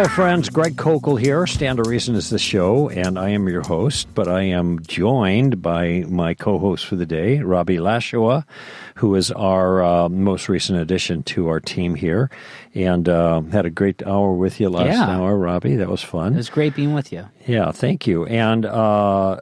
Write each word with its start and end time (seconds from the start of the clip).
Hello, 0.00 0.08
friends. 0.08 0.48
Greg 0.48 0.76
Koukl 0.76 1.20
here. 1.20 1.46
Stand 1.46 1.76
to 1.76 1.82
Reason 1.86 2.14
is 2.14 2.30
the 2.30 2.38
show, 2.38 2.88
and 2.88 3.18
I 3.18 3.28
am 3.28 3.46
your 3.50 3.60
host, 3.60 4.08
but 4.14 4.28
I 4.28 4.44
am 4.44 4.80
joined 4.80 5.60
by 5.60 6.06
my 6.08 6.32
co 6.32 6.58
host 6.58 6.86
for 6.86 6.96
the 6.96 7.04
day, 7.04 7.40
Robbie 7.40 7.80
Lashua, 7.80 8.46
who 8.94 9.14
is 9.14 9.30
our 9.30 9.84
uh, 9.84 10.08
most 10.08 10.48
recent 10.48 10.78
addition 10.80 11.22
to 11.24 11.48
our 11.48 11.60
team 11.60 11.94
here. 11.94 12.30
And 12.74 13.10
uh, 13.10 13.42
had 13.42 13.66
a 13.66 13.70
great 13.70 14.02
hour 14.06 14.32
with 14.32 14.58
you 14.58 14.70
last 14.70 14.86
Yeah. 14.96 15.06
hour, 15.06 15.36
Robbie. 15.36 15.76
That 15.76 15.90
was 15.90 16.02
fun. 16.02 16.32
It 16.32 16.36
was 16.38 16.48
great 16.48 16.74
being 16.74 16.94
with 16.94 17.12
you. 17.12 17.26
Yeah, 17.46 17.70
thank 17.70 18.06
you. 18.06 18.24
And 18.24 18.64
uh, 18.64 19.40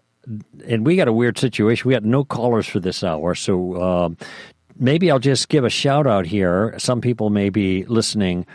and 0.66 0.84
we 0.84 0.96
got 0.96 1.06
a 1.06 1.12
weird 1.12 1.38
situation. 1.38 1.86
We 1.86 1.94
got 1.94 2.02
no 2.02 2.24
callers 2.24 2.66
for 2.66 2.80
this 2.80 3.04
hour, 3.04 3.36
so 3.36 3.80
um 3.80 4.16
maybe 4.76 5.10
I'll 5.10 5.18
just 5.18 5.48
give 5.48 5.64
a 5.64 5.70
shout 5.70 6.06
out 6.06 6.26
here. 6.26 6.74
Some 6.78 7.00
people 7.00 7.30
may 7.30 7.48
be 7.48 7.84
listening. 7.84 8.46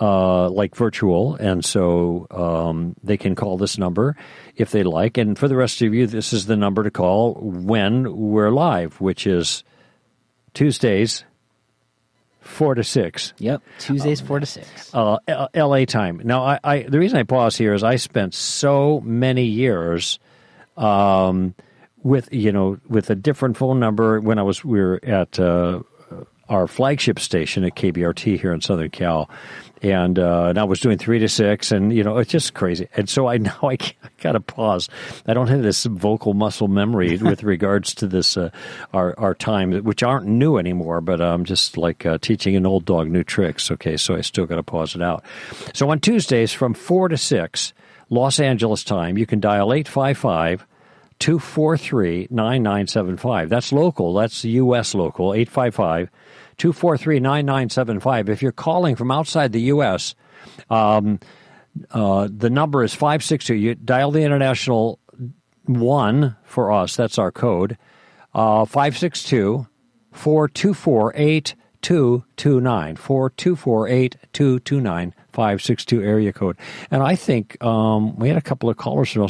Uh, 0.00 0.48
like 0.50 0.74
virtual, 0.74 1.36
and 1.36 1.64
so 1.64 2.26
um, 2.32 2.96
they 3.04 3.16
can 3.16 3.36
call 3.36 3.56
this 3.56 3.78
number 3.78 4.16
if 4.56 4.72
they 4.72 4.82
like. 4.82 5.16
And 5.18 5.38
for 5.38 5.46
the 5.46 5.54
rest 5.54 5.82
of 5.82 5.94
you, 5.94 6.08
this 6.08 6.32
is 6.32 6.46
the 6.46 6.56
number 6.56 6.82
to 6.82 6.90
call 6.90 7.34
when 7.34 8.16
we're 8.16 8.50
live, 8.50 9.00
which 9.00 9.24
is 9.24 9.62
Tuesdays, 10.52 11.24
four 12.40 12.74
to 12.74 12.82
six. 12.84 13.32
Yep. 13.38 13.62
Tuesdays 13.78 14.20
four 14.20 14.40
to 14.40 14.46
six. 14.46 14.92
uh, 14.94 15.18
L- 15.28 15.48
L.A. 15.54 15.86
time. 15.86 16.20
Now, 16.24 16.44
I, 16.44 16.58
I 16.64 16.82
the 16.82 16.98
reason 16.98 17.18
I 17.18 17.22
pause 17.22 17.56
here 17.56 17.72
is 17.74 17.84
I 17.84 17.96
spent 17.96 18.34
so 18.34 19.00
many 19.00 19.44
years 19.44 20.18
um, 20.76 21.54
with 22.02 22.32
you 22.32 22.50
know 22.52 22.78
with 22.88 23.10
a 23.10 23.14
different 23.14 23.56
phone 23.56 23.78
number 23.78 24.20
when 24.20 24.38
I 24.38 24.42
was 24.42 24.64
we 24.64 24.80
were 24.80 25.00
at 25.04 25.38
uh, 25.38 25.82
our 26.48 26.66
flagship 26.66 27.18
station 27.18 27.64
at 27.64 27.74
KBRT 27.74 28.38
here 28.40 28.52
in 28.52 28.60
Southern 28.60 28.90
Cal, 28.90 29.30
and, 29.84 30.18
uh, 30.18 30.46
and 30.46 30.58
I 30.58 30.64
was 30.64 30.80
doing 30.80 30.96
three 30.96 31.18
to 31.18 31.28
six, 31.28 31.70
and 31.70 31.92
you 31.92 32.02
know 32.02 32.16
it's 32.16 32.30
just 32.30 32.54
crazy. 32.54 32.88
And 32.96 33.08
so 33.08 33.26
I 33.26 33.36
now 33.38 33.58
I, 33.62 33.76
got 34.20 34.32
to 34.32 34.40
pause. 34.40 34.88
I 35.26 35.34
don't 35.34 35.48
have 35.48 35.62
this 35.62 35.84
vocal 35.84 36.32
muscle 36.32 36.68
memory 36.68 37.16
with 37.22 37.42
regards 37.42 37.94
to 37.96 38.06
this 38.06 38.36
uh, 38.36 38.50
our 38.94 39.14
our 39.18 39.34
time, 39.34 39.72
which 39.84 40.02
aren't 40.02 40.26
new 40.26 40.56
anymore. 40.56 41.00
But 41.00 41.20
I'm 41.20 41.44
just 41.44 41.76
like 41.76 42.06
uh, 42.06 42.18
teaching 42.18 42.56
an 42.56 42.66
old 42.66 42.86
dog 42.86 43.08
new 43.08 43.22
tricks. 43.22 43.70
Okay, 43.70 43.96
so 43.96 44.16
I 44.16 44.22
still 44.22 44.46
got 44.46 44.56
to 44.56 44.62
pause 44.62 44.94
it 44.94 45.02
out. 45.02 45.22
So 45.74 45.90
on 45.90 46.00
Tuesdays 46.00 46.52
from 46.52 46.72
four 46.72 47.08
to 47.08 47.18
six, 47.18 47.74
Los 48.08 48.40
Angeles 48.40 48.84
time, 48.84 49.18
you 49.18 49.26
can 49.26 49.40
dial 49.40 49.72
eight 49.72 49.88
five 49.88 50.16
five. 50.18 50.66
243 51.20 52.26
9975. 52.28 53.48
That's 53.48 53.72
local. 53.72 54.14
That's 54.14 54.44
U.S. 54.44 54.96
local. 54.96 55.32
855 55.32 56.10
243 56.58 57.20
9975. 57.20 58.28
If 58.28 58.42
you're 58.42 58.52
calling 58.52 58.96
from 58.96 59.10
outside 59.10 59.52
the 59.52 59.62
U.S., 59.62 60.14
um, 60.70 61.20
uh, 61.90 62.28
the 62.30 62.50
number 62.50 62.82
is 62.82 62.94
562. 62.94 63.54
You 63.54 63.74
dial 63.74 64.10
the 64.10 64.22
international 64.22 64.98
one 65.64 66.36
for 66.44 66.72
us. 66.72 66.96
That's 66.96 67.18
our 67.18 67.32
code. 67.32 67.76
Uh, 68.32 68.64
562 68.64 69.66
424 70.12 71.12
8229. 71.16 72.96
424 72.96 73.88
8229. 73.88 75.14
562 75.34 76.02
area 76.02 76.32
code. 76.32 76.56
And 76.90 77.02
I 77.02 77.16
think 77.16 77.62
um, 77.62 78.16
we 78.16 78.28
had 78.28 78.36
a 78.38 78.40
couple 78.42 78.70
of 78.70 78.76
callers 78.76 79.10
from 79.10 79.22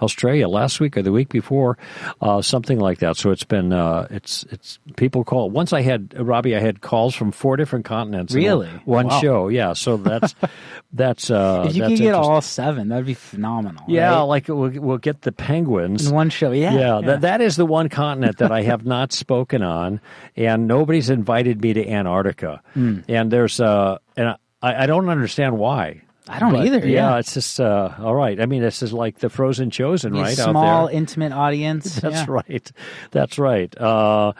Australia 0.00 0.48
last 0.48 0.80
week 0.80 0.96
or 0.96 1.02
the 1.02 1.12
week 1.12 1.28
before, 1.28 1.78
uh, 2.20 2.42
something 2.42 2.78
like 2.78 2.98
that. 2.98 3.16
So 3.16 3.30
it's 3.30 3.44
been, 3.44 3.72
uh, 3.72 4.08
it's, 4.10 4.44
it's, 4.50 4.78
people 4.96 5.24
call. 5.24 5.50
Once 5.50 5.72
I 5.72 5.82
had, 5.82 6.14
Robbie, 6.18 6.56
I 6.56 6.60
had 6.60 6.80
calls 6.80 7.14
from 7.14 7.32
four 7.32 7.56
different 7.56 7.84
continents. 7.84 8.34
Really? 8.34 8.68
One 8.84 9.06
Wow. 9.06 9.20
show. 9.20 9.48
Yeah. 9.48 9.72
So 9.72 9.96
that's, 9.96 10.34
that's, 10.92 11.30
uh, 11.30 11.64
if 11.68 11.74
you 11.76 11.82
that's 11.82 11.92
could 11.92 11.98
get 12.00 12.14
all 12.14 12.40
seven, 12.40 12.88
that'd 12.88 13.06
be 13.06 13.14
phenomenal. 13.14 13.84
Yeah, 13.88 14.10
right? 14.16 14.20
like 14.22 14.48
we'll, 14.48 14.70
we'll 14.70 14.98
get 14.98 15.22
the 15.22 15.32
penguins. 15.32 16.08
in 16.08 16.14
one 16.14 16.30
show. 16.30 16.50
Yeah. 16.52 16.74
Yeah, 16.74 17.00
That, 17.04 17.20
that 17.22 17.40
is 17.40 17.56
the 17.56 17.66
one 17.66 17.88
continent 17.88 18.38
that 18.38 18.50
I 18.52 18.62
have 18.62 18.84
not 18.84 19.12
spoken 19.12 19.62
on, 19.62 20.00
and 20.36 20.66
nobody's 20.66 21.08
invited 21.10 21.60
me 21.62 21.72
to 21.74 21.88
Antarctica. 21.88 22.62
Hmm. 22.74 23.00
And 23.08 23.30
there's 23.30 23.60
uh, 23.60 23.98
and 24.16 24.28
I, 24.30 24.36
I 24.62 24.86
don't 24.86 25.08
understand 25.08 25.58
why. 25.58 26.02
I 26.28 26.38
don't 26.38 26.52
But, 26.52 26.66
either. 26.66 26.86
Yeah. 26.86 27.18
it's 27.18 27.34
just 27.34 27.60
uh, 27.60 27.90
all 27.98 28.14
right. 28.14 28.40
I 28.40 28.46
mean, 28.46 28.62
this 28.62 28.82
is 28.82 28.92
like 28.92 29.18
the 29.18 29.28
Frozen 29.28 29.70
Chosen, 29.70 30.12
right? 30.12 30.36
small, 30.36 30.56
out 30.64 30.86
there. 30.86 30.96
intimate 30.96 31.32
audience. 31.32 31.96
That's 31.96 32.14
yeah. 32.14 32.26
right. 32.28 32.72
That's 33.10 33.38
right. 33.38 33.76
Uh, 33.76 34.32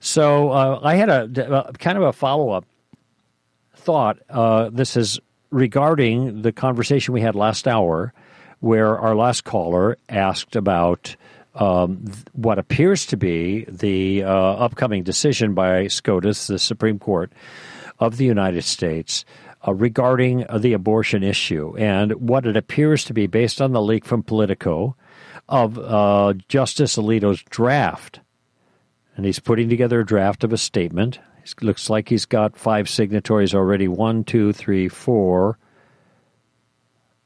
so 0.00 0.50
uh, 0.50 0.80
I 0.82 0.94
had 0.94 1.08
a 1.10 1.54
uh, 1.54 1.72
kind 1.72 1.98
of 1.98 2.04
a 2.04 2.12
follow 2.12 2.50
up 2.50 2.64
thought. 3.74 4.18
Uh, 4.30 4.70
this 4.72 4.96
is 4.96 5.20
regarding 5.50 6.42
the 6.42 6.52
conversation 6.52 7.12
we 7.12 7.20
had 7.20 7.34
last 7.34 7.68
hour, 7.68 8.14
where 8.60 8.98
our 8.98 9.14
last 9.14 9.44
caller 9.44 9.98
asked 10.08 10.56
about 10.56 11.16
um, 11.54 12.04
th- 12.06 12.18
what 12.32 12.58
appears 12.58 13.06
to 13.06 13.16
be 13.16 13.64
the 13.68 14.22
uh, 14.24 14.30
upcoming 14.30 15.02
decision 15.02 15.54
by 15.54 15.86
SCOTUS, 15.86 16.46
the 16.46 16.58
Supreme 16.58 16.98
Court 16.98 17.32
of 17.98 18.16
the 18.16 18.24
United 18.24 18.62
States. 18.62 19.24
Uh, 19.66 19.74
regarding 19.74 20.46
the 20.58 20.72
abortion 20.72 21.24
issue 21.24 21.76
and 21.76 22.12
what 22.12 22.46
it 22.46 22.56
appears 22.56 23.04
to 23.04 23.12
be 23.12 23.26
based 23.26 23.60
on 23.60 23.72
the 23.72 23.82
leak 23.82 24.04
from 24.04 24.22
Politico 24.22 24.94
of 25.48 25.76
uh, 25.78 26.34
Justice 26.48 26.96
Alito's 26.96 27.42
draft. 27.50 28.20
And 29.16 29.26
he's 29.26 29.40
putting 29.40 29.68
together 29.68 30.00
a 30.00 30.06
draft 30.06 30.44
of 30.44 30.52
a 30.52 30.58
statement. 30.58 31.18
It 31.42 31.62
looks 31.62 31.90
like 31.90 32.08
he's 32.08 32.26
got 32.26 32.56
five 32.56 32.88
signatories 32.88 33.54
already. 33.54 33.88
One, 33.88 34.24
two, 34.24 34.52
three, 34.52 34.88
four. 34.88 35.58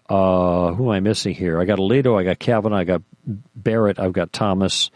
Uh, 0.08 0.72
who 0.72 0.84
am 0.84 0.90
I 0.90 1.00
missing 1.00 1.34
here? 1.34 1.60
I 1.60 1.64
got 1.66 1.78
Alito, 1.78 2.18
I 2.18 2.24
got 2.24 2.38
Kavanaugh, 2.38 2.78
I 2.78 2.84
got 2.84 3.02
Barrett, 3.54 3.98
I've 3.98 4.12
got 4.12 4.32
Thomas. 4.32 4.90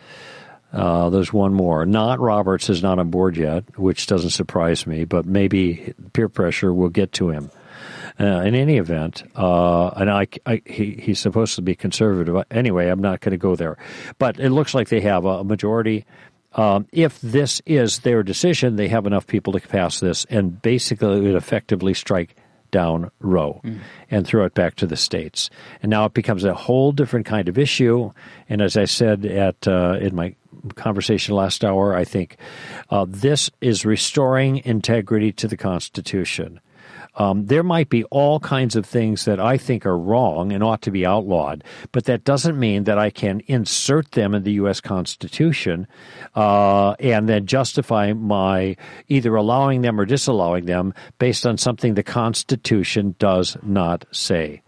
Uh, 0.74 1.08
there's 1.10 1.32
one 1.32 1.54
more. 1.54 1.86
Not 1.86 2.18
Roberts 2.18 2.68
is 2.68 2.82
not 2.82 2.98
on 2.98 3.10
board 3.10 3.36
yet, 3.36 3.78
which 3.78 4.06
doesn't 4.06 4.30
surprise 4.30 4.86
me, 4.86 5.04
but 5.04 5.24
maybe 5.24 5.94
peer 6.12 6.28
pressure 6.28 6.74
will 6.74 6.88
get 6.88 7.12
to 7.12 7.30
him. 7.30 7.50
Uh, 8.18 8.42
in 8.42 8.54
any 8.54 8.76
event, 8.76 9.24
uh, 9.34 9.88
and 9.88 10.08
I, 10.08 10.28
I, 10.46 10.62
he, 10.64 10.92
he's 11.02 11.18
supposed 11.18 11.56
to 11.56 11.62
be 11.62 11.74
conservative. 11.74 12.44
Anyway, 12.48 12.88
I'm 12.88 13.00
not 13.00 13.20
going 13.20 13.32
to 13.32 13.36
go 13.36 13.56
there. 13.56 13.76
But 14.18 14.38
it 14.38 14.50
looks 14.50 14.72
like 14.72 14.88
they 14.88 15.00
have 15.00 15.24
a 15.24 15.42
majority. 15.42 16.06
Um, 16.52 16.86
if 16.92 17.20
this 17.20 17.60
is 17.66 17.98
their 18.00 18.22
decision, 18.22 18.76
they 18.76 18.86
have 18.86 19.06
enough 19.06 19.26
people 19.26 19.52
to 19.54 19.60
pass 19.60 19.98
this, 19.98 20.24
and 20.30 20.62
basically 20.62 21.16
it 21.16 21.20
would 21.22 21.34
effectively 21.34 21.92
strike 21.92 22.36
down 22.74 23.12
Roe 23.20 23.60
and 24.10 24.26
throw 24.26 24.44
it 24.44 24.54
back 24.54 24.74
to 24.76 24.86
the 24.86 24.96
states. 24.96 25.48
And 25.80 25.90
now 25.90 26.06
it 26.06 26.12
becomes 26.12 26.42
a 26.42 26.54
whole 26.54 26.90
different 26.90 27.24
kind 27.24 27.48
of 27.48 27.56
issue. 27.56 28.10
And 28.48 28.60
as 28.60 28.76
I 28.76 28.84
said 28.84 29.24
at 29.24 29.68
uh, 29.68 29.98
in 30.00 30.16
my 30.16 30.34
conversation 30.74 31.36
last 31.36 31.64
hour, 31.64 31.94
I 31.94 32.04
think 32.04 32.36
uh, 32.90 33.06
this 33.08 33.48
is 33.60 33.86
restoring 33.86 34.60
integrity 34.64 35.30
to 35.32 35.46
the 35.46 35.56
Constitution. 35.56 36.58
Um, 37.16 37.46
there 37.46 37.62
might 37.62 37.88
be 37.88 38.04
all 38.04 38.40
kinds 38.40 38.76
of 38.76 38.84
things 38.84 39.24
that 39.24 39.38
I 39.38 39.56
think 39.56 39.86
are 39.86 39.98
wrong 39.98 40.52
and 40.52 40.62
ought 40.62 40.82
to 40.82 40.90
be 40.90 41.06
outlawed, 41.06 41.62
but 41.92 42.04
that 42.04 42.24
doesn't 42.24 42.58
mean 42.58 42.84
that 42.84 42.98
I 42.98 43.10
can 43.10 43.40
insert 43.46 44.12
them 44.12 44.34
in 44.34 44.42
the 44.42 44.52
U.S. 44.52 44.80
Constitution 44.80 45.86
uh, 46.34 46.92
and 46.92 47.28
then 47.28 47.46
justify 47.46 48.12
my 48.12 48.76
either 49.08 49.36
allowing 49.36 49.82
them 49.82 50.00
or 50.00 50.04
disallowing 50.04 50.66
them 50.66 50.92
based 51.18 51.46
on 51.46 51.56
something 51.56 51.94
the 51.94 52.02
Constitution 52.02 53.14
does 53.18 53.56
not 53.62 54.04
say. 54.10 54.62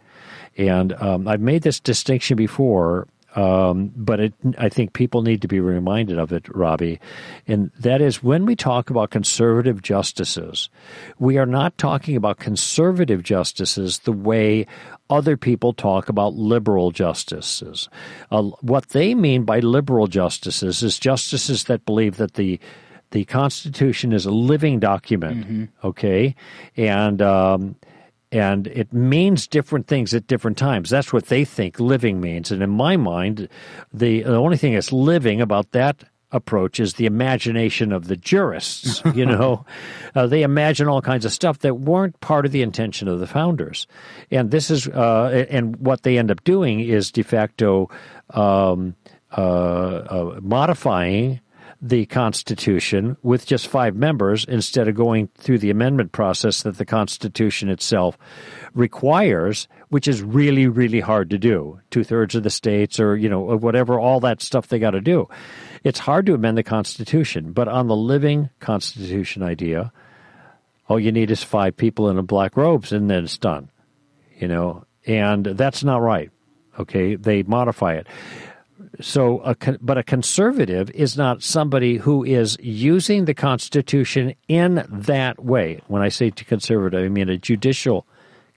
And 0.56 0.92
um, 0.94 1.28
I've 1.28 1.40
made 1.40 1.62
this 1.62 1.80
distinction 1.80 2.36
before, 2.36 3.08
um, 3.36 3.92
but 3.94 4.18
it, 4.18 4.34
I 4.56 4.70
think 4.70 4.94
people 4.94 5.20
need 5.20 5.42
to 5.42 5.48
be 5.48 5.60
reminded 5.60 6.18
of 6.18 6.32
it, 6.32 6.48
Robbie. 6.54 6.98
And 7.46 7.70
that 7.78 8.00
is 8.00 8.22
when 8.22 8.46
we 8.46 8.56
talk 8.56 8.88
about 8.88 9.10
conservative 9.10 9.82
justices, 9.82 10.70
we 11.18 11.36
are 11.36 11.46
not 11.46 11.76
talking 11.76 12.16
about 12.16 12.38
conservative 12.38 13.22
justices 13.22 14.00
the 14.00 14.12
way 14.12 14.66
other 15.10 15.36
people 15.36 15.74
talk 15.74 16.08
about 16.08 16.34
liberal 16.34 16.90
justices. 16.90 17.90
Uh, 18.30 18.42
what 18.62 18.88
they 18.88 19.14
mean 19.14 19.44
by 19.44 19.60
liberal 19.60 20.06
justices 20.06 20.82
is 20.82 20.98
justices 20.98 21.64
that 21.64 21.84
believe 21.84 22.16
that 22.16 22.34
the 22.34 22.58
the 23.12 23.24
Constitution 23.26 24.12
is 24.12 24.26
a 24.26 24.32
living 24.32 24.80
document, 24.80 25.70
okay, 25.84 26.34
and 26.76 27.22
um, 27.22 27.76
and 28.32 28.66
it 28.68 28.92
means 28.92 29.46
different 29.46 29.86
things 29.86 30.12
at 30.14 30.26
different 30.26 30.58
times. 30.58 30.90
That's 30.90 31.12
what 31.12 31.26
they 31.26 31.44
think 31.44 31.78
living 31.78 32.20
means. 32.20 32.50
And 32.50 32.62
in 32.62 32.70
my 32.70 32.96
mind, 32.96 33.48
the, 33.92 34.22
the 34.22 34.36
only 34.36 34.56
thing 34.56 34.74
that's 34.74 34.92
living 34.92 35.40
about 35.40 35.72
that 35.72 36.04
approach 36.32 36.80
is 36.80 36.94
the 36.94 37.06
imagination 37.06 37.92
of 37.92 38.08
the 38.08 38.16
jurists. 38.16 39.02
You 39.16 39.24
know, 39.24 39.64
uh, 40.14 40.26
they 40.26 40.42
imagine 40.42 40.88
all 40.88 41.00
kinds 41.00 41.24
of 41.24 41.32
stuff 41.32 41.60
that 41.60 41.76
weren't 41.76 42.20
part 42.20 42.44
of 42.44 42.52
the 42.52 42.60
intention 42.60 43.08
of 43.08 43.18
the 43.18 43.26
founders. 43.26 43.86
And 44.30 44.50
this 44.50 44.70
is, 44.70 44.88
uh, 44.88 45.46
and 45.48 45.76
what 45.76 46.02
they 46.02 46.18
end 46.18 46.30
up 46.30 46.44
doing 46.44 46.80
is 46.80 47.10
de 47.10 47.22
facto 47.22 47.88
um, 48.30 48.94
uh, 49.34 49.40
uh, 49.40 50.40
modifying 50.42 51.40
the 51.88 52.06
Constitution 52.06 53.16
with 53.22 53.46
just 53.46 53.68
five 53.68 53.94
members 53.94 54.44
instead 54.44 54.88
of 54.88 54.94
going 54.94 55.28
through 55.36 55.58
the 55.58 55.70
amendment 55.70 56.12
process 56.12 56.62
that 56.62 56.78
the 56.78 56.84
Constitution 56.84 57.68
itself 57.68 58.18
requires, 58.74 59.68
which 59.88 60.08
is 60.08 60.22
really, 60.22 60.66
really 60.66 61.00
hard 61.00 61.30
to 61.30 61.38
do. 61.38 61.80
Two 61.90 62.02
thirds 62.02 62.34
of 62.34 62.42
the 62.42 62.50
states, 62.50 62.98
or 62.98 63.16
you 63.16 63.28
know, 63.28 63.40
whatever, 63.56 64.00
all 64.00 64.20
that 64.20 64.42
stuff 64.42 64.68
they 64.68 64.78
got 64.78 64.90
to 64.90 65.00
do. 65.00 65.28
It's 65.84 66.00
hard 66.00 66.26
to 66.26 66.34
amend 66.34 66.58
the 66.58 66.62
Constitution, 66.62 67.52
but 67.52 67.68
on 67.68 67.86
the 67.86 67.96
living 67.96 68.50
Constitution 68.58 69.42
idea, 69.42 69.92
all 70.88 70.98
you 70.98 71.12
need 71.12 71.30
is 71.30 71.42
five 71.42 71.76
people 71.76 72.10
in 72.10 72.26
black 72.26 72.56
robes, 72.56 72.92
and 72.92 73.08
then 73.08 73.24
it's 73.24 73.38
done. 73.38 73.70
You 74.38 74.48
know, 74.48 74.84
and 75.06 75.46
that's 75.46 75.84
not 75.84 76.02
right. 76.02 76.30
Okay, 76.78 77.14
they 77.14 77.42
modify 77.42 77.94
it. 77.94 78.06
So, 79.00 79.40
a, 79.40 79.54
but 79.80 79.98
a 79.98 80.02
conservative 80.02 80.90
is 80.90 81.16
not 81.16 81.42
somebody 81.42 81.96
who 81.96 82.24
is 82.24 82.56
using 82.60 83.24
the 83.24 83.34
Constitution 83.34 84.34
in 84.48 84.86
that 84.88 85.44
way. 85.44 85.80
When 85.88 86.02
I 86.02 86.08
say 86.08 86.30
to 86.30 86.44
conservative, 86.44 87.04
I 87.04 87.08
mean 87.08 87.28
a 87.28 87.36
judicial 87.36 88.06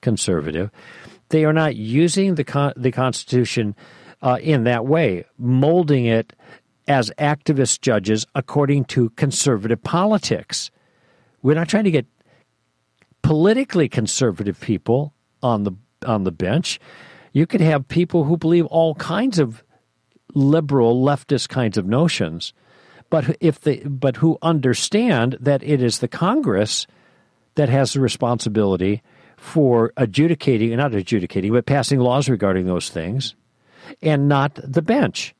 conservative. 0.02 0.70
They 1.30 1.46
are 1.46 1.54
not 1.54 1.76
using 1.76 2.36
the 2.36 2.44
con- 2.44 2.74
the 2.76 2.92
Constitution 2.92 3.76
uh, 4.22 4.38
in 4.42 4.64
that 4.64 4.86
way, 4.86 5.26
molding 5.38 6.06
it 6.06 6.34
as 6.88 7.12
activist 7.20 7.82
judges 7.82 8.26
according 8.34 8.86
to 8.86 9.12
conservative 9.12 9.82
politics. 9.84 10.72
We're 11.42 11.56
not 11.56 11.70
trying 11.70 11.84
to 11.84 11.92
get 11.92 12.08
politically 13.22 13.88
conservative 13.88 14.60
people 14.60 15.14
on 15.44 15.64
the 15.64 15.74
on 16.06 16.24
the 16.24 16.32
bench. 16.32 16.80
You 17.34 17.46
could 17.46 17.62
have 17.62 17.88
people 17.88 18.24
who 18.24 18.38
believe 18.38 18.66
all 18.68 18.96
kinds 18.96 19.38
of 19.38 19.64
liberal 20.34 21.04
leftist 21.04 21.50
kinds 21.50 21.78
of 21.78 21.86
notions, 21.86 22.54
but 23.10 23.38
if 23.40 23.62
they 23.62 23.78
but 23.80 24.18
who 24.18 24.38
understand 24.42 25.38
that 25.40 25.64
it 25.64 25.82
is 25.82 26.00
the 26.00 26.08
Congress 26.08 26.88
that 27.56 27.70
has 27.70 27.94
the 27.94 28.00
responsibility 28.00 29.02
for 29.38 29.94
adjudicating, 29.98 30.76
not 30.76 30.94
adjudicating, 30.94 31.52
but 31.52 31.66
passing 31.66 32.00
laws 32.00 32.30
regarding 32.30 32.66
those 32.66 32.90
things, 32.90 33.36
and 34.02 34.28
not 34.28 34.60
the 34.64 34.82
bench. 34.82 35.34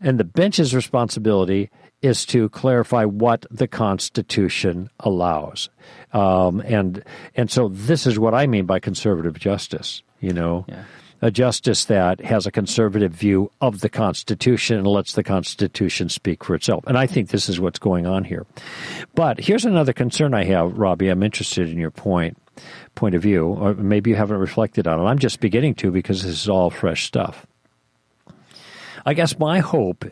And 0.00 0.18
the 0.18 0.24
bench's 0.24 0.74
responsibility 0.74 1.70
is 2.00 2.24
to 2.26 2.48
clarify 2.48 3.04
what 3.04 3.44
the 3.50 3.68
Constitution 3.68 4.88
allows. 5.00 5.68
Um, 6.12 6.60
and 6.60 7.04
and 7.34 7.50
so 7.50 7.68
this 7.68 8.06
is 8.06 8.18
what 8.18 8.34
I 8.34 8.46
mean 8.46 8.64
by 8.64 8.78
conservative 8.80 9.38
justice. 9.38 10.02
You 10.20 10.32
know, 10.32 10.64
Yeah. 10.68 10.84
A 11.22 11.30
justice 11.30 11.84
that 11.86 12.20
has 12.20 12.46
a 12.46 12.50
conservative 12.50 13.12
view 13.12 13.50
of 13.60 13.80
the 13.80 13.88
Constitution 13.88 14.78
and 14.78 14.86
lets 14.86 15.12
the 15.12 15.22
Constitution 15.22 16.08
speak 16.08 16.44
for 16.44 16.54
itself. 16.54 16.84
And 16.86 16.96
I 16.96 17.06
think 17.06 17.28
this 17.28 17.48
is 17.48 17.60
what's 17.60 17.78
going 17.78 18.06
on 18.06 18.24
here. 18.24 18.46
But 19.14 19.40
here's 19.40 19.64
another 19.64 19.92
concern 19.92 20.34
I 20.34 20.44
have, 20.44 20.78
Robbie. 20.78 21.08
I'm 21.08 21.22
interested 21.22 21.68
in 21.68 21.78
your 21.78 21.90
point 21.90 22.36
point 22.94 23.14
of 23.14 23.22
view, 23.22 23.46
or 23.46 23.74
maybe 23.74 24.10
you 24.10 24.16
haven't 24.16 24.38
reflected 24.38 24.86
on 24.86 25.00
it. 25.00 25.04
I'm 25.04 25.18
just 25.18 25.40
beginning 25.40 25.74
to 25.76 25.90
because 25.90 26.22
this 26.22 26.42
is 26.42 26.48
all 26.48 26.68
fresh 26.68 27.06
stuff. 27.06 27.46
I 29.06 29.14
guess 29.14 29.38
my 29.38 29.60
hope 29.60 30.04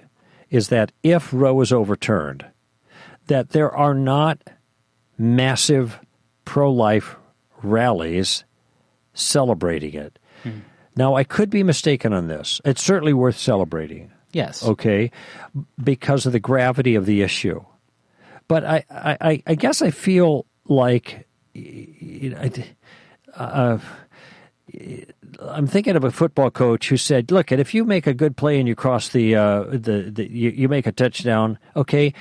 is 0.49 0.69
that 0.69 0.93
if 1.03 1.33
Roe 1.33 1.61
is 1.61 1.73
overturned, 1.73 2.47
that 3.27 3.51
there 3.51 3.75
are 3.75 3.95
not 3.95 4.39
massive 5.19 6.01
pro 6.45 6.73
life 6.73 7.17
rallies 7.63 8.45
celebrating 9.13 9.95
it. 9.95 10.19
Mm-hmm. 10.45 10.61
Now, 10.99 11.15
I 11.15 11.23
could 11.25 11.49
be 11.49 11.63
mistaken 11.63 12.13
on 12.13 12.27
this. 12.27 12.61
It's 12.65 12.83
certainly 12.83 13.13
worth 13.13 13.39
celebrating, 13.39 14.11
Yes. 14.33 14.65
okay, 14.65 15.11
because 15.83 16.27
of 16.27 16.33
the 16.33 16.41
gravity 16.41 16.97
of 16.97 17.07
the 17.07 17.23
issue. 17.23 17.65
But 18.49 18.65
I, 18.65 18.85
I, 18.91 19.43
I 19.47 19.55
guess 19.55 19.81
I 19.81 19.91
feel 19.93 20.45
like 20.67 21.29
you 21.55 22.31
know, 22.31 22.51
uh, 23.37 23.79
I'm 25.41 25.67
thinking 25.67 25.97
of 25.97 26.05
a 26.05 26.11
football 26.11 26.51
coach 26.51 26.89
who 26.89 26.97
said, 26.97 27.31
"Look, 27.31 27.51
and 27.53 27.61
if 27.61 27.75
you 27.75 27.85
make 27.85 28.07
a 28.07 28.15
good 28.15 28.37
play 28.37 28.59
and 28.59 28.67
you 28.69 28.75
cross 28.75 29.09
the 29.11 29.35
uh, 29.37 29.63
the, 29.71 30.11
the 30.13 30.31
you, 30.31 30.51
you 30.51 30.69
make 30.69 30.87
a 30.87 30.93
touchdown, 30.93 31.59
okay." 31.77 32.13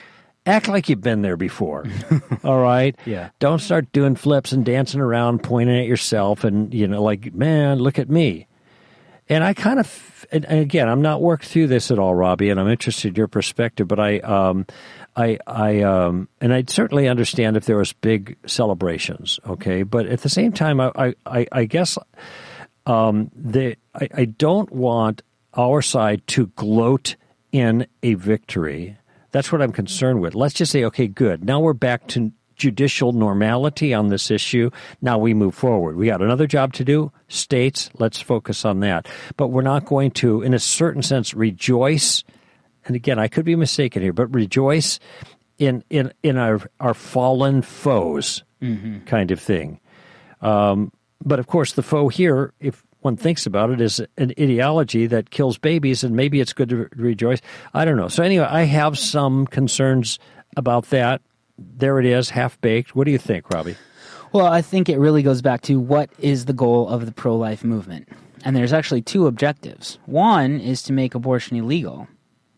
Act 0.45 0.69
like 0.69 0.88
you've 0.88 1.01
been 1.01 1.23
there 1.23 1.35
before. 1.35 1.85
All 2.45 2.62
right. 2.62 2.95
Yeah. 3.06 3.31
Don't 3.39 3.59
start 3.59 3.91
doing 3.91 4.15
flips 4.15 4.53
and 4.53 4.63
dancing 4.63 5.01
around, 5.01 5.44
pointing 5.44 5.77
at 5.77 5.88
yourself, 5.88 6.45
and 6.45 6.73
you 6.73 6.88
know, 6.88 7.03
like, 7.03 7.33
man, 7.33 7.80
look 7.80 8.00
at 8.00 8.09
me. 8.09 8.46
And 9.29 9.44
I 9.44 9.53
kind 9.53 9.79
of, 9.79 10.25
and 10.31 10.45
again, 10.45 10.88
I'm 10.88 11.01
not 11.01 11.21
worked 11.21 11.45
through 11.45 11.68
this 11.68 11.91
at 11.91 12.00
all, 12.00 12.15
Robbie, 12.15 12.50
and 12.50 12.59
I'm 12.59 12.69
interested 12.69 13.09
in 13.09 13.15
your 13.15 13.27
perspective. 13.27 13.88
But 13.88 14.00
I, 14.00 14.19
um, 14.19 14.65
I, 15.15 15.38
I, 15.45 15.81
um, 15.81 16.29
and 16.39 16.53
I 16.53 16.63
certainly 16.68 17.07
understand 17.07 17.57
if 17.57 17.65
there 17.65 17.77
was 17.77 17.91
big 17.94 18.38
celebrations, 18.45 19.39
okay. 19.45 19.83
But 19.83 20.06
at 20.06 20.21
the 20.21 20.29
same 20.29 20.53
time, 20.53 20.79
I, 20.79 20.91
I, 20.95 21.15
I, 21.25 21.47
I 21.51 21.65
guess, 21.65 21.97
um, 22.85 23.31
the, 23.35 23.75
I, 23.94 24.07
I 24.13 24.25
don't 24.25 24.71
want 24.71 25.24
our 25.56 25.81
side 25.81 26.25
to 26.27 26.47
gloat 26.47 27.15
in 27.51 27.88
a 28.03 28.13
victory. 28.13 28.97
That's 29.31 29.51
what 29.51 29.62
I'm 29.62 29.73
concerned 29.73 30.21
with. 30.21 30.35
Let's 30.35 30.53
just 30.53 30.71
say, 30.71 30.85
okay, 30.85 31.07
good. 31.07 31.44
Now 31.44 31.59
we're 31.59 31.73
back 31.73 32.07
to 32.09 32.31
judicial 32.57 33.13
normality 33.13 33.94
on 33.94 34.07
this 34.09 34.30
issue. 34.31 34.69
Now 35.01 35.18
we 35.18 35.33
move 35.33 35.56
forward. 35.56 35.95
We 35.95 36.07
got 36.07 36.21
another 36.21 36.48
job 36.48 36.74
to 36.74 36.83
do. 36.83 37.12
States, 37.27 37.89
let's 38.00 38.19
focus 38.19 38.65
on 38.65 38.81
that. 38.81 39.07
But 39.38 39.48
we're 39.50 39.62
not 39.62 39.86
going 39.86 40.12
to, 40.12 40.42
in 40.42 40.54
a 40.54 40.59
certain 40.59 41.04
sense, 41.04 41.33
rejoice. 41.33 42.24
And 42.86 42.95
again, 42.95 43.19
I 43.19 43.27
could 43.27 43.45
be 43.45 43.56
mistaken 43.56 44.01
here, 44.01 44.13
but 44.13 44.33
rejoice 44.33 45.00
in 45.57 45.83
in 45.89 46.13
in 46.24 46.38
our 46.38 46.62
our 46.80 46.94
fallen 46.94 47.62
foes 47.62 48.44
kind 49.06 49.31
of 49.31 49.39
thing. 49.39 49.80
Um, 50.42 50.92
but 51.24 51.39
of 51.39 51.48
course, 51.48 51.74
the 51.74 51.83
foe 51.83 52.09
here, 52.09 52.54
if 52.59 52.83
one 53.01 53.18
thinks 53.18 53.45
about 53.45 53.69
it, 53.69 53.81
is 53.81 54.00
an 54.18 54.33
ideology 54.39 55.07
that 55.07 55.30
kills 55.30 55.57
babies, 55.57 56.04
and 56.04 56.16
maybe 56.16 56.40
it's 56.40 56.54
good 56.54 56.69
to 56.69 56.76
re- 56.78 56.87
rejoice. 56.95 57.42
I 57.73 57.85
don't 57.85 57.97
know. 57.97 58.07
So 58.07 58.23
anyway, 58.23 58.45
I 58.49 58.64
have 58.64 58.97
some 58.97 59.45
concerns 59.47 60.19
about 60.56 60.90
that. 60.90 61.21
There 61.57 61.99
it 61.99 62.06
is, 62.06 62.30
half 62.30 62.59
baked. 62.61 62.95
What 62.95 63.06
do 63.06 63.11
you 63.11 63.18
think, 63.18 63.49
Robbie? 63.49 63.76
Well, 64.33 64.47
I 64.47 64.61
think 64.61 64.90
it 64.90 64.99
really 64.99 65.23
goes 65.23 65.42
back 65.42 65.61
to 65.64 65.80
what 65.80 66.09
is 66.19 66.45
the 66.45 66.54
goal 66.54 66.87
of 66.87 67.06
the 67.06 67.11
pro 67.11 67.35
life 67.35 67.64
movement. 67.64 68.09
And 68.44 68.56
there's 68.56 68.73
actually 68.73 69.02
two 69.02 69.28
objectives. 69.28 69.99
One 70.06 70.59
is 70.59 70.83
to 70.83 70.94
make 70.94 71.16
abortion 71.16 71.57
illegal, 71.57 72.07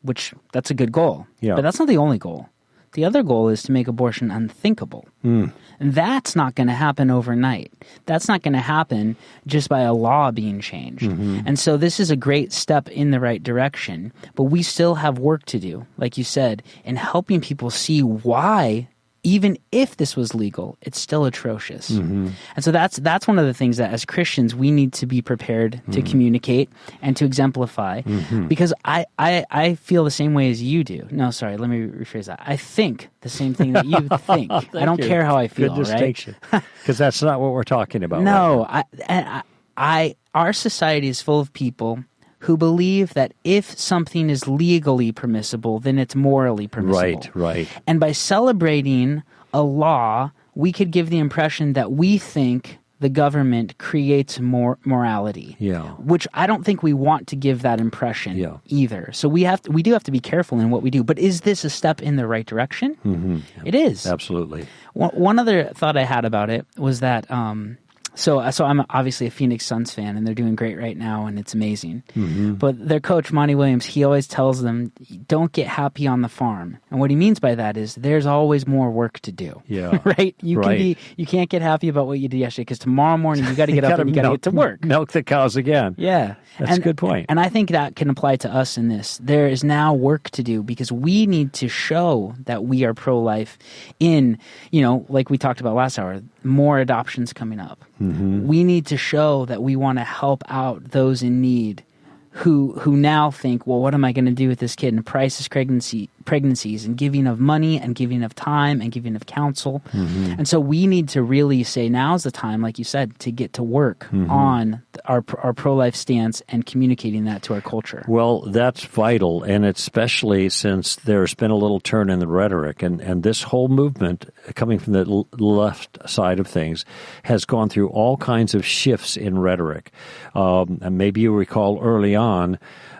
which 0.01 0.34
that's 0.51 0.72
a 0.72 0.74
good 0.74 0.91
goal. 0.91 1.27
Yeah. 1.39 1.56
But 1.56 1.62
that's 1.62 1.79
not 1.79 1.88
the 1.88 1.98
only 1.98 2.18
goal. 2.18 2.50
The 2.94 3.06
other 3.06 3.24
goal 3.24 3.50
is 3.50 3.63
to 3.63 3.72
make 3.72 3.88
abortion 3.88 4.32
unthinkable. 4.32 5.08
Hmm. 5.22 5.48
And 5.79 5.94
that's 5.94 6.36
not 6.36 6.56
going 6.56 6.68
to 6.68 6.74
happen 6.74 7.12
overnight. 7.12 7.72
That's 8.06 8.27
not 8.27 8.41
going 8.41 8.53
to 8.53 8.60
happen 8.60 9.15
just 9.48 9.70
by 9.70 9.82
a 9.82 9.94
law 9.94 10.32
being 10.32 10.60
changed. 10.60 11.03
Mm-hmm. 11.03 11.41
And 11.46 11.58
so 11.58 11.77
this 11.77 12.00
is 12.00 12.12
a 12.12 12.18
great 12.18 12.51
step 12.51 12.89
in 12.89 13.12
the 13.12 13.20
right 13.20 13.41
direction, 13.41 14.12
but 14.36 14.44
we 14.44 14.63
still 14.63 14.96
have 14.96 15.20
work 15.20 15.46
to 15.46 15.60
do, 15.60 15.86
like 15.98 16.18
you 16.18 16.24
said, 16.24 16.63
in 16.84 16.98
helping 16.98 17.39
people 17.39 17.70
see 17.70 18.01
why 18.01 18.88
even 19.23 19.57
if 19.71 19.97
this 19.97 20.15
was 20.15 20.33
legal, 20.33 20.77
it's 20.81 20.99
still 20.99 21.25
atrocious. 21.25 21.89
Mm-hmm. 21.89 22.29
And 22.55 22.63
so 22.63 22.71
that's 22.71 22.97
that's 22.97 23.27
one 23.27 23.39
of 23.39 23.45
the 23.45 23.53
things 23.53 23.77
that 23.77 23.91
as 23.91 24.05
Christians 24.05 24.55
we 24.55 24.71
need 24.71 24.93
to 24.93 25.05
be 25.05 25.21
prepared 25.21 25.73
to 25.91 25.99
mm-hmm. 25.99 26.09
communicate 26.09 26.69
and 27.01 27.15
to 27.17 27.25
exemplify. 27.25 28.01
Mm-hmm. 28.01 28.47
Because 28.47 28.73
I, 28.85 29.05
I 29.17 29.45
I 29.51 29.75
feel 29.75 30.03
the 30.03 30.11
same 30.11 30.33
way 30.33 30.49
as 30.49 30.61
you 30.61 30.83
do. 30.83 31.07
No, 31.11 31.31
sorry, 31.31 31.57
let 31.57 31.69
me 31.69 31.88
rephrase 31.88 32.25
that. 32.25 32.41
I 32.45 32.55
think 32.55 33.09
the 33.21 33.29
same 33.29 33.53
thing 33.53 33.73
that 33.73 33.85
you 33.85 34.07
think. 34.19 34.51
I 34.51 34.85
don't 34.85 34.99
you. 34.99 35.07
care 35.07 35.23
how 35.23 35.35
I 35.35 35.47
feel, 35.47 35.69
Good 35.69 35.88
right? 35.88 36.15
distinction, 36.15 36.35
because 36.51 36.97
that's 36.97 37.21
not 37.21 37.39
what 37.39 37.51
we're 37.51 37.63
talking 37.63 38.03
about. 38.03 38.17
right 38.17 38.25
No, 38.25 38.65
I, 38.69 38.83
I, 39.07 39.43
I, 39.75 40.15
our 40.33 40.53
society 40.53 41.07
is 41.07 41.21
full 41.21 41.39
of 41.39 41.53
people 41.53 42.03
who 42.39 42.58
believe 42.58 43.13
that 43.13 43.34
if 43.43 43.77
something 43.77 44.29
is 44.29 44.48
legally 44.48 45.12
permissible, 45.12 45.79
then 45.79 45.98
it's 46.00 46.15
morally 46.15 46.67
permissible. 46.67 47.00
Right, 47.01 47.36
right. 47.36 47.67
And 47.86 48.00
by 48.00 48.12
celebrating 48.13 49.24
a 49.53 49.62
law, 49.62 50.31
we 50.55 50.72
could 50.72 50.91
give 50.91 51.10
the 51.10 51.19
impression 51.19 51.74
that 51.74 51.91
we 51.91 52.17
think 52.17 52.77
the 53.01 53.10
government 53.10 53.77
creates 53.77 54.39
more 54.41 54.77
morality. 54.84 55.55
Yeah. 55.58 55.84
Which 56.00 56.27
I 56.34 56.46
don't 56.48 56.65
think 56.65 56.84
we 56.84 56.91
want 56.91 57.27
to 57.27 57.36
give 57.38 57.62
that 57.62 57.79
impression 57.79 58.36
Yeah. 58.36 58.58
either. 58.65 59.10
So 59.13 59.29
we 59.29 59.43
have 59.43 59.62
to, 59.62 59.72
we 59.72 59.81
do 59.84 59.93
have 59.93 60.03
to 60.03 60.12
be 60.12 60.19
careful 60.19 60.60
in 60.60 60.69
what 60.69 60.81
we 60.81 60.89
do. 60.89 61.01
But 61.03 61.17
is 61.17 61.41
this 61.41 61.63
a 61.63 61.69
step 61.69 62.01
in 62.01 62.17
the 62.17 62.27
right 62.27 62.46
direction? 62.46 62.98
Mm-hmm. 63.05 63.65
It 63.65 63.74
is. 63.74 64.05
Absolutely. 64.05 64.67
One, 64.93 65.12
one 65.12 65.39
other 65.39 65.65
thought 65.75 65.96
I 65.96 66.03
had 66.03 66.25
about 66.25 66.50
it 66.50 66.65
was 66.77 67.00
that 67.00 67.29
um, 67.31 67.77
so 68.16 68.50
so 68.51 68.66
I'm 68.66 68.86
obviously 68.89 69.28
a 69.28 69.32
Phoenix 69.32 69.66
Suns 69.66 69.92
fan, 69.92 70.18
and 70.18 70.25
they're 70.25 70.36
doing 70.36 70.56
great 70.56 70.78
right 70.78 70.98
now, 70.98 71.25
and 71.25 71.39
it's 71.39 71.54
amazing. 71.54 72.04
Mm-hmm. 72.16 72.54
But 72.56 72.88
their 72.88 73.00
coach 73.00 73.32
Monty 73.32 73.56
Williams, 73.56 73.86
he 73.86 74.04
always 74.04 74.28
tells 74.28 74.62
them, 74.62 74.92
"Don't 75.28 75.51
get 75.51 75.68
happy 75.68 76.08
on 76.08 76.22
the 76.22 76.30
farm." 76.30 76.78
And 76.92 77.00
what 77.00 77.10
he 77.10 77.16
means 77.16 77.39
by 77.39 77.56
that 77.56 77.78
is 77.78 77.96
there's 77.96 78.25
always 78.25 78.68
more 78.68 78.92
work 78.92 79.20
to 79.22 79.32
do. 79.32 79.62
Yeah, 79.68 80.00
right. 80.06 80.36
You 80.42 80.60
right. 80.60 80.66
can 80.66 80.78
be 80.78 80.98
you 81.18 81.25
can't 81.25 81.50
get 81.50 81.62
happy 81.62 81.88
about 81.88 82.08
what 82.08 82.20
you 82.20 82.28
did 82.28 82.38
yesterday 82.38 82.63
because 82.63 82.80
tomorrow 82.80 83.18
morning 83.18 83.46
you 83.46 83.56
got 83.56 83.68
to 83.68 83.72
get 83.74 83.84
up 83.84 84.00
and 84.00 84.10
you 84.10 84.16
got 84.16 84.24
to 84.24 84.32
get 84.32 84.42
to 84.44 84.51
work. 84.51 84.84
Milk 84.89 85.12
the 85.12 85.24
cows 85.24 85.56
again. 85.56 85.96
Yeah, 85.98 86.36
that's 86.58 86.72
and, 86.72 86.80
a 86.80 86.82
good 86.82 86.98
point. 86.98 87.28
And 87.30 87.39
I 87.39 87.50
think 87.50 87.70
that 87.70 87.96
can 87.96 88.10
apply 88.10 88.38
to 88.38 88.54
us 88.54 88.78
in 88.78 88.89
this. 88.89 89.20
There 89.24 89.48
is 89.48 89.63
now 89.63 89.94
work 89.94 90.30
to 90.32 90.44
do 90.44 90.63
because 90.63 90.92
we 90.92 91.25
need 91.25 91.54
to 91.54 91.68
show 91.68 92.36
that 92.46 92.66
we 92.66 92.84
are 92.84 92.94
pro 92.94 93.20
life. 93.20 93.58
In 94.00 94.38
you 94.72 94.82
know, 94.82 95.06
like 95.10 95.30
we 95.30 95.38
talked 95.38 95.62
about 95.62 95.75
last 95.75 95.98
hour, 95.98 96.22
more 96.44 96.80
adoptions 96.80 97.34
coming 97.34 97.60
up. 97.60 97.86
Mm-hmm. 98.01 98.48
We 98.48 98.63
need 98.63 98.86
to 98.88 98.98
show 98.98 99.46
that 99.46 99.62
we 99.62 99.75
want 99.75 99.98
to 99.98 100.03
help 100.03 100.44
out 100.48 100.91
those 100.91 101.22
in 101.22 101.41
need 101.41 101.84
who 102.32 102.74
who 102.79 102.96
now 102.96 103.32
think, 103.32 103.68
well, 103.68 103.79
what 103.79 103.94
am 103.94 104.06
I 104.06 104.12
going 104.12 104.25
to 104.25 104.32
do 104.32 104.48
with 104.48 104.60
this 104.60 104.75
kid? 104.75 104.94
And 104.94 105.06
crisis 105.06 105.48
pregnancy 105.48 106.10
pregnancies 106.29 106.86
and 106.86 106.95
giving 106.95 107.25
of 107.25 107.39
money 107.39 107.79
and 107.79 107.95
giving 107.95 108.21
of 108.21 108.36
time 108.36 108.81
and 108.81 108.91
giving 108.91 109.15
of 109.15 109.25
counsel. 109.25 109.81
Mm-hmm. 109.91 110.33
And 110.38 110.48
so 110.48 110.59
we 110.59 110.86
need 110.86 111.09
to 111.09 111.24
really 111.24 111.63
say 111.63 111.89
now's 111.89 112.21
the 112.21 112.29
time, 112.29 112.62
like 112.62 112.77
you 112.77 112.86
said, 112.86 113.17
to 113.21 113.31
get 113.31 113.53
to 113.53 113.63
work 113.63 114.01
mm-hmm. 114.12 114.29
on 114.29 114.83
our 115.05 115.25
our 115.39 115.53
pro 115.53 115.74
life 115.74 115.95
stance 115.95 116.43
and 116.48 116.67
communicating 116.67 117.25
that 117.25 117.41
to 117.43 117.55
our 117.55 117.62
culture. 117.62 118.05
Well, 118.07 118.41
that's 118.41 118.83
vital, 118.86 119.41
and 119.41 119.65
especially 119.65 120.50
since 120.50 120.98
there's 120.98 121.33
been 121.33 121.50
a 121.50 121.55
little 121.57 121.79
turn 121.79 122.12
in 122.12 122.19
the 122.19 122.27
rhetoric, 122.27 122.83
and 122.83 123.01
and 123.01 123.24
this 123.24 123.41
whole 123.41 123.67
movement 123.67 124.29
coming 124.53 124.77
from 124.77 124.93
the 124.93 125.05
left 125.39 125.98
side 126.07 126.39
of 126.39 126.45
things 126.45 126.86
has 127.24 127.43
gone 127.43 127.69
through 127.69 127.89
all 127.89 128.17
kinds 128.17 128.53
of 128.53 128.63
shifts 128.63 129.17
in 129.17 129.39
rhetoric. 129.39 129.91
Um, 130.36 130.77
and 130.83 130.95
maybe 130.95 131.21
you 131.21 131.33
recall 131.33 131.81
early 131.81 132.15
on 132.15 132.59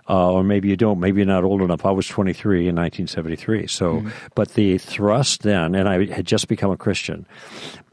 uh, 0.10 0.32
or 0.32 0.44
maybe 0.44 0.68
you 0.68 0.76
don't. 0.76 1.00
Maybe 1.00 1.20
you're 1.20 1.28
not 1.28 1.44
old 1.44 1.62
enough. 1.62 1.86
I 1.86 1.92
was 1.92 2.08
23 2.08 2.68
in 2.68 2.76
1973. 2.76 3.68
So, 3.68 3.98
mm-hmm. 3.98 4.10
but 4.34 4.56
the 4.56 4.80
thrust 4.80 5.44
then, 5.44 5.76
and 5.76 5.88
I 5.88 6.06
had 6.08 6.26
just 6.26 6.48
become 6.48 6.72
a 6.72 6.78
Christian, 6.78 7.28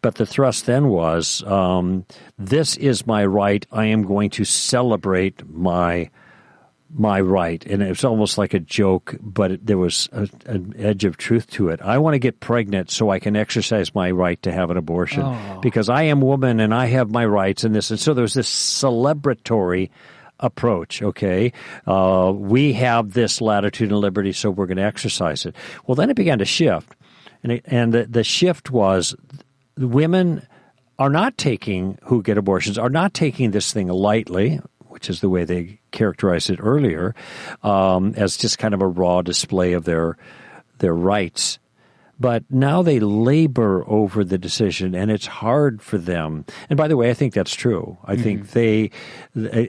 but 0.01 0.15
the 0.15 0.25
thrust 0.25 0.67
then 0.67 0.89
was, 0.89 1.43
um, 1.45 2.07
this 2.39 2.77
is 2.79 3.07
my 3.07 3.25
right. 3.27 3.67
I 3.71 3.87
am 3.87 4.03
going 4.05 4.31
to 4.31 4.45
celebrate 4.45 5.47
my 5.49 6.11
my 6.95 7.21
right, 7.21 7.67
and 7.67 7.83
it 7.83 7.89
was 7.89 8.05
almost 8.05 8.39
like 8.39 8.55
a 8.55 8.61
joke, 8.61 9.17
but 9.21 9.51
it, 9.51 9.67
there 9.67 9.77
was 9.77 10.09
a, 10.13 10.29
an 10.47 10.73
edge 10.79 11.05
of 11.05 11.17
truth 11.17 11.51
to 11.51 11.69
it. 11.69 11.83
I 11.83 11.99
want 11.99 12.15
to 12.15 12.19
get 12.19 12.41
pregnant 12.41 12.91
so 12.91 13.11
I 13.11 13.19
can 13.19 13.37
exercise 13.37 13.95
my 13.95 14.11
right 14.13 14.41
to 14.43 14.53
have 14.53 14.71
an 14.71 14.77
abortion 14.77 15.23
oh. 15.23 15.59
because 15.61 15.89
I 15.89 16.05
am 16.05 16.21
woman 16.21 16.61
and 16.61 16.73
I 16.73 16.87
have 16.87 17.11
my 17.11 17.27
rights 17.27 17.65
and 17.65 17.75
this, 17.75 17.91
and 17.91 18.01
so 18.01 18.15
there 18.15 18.23
was 18.23 18.35
this 18.35 18.49
celebratory 18.49 19.91
approach. 20.41 21.03
Okay, 21.03 21.53
uh, 21.87 22.33
we 22.35 22.73
have 22.75 23.13
this 23.13 23.41
latitude 23.41 23.91
and 23.91 24.01
liberty, 24.01 24.33
so 24.33 24.51
we're 24.51 24.67
going 24.67 24.77
to 24.77 24.83
exercise 24.83 25.47
it. 25.47 25.55
Well, 25.87 25.95
then 25.95 26.11
it 26.11 26.17
began 26.17 26.39
to 26.39 26.45
shift, 26.45 26.95
and 27.43 27.53
it, 27.53 27.65
and 27.67 27.93
the, 27.93 28.07
the 28.07 28.25
shift 28.25 28.71
was 28.71 29.15
women 29.79 30.47
are 30.99 31.11
not 31.11 31.37
taking 31.37 31.99
who 32.05 32.23
get 32.23 32.39
abortions 32.39 32.79
are 32.79 32.89
not 32.89 33.13
taking 33.13 33.51
this 33.51 33.71
thing 33.71 33.89
lightly 33.89 34.61
which 34.97 35.11
is 35.11 35.21
the 35.21 35.29
way 35.29 35.45
they 35.45 35.79
characterized 35.91 36.49
it 36.49 36.59
earlier, 36.59 37.15
um, 37.63 38.15
as 38.17 38.39
just 38.39 38.57
kind 38.57 38.73
of 38.73 38.81
a 38.81 38.87
raw 38.87 39.21
display 39.21 39.75
of 39.75 39.85
their 39.85 40.17
their 40.79 40.95
rights 40.95 41.59
but 42.19 42.45
now 42.51 42.83
they 42.83 42.99
labor 43.01 43.85
over 43.87 44.25
the 44.25 44.39
decision 44.39 44.95
and 44.95 45.11
it's 45.11 45.27
hard 45.27 45.83
for 45.83 45.99
them. 45.99 46.45
And 46.71 46.77
by 46.77 46.89
the 46.89 46.97
way, 46.97 47.11
I 47.11 47.15
think 47.15 47.35
that's 47.35 47.55
true. 47.55 47.99
I 48.05 48.15
mm-hmm. 48.15 48.23
think 48.23 48.51
they, 48.53 48.91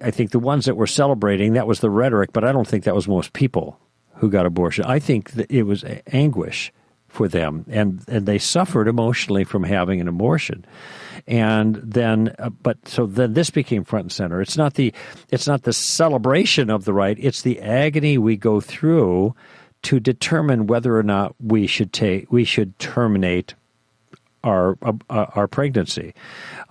I 0.01 0.11
think 0.11 0.31
the 0.31 0.39
ones 0.39 0.65
that 0.65 0.75
were 0.75 0.87
celebrating, 0.87 1.53
that 1.53 1.67
was 1.67 1.81
the 1.81 1.89
rhetoric, 1.89 2.31
but 2.31 2.43
I 2.43 2.51
don't 2.51 2.67
think 2.67 2.85
that 2.85 2.95
was 2.95 3.07
most 3.07 3.33
people 3.33 3.79
who 4.15 4.29
got 4.29 4.45
abortion. 4.45 4.85
I 4.85 4.99
think 4.99 5.31
it 5.49 5.63
was 5.63 5.83
anguish 6.07 6.71
for 7.07 7.27
them 7.27 7.65
and, 7.69 8.03
and 8.07 8.25
they 8.25 8.37
suffered 8.37 8.87
emotionally 8.87 9.43
from 9.43 9.63
having 9.63 9.99
an 9.99 10.07
abortion. 10.07 10.65
And 11.25 11.75
then, 11.75 12.33
uh, 12.39 12.49
but 12.49 12.87
so 12.87 13.05
then 13.05 13.33
this 13.33 13.49
became 13.49 13.83
front 13.83 14.05
and 14.05 14.11
center. 14.11 14.41
It's 14.41 14.55
not 14.55 14.75
the, 14.75 14.93
it's 15.29 15.47
not 15.47 15.63
the 15.63 15.73
celebration 15.73 16.69
of 16.69 16.85
the 16.85 16.93
right. 16.93 17.17
It's 17.19 17.41
the 17.41 17.59
agony 17.59 18.17
we 18.17 18.37
go 18.37 18.61
through 18.61 19.35
to 19.83 19.99
determine 19.99 20.67
whether 20.67 20.97
or 20.97 21.03
not 21.03 21.35
we 21.39 21.67
should 21.67 21.93
take 21.93 22.31
we 22.31 22.43
should 22.43 22.77
terminate 22.79 23.53
our 24.43 24.77
uh, 24.81 24.93
our 25.09 25.47
pregnancy. 25.47 26.13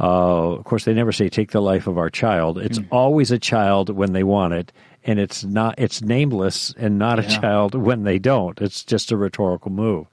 Uh, 0.01 0.53
of 0.53 0.65
course, 0.65 0.85
they 0.85 0.95
never 0.95 1.13
say 1.13 1.29
take 1.29 1.53
the 1.53 1.61
life 1.61 1.87
of 1.87 1.99
our 1.99 2.11
child. 2.11 2.59
It's 2.59 2.79
mm. 2.79 2.89
always 2.91 3.31
a 3.31 3.39
child 3.39 3.91
when 3.91 4.13
they 4.13 4.23
want 4.23 4.55
it, 4.55 4.73
and 5.05 5.19
it's 5.19 5.45
not 5.45 5.75
it's 5.79 6.03
nameless 6.03 6.75
and 6.79 6.99
not 6.99 7.19
yeah. 7.19 7.25
a 7.25 7.41
child 7.41 7.75
when 7.75 8.05
they 8.05 8.19
don't. 8.19 8.61
It's 8.61 8.85
just 8.85 9.13
a 9.13 9.17
rhetorical 9.17 9.71
move. 9.71 10.07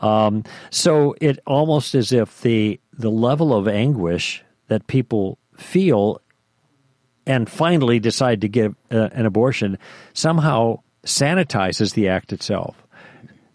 Um, 0.00 0.44
so 0.70 1.14
it 1.20 1.38
almost 1.46 1.94
as 1.94 2.12
if 2.12 2.40
the 2.42 2.80
the 2.92 3.10
level 3.10 3.54
of 3.54 3.68
anguish 3.68 4.42
that 4.68 4.86
people 4.86 5.38
feel 5.56 6.20
and 7.26 7.48
finally 7.48 7.98
decide 7.98 8.40
to 8.40 8.48
give 8.48 8.74
uh, 8.90 9.10
an 9.12 9.26
abortion 9.26 9.78
somehow 10.14 10.80
sanitizes 11.04 11.94
the 11.94 12.08
act 12.08 12.32
itself, 12.32 12.76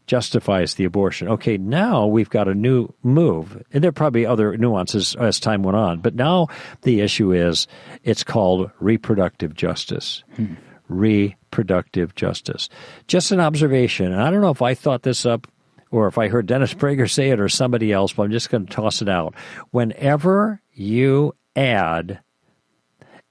justifies 0.08 0.76
the 0.76 0.86
abortion. 0.86 1.28
Okay, 1.30 1.58
now 1.58 2.06
we've 2.08 2.30
got 2.30 2.48
a 2.48 2.54
new 2.54 2.94
move. 3.04 3.62
And 3.72 3.84
there 3.84 3.90
are 3.90 3.94
probably 3.94 4.26
other 4.26 4.58
nuances 4.58 5.16
as 5.16 5.40
time 5.40 5.64
went 5.64 5.78
on, 5.78 6.00
but 6.00 6.16
now 6.16 6.48
the 6.82 7.02
issue 7.02 7.32
is 7.32 7.68
it's 8.04 8.24
called 8.24 8.72
reproductive 8.80 9.54
justice. 9.54 10.24
Hmm. 10.36 10.54
Reproductive 10.90 12.14
justice. 12.16 12.70
Just 13.08 13.32
an 13.32 13.40
observation. 13.40 14.12
And 14.12 14.22
I 14.22 14.30
don't 14.30 14.42
know 14.42 14.52
if 14.52 14.62
I 14.62 14.74
thought 14.74 15.04
this 15.04 15.26
up 15.26 15.48
or 15.92 16.08
if 16.08 16.18
I 16.18 16.28
heard 16.28 16.48
Dennis 16.48 16.74
Prager 16.74 17.10
say 17.10 17.30
it 17.30 17.40
or 17.40 17.48
somebody 17.48 17.92
else, 17.94 18.14
but 18.14 18.24
I'm 18.24 18.32
just 18.32 18.50
going 18.50 18.66
to 18.66 18.74
toss 18.74 19.02
it 19.02 19.08
out. 19.08 19.36
Whenever 19.72 20.62
you 20.74 21.36
add 21.56 22.20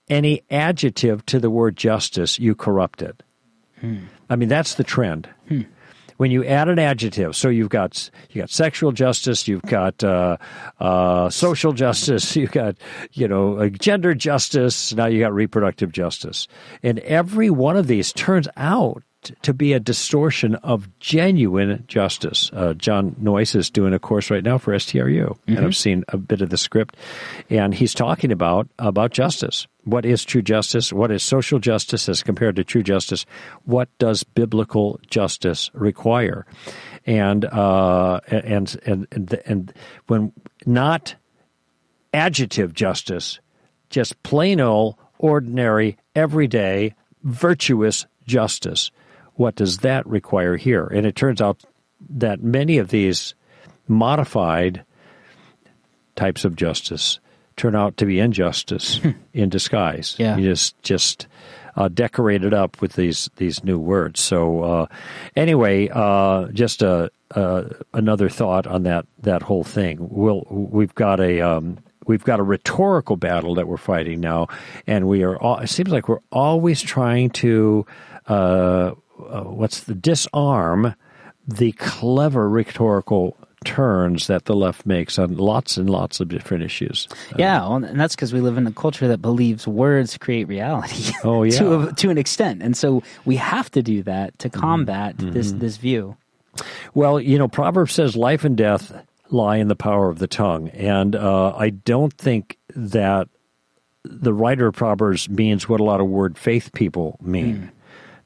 any 0.08 0.42
adjective 0.50 1.26
to 1.26 1.40
the 1.40 1.50
word 1.50 1.76
justice, 1.76 2.38
you 2.38 2.54
corrupt 2.54 3.02
it. 3.02 3.22
Hmm. 3.82 3.98
I 4.30 4.36
mean, 4.36 4.48
that's 4.48 4.76
the 4.76 4.84
trend. 4.84 5.28
Hmm. 5.48 5.62
When 6.16 6.30
you 6.30 6.44
add 6.44 6.68
an 6.68 6.78
adjective, 6.78 7.34
so 7.34 7.48
you've 7.48 7.68
got 7.68 8.08
you 8.30 8.42
got 8.42 8.50
sexual 8.50 8.92
justice, 8.92 9.48
you've 9.48 9.62
got 9.62 10.04
uh, 10.04 10.36
uh, 10.78 11.28
social 11.30 11.72
justice, 11.72 12.36
you've 12.36 12.52
got 12.52 12.76
you 13.12 13.26
know 13.26 13.58
uh, 13.58 13.68
gender 13.68 14.14
justice. 14.14 14.94
Now 14.94 15.06
you 15.06 15.18
got 15.18 15.34
reproductive 15.34 15.90
justice, 15.90 16.46
and 16.82 17.00
every 17.00 17.50
one 17.50 17.76
of 17.76 17.88
these 17.88 18.12
turns 18.12 18.46
out 18.56 19.02
to 19.42 19.54
be 19.54 19.72
a 19.72 19.80
distortion 19.80 20.54
of 20.56 20.88
genuine 20.98 21.84
justice. 21.86 22.50
Uh, 22.52 22.74
John 22.74 23.14
Noyes 23.18 23.54
is 23.54 23.70
doing 23.70 23.94
a 23.94 23.98
course 23.98 24.30
right 24.30 24.42
now 24.42 24.58
for 24.58 24.72
STRU, 24.72 25.28
mm-hmm. 25.28 25.56
and 25.56 25.66
I've 25.66 25.76
seen 25.76 26.04
a 26.08 26.16
bit 26.16 26.40
of 26.42 26.50
the 26.50 26.56
script, 26.56 26.96
and 27.48 27.74
he's 27.74 27.94
talking 27.94 28.32
about 28.32 28.68
about 28.78 29.12
justice. 29.12 29.66
What 29.84 30.04
is 30.04 30.24
true 30.24 30.42
justice? 30.42 30.92
What 30.92 31.10
is 31.10 31.22
social 31.22 31.58
justice 31.58 32.08
as 32.08 32.22
compared 32.22 32.56
to 32.56 32.64
true 32.64 32.82
justice? 32.82 33.26
What 33.64 33.88
does 33.98 34.22
biblical 34.22 35.00
justice 35.08 35.70
require? 35.74 36.46
And 37.06 37.44
uh, 37.44 38.20
and, 38.28 38.80
and 38.86 39.06
and 39.10 39.40
and 39.46 39.72
when 40.06 40.32
not 40.66 41.14
adjective 42.14 42.74
justice, 42.74 43.40
just 43.90 44.22
plain 44.22 44.60
old, 44.60 44.96
ordinary, 45.18 45.96
everyday, 46.14 46.94
virtuous 47.22 48.06
justice 48.26 48.90
what 49.34 49.56
does 49.56 49.78
that 49.78 50.06
require 50.06 50.56
here? 50.56 50.86
And 50.86 51.06
it 51.06 51.16
turns 51.16 51.40
out 51.40 51.62
that 52.10 52.42
many 52.42 52.78
of 52.78 52.88
these 52.88 53.34
modified 53.88 54.84
types 56.16 56.44
of 56.44 56.56
justice 56.56 57.20
turn 57.56 57.74
out 57.74 57.96
to 57.98 58.06
be 58.06 58.18
injustice 58.18 58.98
hmm. 58.98 59.10
in 59.32 59.48
disguise. 59.48 60.16
Yeah. 60.18 60.36
You 60.36 60.50
just 60.50 60.80
just 60.82 61.26
uh, 61.76 61.88
decorate 61.88 62.44
it 62.44 62.54
up 62.54 62.80
with 62.80 62.94
these 62.94 63.30
these 63.36 63.64
new 63.64 63.78
words. 63.78 64.20
So 64.20 64.62
uh, 64.62 64.86
anyway, 65.36 65.88
uh, 65.88 66.48
just 66.48 66.82
a, 66.82 67.10
another 67.94 68.28
thought 68.28 68.66
on 68.66 68.82
that 68.84 69.06
that 69.20 69.42
whole 69.42 69.64
thing. 69.64 69.98
We'll 70.00 70.46
we've 70.50 70.94
got 70.94 71.20
a 71.20 71.40
um, 71.40 71.78
we've 72.06 72.24
got 72.24 72.40
a 72.40 72.42
rhetorical 72.42 73.16
battle 73.16 73.54
that 73.56 73.68
we're 73.68 73.76
fighting 73.76 74.20
now, 74.20 74.48
and 74.86 75.08
we 75.08 75.22
are. 75.22 75.36
All, 75.36 75.58
it 75.58 75.68
seems 75.68 75.90
like 75.90 76.08
we're 76.08 76.20
always 76.30 76.82
trying 76.82 77.30
to 77.30 77.86
uh, 79.30 79.40
uh, 79.40 79.44
what's 79.44 79.80
the 79.80 79.94
disarm 79.94 80.94
the 81.48 81.72
clever 81.72 82.48
rhetorical 82.48 83.36
turns 83.64 84.26
that 84.26 84.44
the 84.44 84.54
left 84.54 84.86
makes 84.86 85.18
on 85.18 85.36
lots 85.36 85.76
and 85.76 85.88
lots 85.88 86.20
of 86.20 86.28
different 86.28 86.64
issues. 86.64 87.08
Yeah, 87.36 87.60
well, 87.60 87.84
and 87.84 87.98
that's 87.98 88.14
because 88.14 88.32
we 88.32 88.40
live 88.40 88.56
in 88.56 88.66
a 88.66 88.72
culture 88.72 89.08
that 89.08 89.18
believes 89.18 89.66
words 89.66 90.16
create 90.18 90.48
reality. 90.48 91.12
Oh 91.24 91.42
yeah, 91.42 91.58
to 91.58 91.88
a, 91.88 91.92
to 91.94 92.10
an 92.10 92.18
extent, 92.18 92.62
and 92.62 92.76
so 92.76 93.02
we 93.24 93.36
have 93.36 93.70
to 93.72 93.82
do 93.82 94.02
that 94.04 94.38
to 94.40 94.48
mm-hmm. 94.48 94.60
combat 94.60 95.16
mm-hmm. 95.16 95.30
this 95.30 95.52
this 95.52 95.76
view. 95.76 96.16
Well, 96.94 97.20
you 97.20 97.38
know, 97.38 97.48
Proverbs 97.48 97.92
says 97.92 98.16
life 98.16 98.44
and 98.44 98.56
death 98.56 98.92
lie 99.32 99.56
in 99.56 99.68
the 99.68 99.76
power 99.76 100.08
of 100.08 100.18
the 100.18 100.26
tongue. 100.26 100.68
And 100.70 101.16
uh, 101.16 101.54
I 101.56 101.70
don't 101.70 102.12
think 102.12 102.58
that 102.76 103.28
the 104.04 104.34
writer 104.34 104.66
of 104.66 104.74
Proverbs 104.74 105.28
means 105.28 105.68
what 105.68 105.80
a 105.80 105.84
lot 105.84 106.00
of 106.00 106.06
word 106.06 106.36
faith 106.36 106.72
people 106.72 107.18
mean. 107.22 107.56
Mm. 107.56 107.70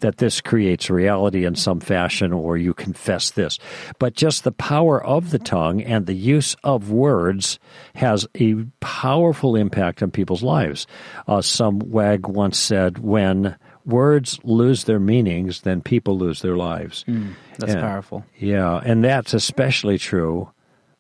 That 0.00 0.18
this 0.18 0.40
creates 0.40 0.90
reality 0.90 1.44
in 1.44 1.54
some 1.54 1.80
fashion, 1.80 2.32
or 2.32 2.56
you 2.56 2.74
confess 2.74 3.30
this. 3.30 3.58
But 3.98 4.14
just 4.14 4.44
the 4.44 4.52
power 4.52 5.02
of 5.02 5.30
the 5.30 5.38
tongue 5.38 5.82
and 5.82 6.06
the 6.06 6.14
use 6.14 6.54
of 6.62 6.90
words 6.90 7.58
has 7.94 8.26
a 8.38 8.54
powerful 8.80 9.56
impact 9.56 10.02
on 10.02 10.10
people's 10.10 10.42
lives. 10.42 10.86
Uh, 11.26 11.40
some 11.40 11.78
wag 11.78 12.26
once 12.26 12.58
said, 12.58 12.98
when 12.98 13.56
words 13.86 14.38
lose 14.42 14.84
their 14.84 15.00
meanings, 15.00 15.62
then 15.62 15.80
people 15.80 16.18
lose 16.18 16.42
their 16.42 16.56
lives. 16.56 17.04
Mm, 17.08 17.34
that's 17.58 17.72
and, 17.72 17.80
powerful. 17.80 18.24
Yeah, 18.36 18.80
and 18.84 19.02
that's 19.02 19.32
especially 19.32 19.96
true 19.96 20.50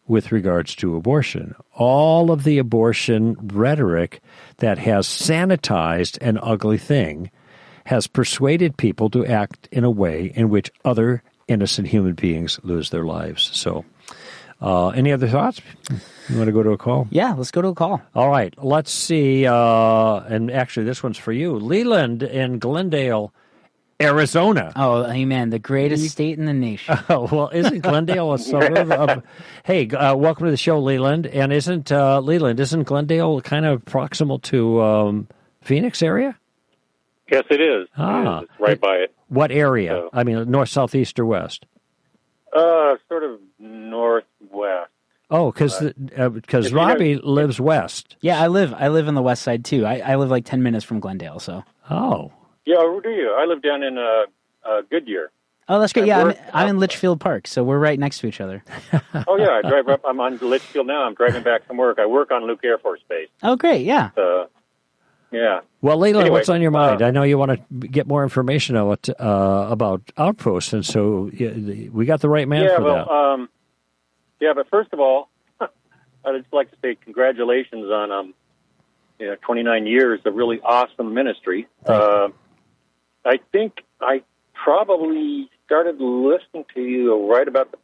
with 0.08 0.30
regards 0.30 0.74
to 0.76 0.96
abortion. 0.96 1.54
All 1.74 2.30
of 2.30 2.44
the 2.44 2.58
abortion 2.58 3.36
rhetoric 3.52 4.20
that 4.58 4.78
has 4.78 5.06
sanitized 5.06 6.16
an 6.20 6.38
ugly 6.40 6.78
thing 6.78 7.30
has 7.86 8.08
persuaded 8.08 8.76
people 8.76 9.08
to 9.10 9.24
act 9.24 9.68
in 9.70 9.84
a 9.84 9.90
way 9.90 10.32
in 10.34 10.50
which 10.50 10.70
other 10.84 11.22
innocent 11.46 11.86
human 11.86 12.14
beings 12.14 12.58
lose 12.64 12.90
their 12.90 13.04
lives. 13.04 13.48
So, 13.54 13.84
uh, 14.60 14.88
any 14.88 15.12
other 15.12 15.28
thoughts? 15.28 15.60
You 16.28 16.36
want 16.36 16.48
to 16.48 16.52
go 16.52 16.64
to 16.64 16.70
a 16.70 16.78
call? 16.78 17.06
Yeah, 17.10 17.34
let's 17.34 17.52
go 17.52 17.62
to 17.62 17.68
a 17.68 17.74
call. 17.74 18.02
All 18.14 18.28
right, 18.28 18.52
let's 18.58 18.90
see. 18.90 19.46
Uh, 19.46 20.16
and 20.28 20.50
actually, 20.50 20.84
this 20.84 21.02
one's 21.02 21.16
for 21.16 21.30
you. 21.32 21.54
Leland 21.54 22.24
in 22.24 22.58
Glendale 22.58 23.32
Arizona. 24.02 24.72
Oh, 24.74 25.06
amen. 25.06 25.50
The 25.50 25.60
greatest 25.60 26.10
state 26.10 26.38
in 26.38 26.46
the 26.46 26.52
nation. 26.52 26.98
Oh, 27.08 27.28
well, 27.30 27.50
isn't 27.52 27.80
Glendale 27.80 28.32
a 28.32 28.38
suburb 28.38 28.90
of. 28.90 29.22
Hey, 29.64 29.88
uh, 29.88 30.16
welcome 30.16 30.46
to 30.46 30.50
the 30.50 30.56
show, 30.56 30.80
Leland. 30.80 31.28
And 31.28 31.52
isn't 31.52 31.92
uh, 31.92 32.18
Leland, 32.18 32.58
isn't 32.58 32.82
Glendale 32.82 33.40
kind 33.42 33.64
of 33.64 33.84
proximal 33.84 34.42
to 34.42 34.82
um, 34.82 35.28
Phoenix 35.62 36.02
area? 36.02 36.36
Yes, 37.30 37.44
it 37.50 37.60
is. 37.60 37.88
Ah. 37.96 38.40
It's 38.40 38.50
right 38.58 38.80
by 38.80 38.96
it. 38.96 39.14
What 39.28 39.50
area? 39.50 39.90
So, 39.90 40.10
I 40.12 40.24
mean, 40.24 40.50
north, 40.50 40.68
south, 40.68 40.94
east, 40.94 41.18
or 41.18 41.26
west? 41.26 41.66
Uh, 42.52 42.96
sort 43.08 43.24
of 43.24 43.40
northwest. 43.58 44.90
Oh, 45.28 45.50
because 45.50 45.92
because 46.16 46.72
uh, 46.72 46.76
Robbie 46.76 47.16
lives 47.16 47.60
west. 47.60 48.16
Yeah, 48.20 48.40
I 48.40 48.46
live 48.46 48.72
I 48.74 48.88
live 48.88 49.08
in 49.08 49.14
the 49.14 49.22
west 49.22 49.42
side 49.42 49.64
too. 49.64 49.84
I, 49.84 49.98
I 49.98 50.14
live 50.16 50.30
like 50.30 50.44
ten 50.44 50.62
minutes 50.62 50.84
from 50.84 51.00
Glendale. 51.00 51.40
So. 51.40 51.64
Oh, 51.90 52.32
yeah, 52.64 52.78
where 52.78 53.00
do 53.00 53.10
you? 53.10 53.34
I 53.36 53.44
live 53.44 53.62
down 53.62 53.82
in 53.82 53.98
uh, 53.98 54.24
uh, 54.64 54.82
Goodyear. 54.88 55.30
Oh, 55.68 55.80
that's 55.80 55.92
great. 55.92 56.06
Yeah, 56.06 56.22
I'm, 56.22 56.34
I'm, 56.52 56.68
in 56.68 56.78
Litchfield 56.78 57.18
Park, 57.18 57.48
so 57.48 57.64
we're 57.64 57.78
right 57.78 57.98
next 57.98 58.20
to 58.20 58.28
each 58.28 58.40
other. 58.40 58.62
oh 59.26 59.36
yeah, 59.36 59.60
I 59.64 59.68
drive 59.68 59.88
up. 59.88 60.00
I'm 60.08 60.20
on 60.20 60.38
Litchfield 60.38 60.86
now. 60.86 61.02
I'm 61.02 61.14
driving 61.14 61.42
back 61.42 61.66
from 61.66 61.76
work. 61.76 61.98
I 61.98 62.06
work 62.06 62.30
on 62.30 62.46
Luke 62.46 62.60
Air 62.62 62.78
Force 62.78 63.00
Base. 63.08 63.28
Oh, 63.42 63.56
great. 63.56 63.84
Yeah. 63.84 64.10
Uh, 64.16 64.46
yeah. 65.30 65.60
Well, 65.80 65.98
Leland, 65.98 66.26
anyway, 66.26 66.38
what's 66.38 66.48
on 66.48 66.62
your 66.62 66.70
mind? 66.70 67.02
Uh, 67.02 67.06
I 67.06 67.10
know 67.10 67.22
you 67.22 67.38
want 67.38 67.52
to 67.52 67.88
get 67.88 68.06
more 68.06 68.22
information 68.22 68.76
about 68.76 69.08
uh, 69.08 69.68
about 69.70 70.02
Outpost, 70.16 70.72
and 70.72 70.84
so 70.84 71.30
we 71.32 72.06
got 72.06 72.20
the 72.20 72.28
right 72.28 72.48
man 72.48 72.64
yeah, 72.64 72.76
for 72.76 72.82
well, 72.82 72.94
that. 72.94 73.10
Um, 73.10 73.48
yeah, 74.40 74.52
but 74.54 74.68
first 74.70 74.92
of 74.92 75.00
all, 75.00 75.28
I'd 75.60 76.40
just 76.40 76.52
like 76.52 76.70
to 76.70 76.76
say 76.82 76.96
congratulations 76.96 77.90
on 77.90 78.12
um, 78.12 78.34
you 79.18 79.26
know, 79.26 79.36
29 79.42 79.86
years 79.86 80.20
of 80.24 80.34
really 80.34 80.60
awesome 80.60 81.14
ministry. 81.14 81.66
Uh, 81.84 82.28
I 83.24 83.38
think 83.52 83.82
I 84.00 84.22
probably 84.52 85.50
started 85.64 86.00
listening 86.00 86.64
to 86.74 86.80
you 86.80 87.30
right 87.30 87.46
about 87.46 87.72
the 87.72 87.78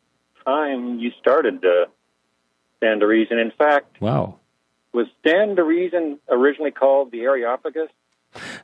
time 0.45 0.99
you 0.99 1.11
started 1.21 1.65
uh, 1.65 1.87
Stand 2.79 3.01
to 3.01 3.07
Reason. 3.07 3.39
In 3.39 3.51
fact, 3.51 4.01
wow, 4.01 4.39
was 4.93 5.07
Stand 5.21 5.57
the 5.57 5.65
Reason 5.65 6.19
originally 6.29 6.71
called 6.71 7.11
the 7.11 7.21
Areopagus? 7.21 7.89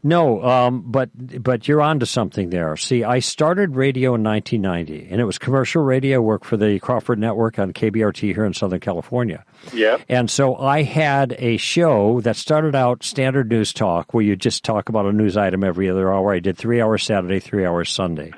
No, 0.02 0.42
um, 0.42 0.82
but 0.86 1.10
but 1.42 1.68
you're 1.68 1.82
onto 1.82 2.06
something 2.06 2.50
there. 2.50 2.76
See, 2.76 3.04
I 3.04 3.18
started 3.18 3.76
radio 3.76 4.14
in 4.14 4.22
1990, 4.22 5.08
and 5.10 5.20
it 5.20 5.24
was 5.24 5.36
commercial 5.38 5.82
radio 5.82 6.22
work 6.22 6.44
for 6.44 6.56
the 6.56 6.78
Crawford 6.78 7.18
Network 7.18 7.58
on 7.58 7.72
KBRT 7.72 8.34
here 8.34 8.46
in 8.46 8.54
Southern 8.54 8.80
California. 8.80 9.44
Yeah. 9.74 9.98
And 10.08 10.30
so 10.30 10.56
I 10.56 10.82
had 10.84 11.36
a 11.38 11.58
show 11.58 12.20
that 12.22 12.36
started 12.36 12.74
out 12.74 13.02
standard 13.02 13.50
news 13.50 13.72
talk, 13.72 14.14
where 14.14 14.24
you 14.24 14.36
just 14.36 14.64
talk 14.64 14.88
about 14.88 15.06
a 15.06 15.12
news 15.12 15.36
item 15.36 15.62
every 15.62 15.90
other 15.90 16.14
hour. 16.14 16.32
I 16.32 16.38
did 16.38 16.56
three 16.56 16.80
hours 16.80 17.02
Saturday, 17.02 17.40
three 17.40 17.66
hours 17.66 17.90
Sunday. 17.90 18.32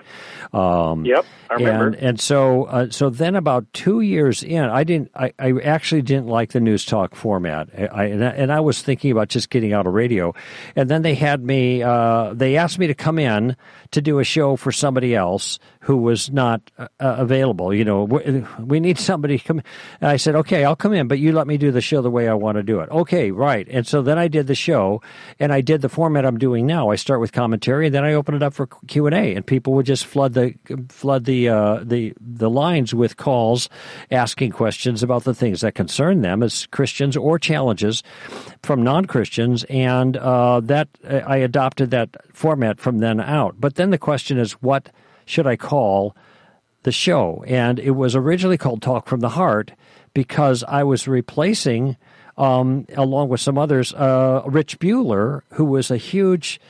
Um, 0.53 1.05
yep, 1.05 1.25
I 1.49 1.55
remember. 1.55 1.87
And, 1.89 1.97
and 1.97 2.21
so, 2.21 2.65
uh, 2.65 2.91
so 2.91 3.09
then 3.09 3.37
about 3.37 3.73
two 3.73 4.01
years 4.01 4.43
in, 4.43 4.65
I 4.65 4.85
didn't. 4.85 5.11
I, 5.15 5.33
I 5.39 5.53
actually 5.63 6.03
didn't 6.03 6.27
like 6.27 6.53
the 6.53 6.61
news 6.61 6.85
talk 6.85 7.15
format. 7.15 7.69
I, 7.77 8.05
and, 8.07 8.25
I, 8.25 8.31
and 8.31 8.53
I 8.53 8.61
was 8.61 8.83
thinking 8.83 9.13
about 9.13 9.29
just 9.29 9.51
getting 9.51 9.73
out 9.73 9.87
of 9.87 9.95
radio. 9.95 10.35
And 10.75 10.89
then 10.91 11.03
they 11.03 11.15
had 11.15 11.45
me. 11.45 11.83
Uh, 11.83 12.35
they 12.35 12.57
asked 12.57 12.79
me 12.79 12.89
to 12.89 12.95
come 12.95 13.19
in 13.19 13.57
to 13.92 14.00
do 14.00 14.18
a 14.18 14.24
show 14.24 14.57
for 14.57 14.70
somebody 14.70 15.14
else 15.14 15.59
who 15.81 15.96
was 15.96 16.31
not 16.31 16.61
uh, 16.79 16.88
available. 16.98 17.74
You 17.74 17.85
know, 17.85 18.05
we, 18.05 18.44
we, 18.59 18.81
need 18.81 18.98
somebody 18.98 19.38
come. 19.38 19.62
I 20.00 20.16
said, 20.16 20.35
okay, 20.37 20.64
I'll 20.64 20.76
come 20.76 20.92
in, 20.92 21.09
but 21.09 21.18
you 21.18 21.33
let 21.33 21.46
me 21.46 21.57
do 21.57 21.72
the 21.72 21.81
show 21.81 22.03
the 22.03 22.11
way 22.11 22.29
I 22.29 22.35
want 22.35 22.57
to 22.57 22.62
do 22.62 22.81
it. 22.81 22.90
Okay, 22.90 23.31
right. 23.31 23.66
And 23.68 23.87
so 23.87 24.03
then 24.03 24.18
I 24.18 24.29
did 24.29 24.46
the 24.46 24.55
show, 24.55 25.03
and 25.38 25.53
I 25.53 25.61
did 25.61 25.81
the 25.81 25.88
format 25.88 26.24
I'm 26.24 26.38
doing 26.38 26.66
now. 26.66 26.90
I 26.90 26.96
start 26.96 27.20
with 27.20 27.33
commentary, 27.33 27.87
and 27.87 27.94
then 27.94 28.05
I 28.05 28.12
open 28.12 28.35
it 28.35 28.42
up 28.42 28.55
for 28.55 28.66
Q 28.66 29.07
and 29.07 29.14
A, 29.14 29.35
and 29.35 29.46
people 29.46 29.72
would 29.74 29.87
just 29.87 30.07
flood 30.07 30.35
the 30.35 30.55
flood 30.88 31.24
the 31.24 31.48
uh, 31.48 31.81
the 31.83 32.12
the 32.20 32.50
lines 32.50 32.94
with 32.94 33.16
calls, 33.16 33.68
asking 34.11 34.53
questions 34.53 35.03
about 35.03 35.24
the 35.24 35.35
things 35.35 35.62
that 35.62 35.74
concern 35.74 36.20
them 36.20 36.42
as 36.42 36.66
Christians 36.66 37.16
or 37.16 37.38
challenges 37.38 38.03
from 38.62 38.83
non 38.83 39.07
Christians, 39.07 39.64
and 39.64 40.16
uh, 40.16 40.61
that 40.61 40.88
I 41.05 41.38
adopted 41.38 41.90
that 41.90 42.16
format 42.35 42.79
from 42.79 42.99
then 42.99 43.20
out. 43.20 43.57
But 43.59 43.77
then 43.77 43.90
the 43.90 43.99
question 43.99 44.38
is, 44.38 44.53
what 44.53 44.90
should 45.25 45.46
I 45.46 45.57
call 45.57 46.14
the 46.83 46.92
show? 46.92 47.44
And 47.46 47.79
it 47.79 47.92
was 47.92 48.14
originally 48.14 48.59
called 48.59 48.83
Talk 48.83 49.07
from 49.07 49.20
the 49.20 49.31
Heart 49.31 49.73
because 50.14 50.64
I 50.64 50.83
was 50.83 51.09
replacing, 51.09 51.96
um, 52.37 52.87
along 52.96 53.29
with 53.29 53.40
some 53.40 53.59
others, 53.59 53.94
uh, 53.94 54.42
Rich 54.46 54.79
Buhler, 54.79 55.42
who 55.53 55.64
was 55.64 55.90
a 55.90 55.96
huge 55.96 56.61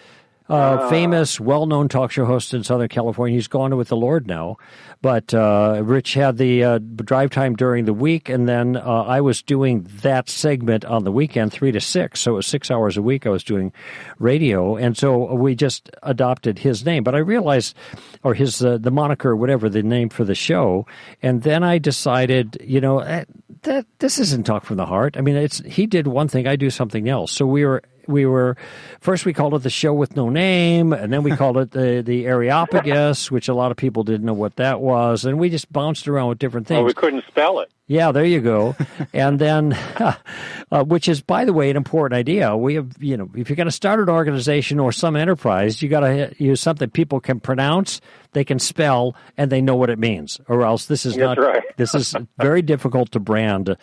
uh, 0.51 0.91
famous, 0.91 1.39
well-known 1.39 1.89
talk 1.89 2.11
show 2.11 2.25
host 2.25 2.53
in 2.53 2.65
Southern 2.65 2.89
California. 2.89 3.37
He's 3.37 3.47
gone 3.47 3.77
with 3.77 3.89
the 3.89 3.97
Lord 3.97 4.27
now, 4.27 4.57
but 5.01 5.33
uh, 5.33 5.81
Rich 5.85 6.15
had 6.15 6.39
the 6.39 6.65
uh, 6.65 6.79
drive 6.79 7.31
time 7.31 7.55
during 7.55 7.85
the 7.85 7.95
week, 7.95 8.29
and 8.29 8.49
then 8.49 8.77
uh, 8.77 8.81
I 8.81 9.21
was 9.21 9.43
doing 9.43 9.87
that 10.03 10.29
segment 10.29 10.85
on 10.85 11.05
the 11.05 11.13
weekend, 11.13 11.53
three 11.53 11.71
to 11.73 11.81
six. 11.81 12.21
So 12.21 12.33
it 12.33 12.37
was 12.37 12.47
six 12.47 12.71
hours 12.71 12.97
a 12.97 13.03
week. 13.03 13.27
I 13.27 13.31
was 13.31 13.45
doing 13.45 13.73
radio, 14.19 14.77
and 14.77 14.97
so 14.97 15.35
we 15.35 15.55
just 15.55 15.89
adopted 16.03 16.59
his 16.59 16.85
name. 16.85 17.05
But 17.05 17.15
I 17.15 17.19
realized, 17.19 17.77
or 18.25 18.35
his 18.35 18.63
uh, 18.65 18.79
the 18.79 18.91
moniker, 18.91 19.37
whatever 19.37 19.69
the 19.69 19.85
name 19.85 20.09
for 20.09 20.25
the 20.25 20.35
show, 20.35 20.85
and 21.23 21.43
then 21.43 21.63
I 21.63 21.79
decided, 21.79 22.59
you 22.61 22.81
know, 22.81 22.99
eh, 22.99 23.25
that 23.63 23.87
this 24.01 24.19
isn't 24.19 24.47
talk 24.47 24.65
from 24.65 24.79
the 24.79 24.87
heart. 24.87 25.17
I 25.17 25.21
mean, 25.21 25.37
it's 25.37 25.61
he 25.61 25.87
did 25.87 26.09
one 26.09 26.27
thing, 26.27 26.49
I 26.49 26.57
do 26.57 26.71
something 26.71 27.09
else. 27.09 27.31
So 27.31 27.47
we 27.47 27.65
were 27.65 27.83
we 28.11 28.27
were 28.27 28.57
first 29.01 29.25
we 29.25 29.33
called 29.33 29.55
it 29.55 29.63
the 29.63 29.71
show 29.71 29.93
with 29.93 30.17
no 30.17 30.29
name, 30.29 30.93
and 30.93 31.13
then 31.13 31.23
we 31.23 31.37
called 31.37 31.57
it 31.57 31.71
the 31.71 32.03
the 32.05 32.27
Areopagus, 32.27 33.31
which 33.31 33.49
a 33.49 33.55
lot 33.55 33.71
of 33.71 33.77
people 33.77 34.05
didn't 34.05 34.27
know 34.27 34.35
what 34.35 34.57
that 34.57 34.81
was, 34.81 35.25
and 35.25 35.39
we 35.39 35.49
just 35.49 35.73
bounced 35.73 36.09
around 36.09 36.29
with 36.29 36.39
different 36.39 36.67
things. 36.67 36.79
Well, 36.79 36.87
we 36.87 36.95
couldn't 36.95 37.25
spell 37.29 37.61
it. 37.61 37.71
Yeah, 37.91 38.13
there 38.13 38.25
you 38.25 38.41
go. 38.41 38.77
and 39.13 39.41
then, 39.41 39.73
uh, 40.71 40.85
which 40.85 41.09
is, 41.09 41.23
by 41.23 41.45
the 41.45 41.53
way, 41.53 41.71
an 41.71 41.77
important 41.77 42.17
idea. 42.17 42.57
We 42.57 42.77
have, 42.77 42.87
you 43.01 43.17
know, 43.17 43.29
if 43.35 43.49
you're 43.49 43.57
going 43.57 43.67
to 43.67 43.73
start 43.73 43.99
an 43.99 44.09
organization 44.09 44.79
or 44.79 44.93
some 44.93 45.17
enterprise, 45.17 45.83
you 45.83 45.89
got 45.89 46.01
to 46.01 46.33
use 46.39 46.61
something 46.61 46.89
people 46.89 47.19
can 47.19 47.41
pronounce, 47.41 48.01
they 48.33 48.45
can 48.45 48.59
spell, 48.59 49.15
and 49.37 49.51
they 49.51 49.61
know 49.61 49.75
what 49.77 49.91
it 49.91 49.99
means. 49.99 50.41
Or 50.49 50.63
else 50.63 50.87
this 50.87 51.07
is 51.07 51.15
That's 51.17 51.39
not. 51.39 51.39
Right. 51.39 51.63
this 51.77 51.95
is 51.95 52.15
very 52.39 52.63
difficult 52.63 53.11
to 53.13 53.21
brand 53.21 53.77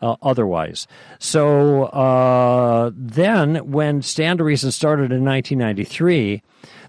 uh, 0.00 0.16
otherwise. 0.22 0.86
So 1.18 1.84
uh, 1.84 2.90
then, 2.94 3.70
when 3.70 4.02
Stand 4.02 4.38
to 4.38 4.44
Reason 4.44 4.70
started 4.70 5.12
in 5.12 5.24
1993 5.24 6.42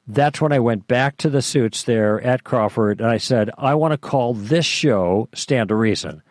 that's 0.08 0.40
when 0.40 0.52
I 0.52 0.60
went 0.60 0.88
back 0.88 1.18
to 1.18 1.32
the 1.32 1.42
suits 1.42 1.82
there 1.82 2.22
at 2.22 2.44
Crawford 2.44 3.02
and 3.02 3.10
I 3.10 3.18
said, 3.18 3.50
I 3.58 3.74
want 3.74 3.92
to 3.92 3.98
call 3.98 4.36
this 4.36 4.66
show 4.66 5.30
Stand 5.34 5.70
to 5.70 5.76
Reason 5.76 6.22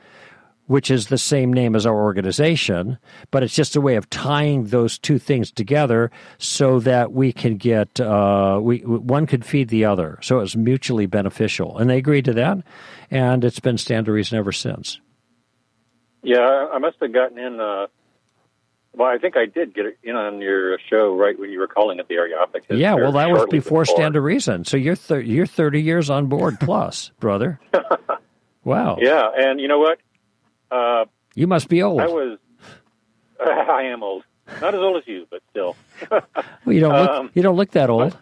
which 0.66 0.90
is 0.90 1.08
the 1.08 1.18
same 1.18 1.52
name 1.52 1.76
as 1.76 1.84
our 1.84 1.94
organization, 1.94 2.98
but 3.30 3.42
it's 3.42 3.54
just 3.54 3.76
a 3.76 3.80
way 3.80 3.96
of 3.96 4.08
tying 4.08 4.64
those 4.64 4.98
two 4.98 5.18
things 5.18 5.50
together 5.50 6.10
so 6.38 6.80
that 6.80 7.12
we 7.12 7.32
can 7.32 7.56
get 7.56 8.00
uh, 8.00 8.58
we 8.62 8.78
one 8.78 9.26
could 9.26 9.44
feed 9.44 9.68
the 9.68 9.84
other, 9.84 10.18
so 10.22 10.40
it's 10.40 10.56
mutually 10.56 11.06
beneficial, 11.06 11.78
and 11.78 11.90
they 11.90 11.98
agreed 11.98 12.24
to 12.24 12.32
that, 12.32 12.58
and 13.10 13.44
it's 13.44 13.60
been 13.60 13.78
stand 13.78 14.06
to 14.06 14.12
reason 14.12 14.38
ever 14.38 14.52
since. 14.52 15.00
Yeah, 16.22 16.68
I 16.72 16.78
must 16.78 16.96
have 17.00 17.12
gotten 17.12 17.38
in. 17.38 17.60
Uh, 17.60 17.86
well, 18.96 19.08
I 19.08 19.18
think 19.18 19.36
I 19.36 19.46
did 19.46 19.74
get 19.74 19.98
in 20.02 20.16
on 20.16 20.40
your 20.40 20.78
show 20.88 21.14
right 21.14 21.38
when 21.38 21.50
you 21.50 21.58
were 21.58 21.66
calling 21.66 21.98
it 21.98 22.08
the 22.08 22.14
Areopagus. 22.14 22.78
Yeah, 22.78 22.94
well, 22.94 23.12
that 23.12 23.28
was 23.28 23.42
before, 23.50 23.82
before 23.82 23.84
Stand 23.84 24.14
to 24.14 24.20
Reason. 24.20 24.64
So 24.64 24.76
you're 24.76 24.94
thir- 24.94 25.20
you're 25.20 25.46
thirty 25.46 25.82
years 25.82 26.08
on 26.08 26.26
board 26.26 26.58
plus, 26.60 27.10
brother. 27.20 27.60
wow. 28.64 28.96
Yeah, 29.00 29.24
and 29.36 29.60
you 29.60 29.68
know 29.68 29.80
what? 29.80 29.98
Uh, 30.70 31.04
You 31.34 31.46
must 31.46 31.68
be 31.68 31.82
old. 31.82 32.00
I 32.00 32.06
was. 32.06 32.38
I 33.40 33.82
am 33.84 34.02
old. 34.02 34.24
Not 34.60 34.74
as 34.74 34.80
old 34.80 34.98
as 34.98 35.06
you, 35.06 35.26
but 35.30 35.42
still. 35.50 35.76
Well, 36.10 36.22
you 36.74 36.80
don't 36.80 36.92
look. 36.94 37.10
um, 37.10 37.30
you 37.34 37.42
don't 37.42 37.56
look 37.56 37.70
that 37.72 37.88
old. 37.90 38.16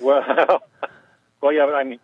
Well, 0.00 0.22
well, 1.40 1.52
yeah. 1.52 1.66
But 1.66 1.74
I'm 1.74 1.98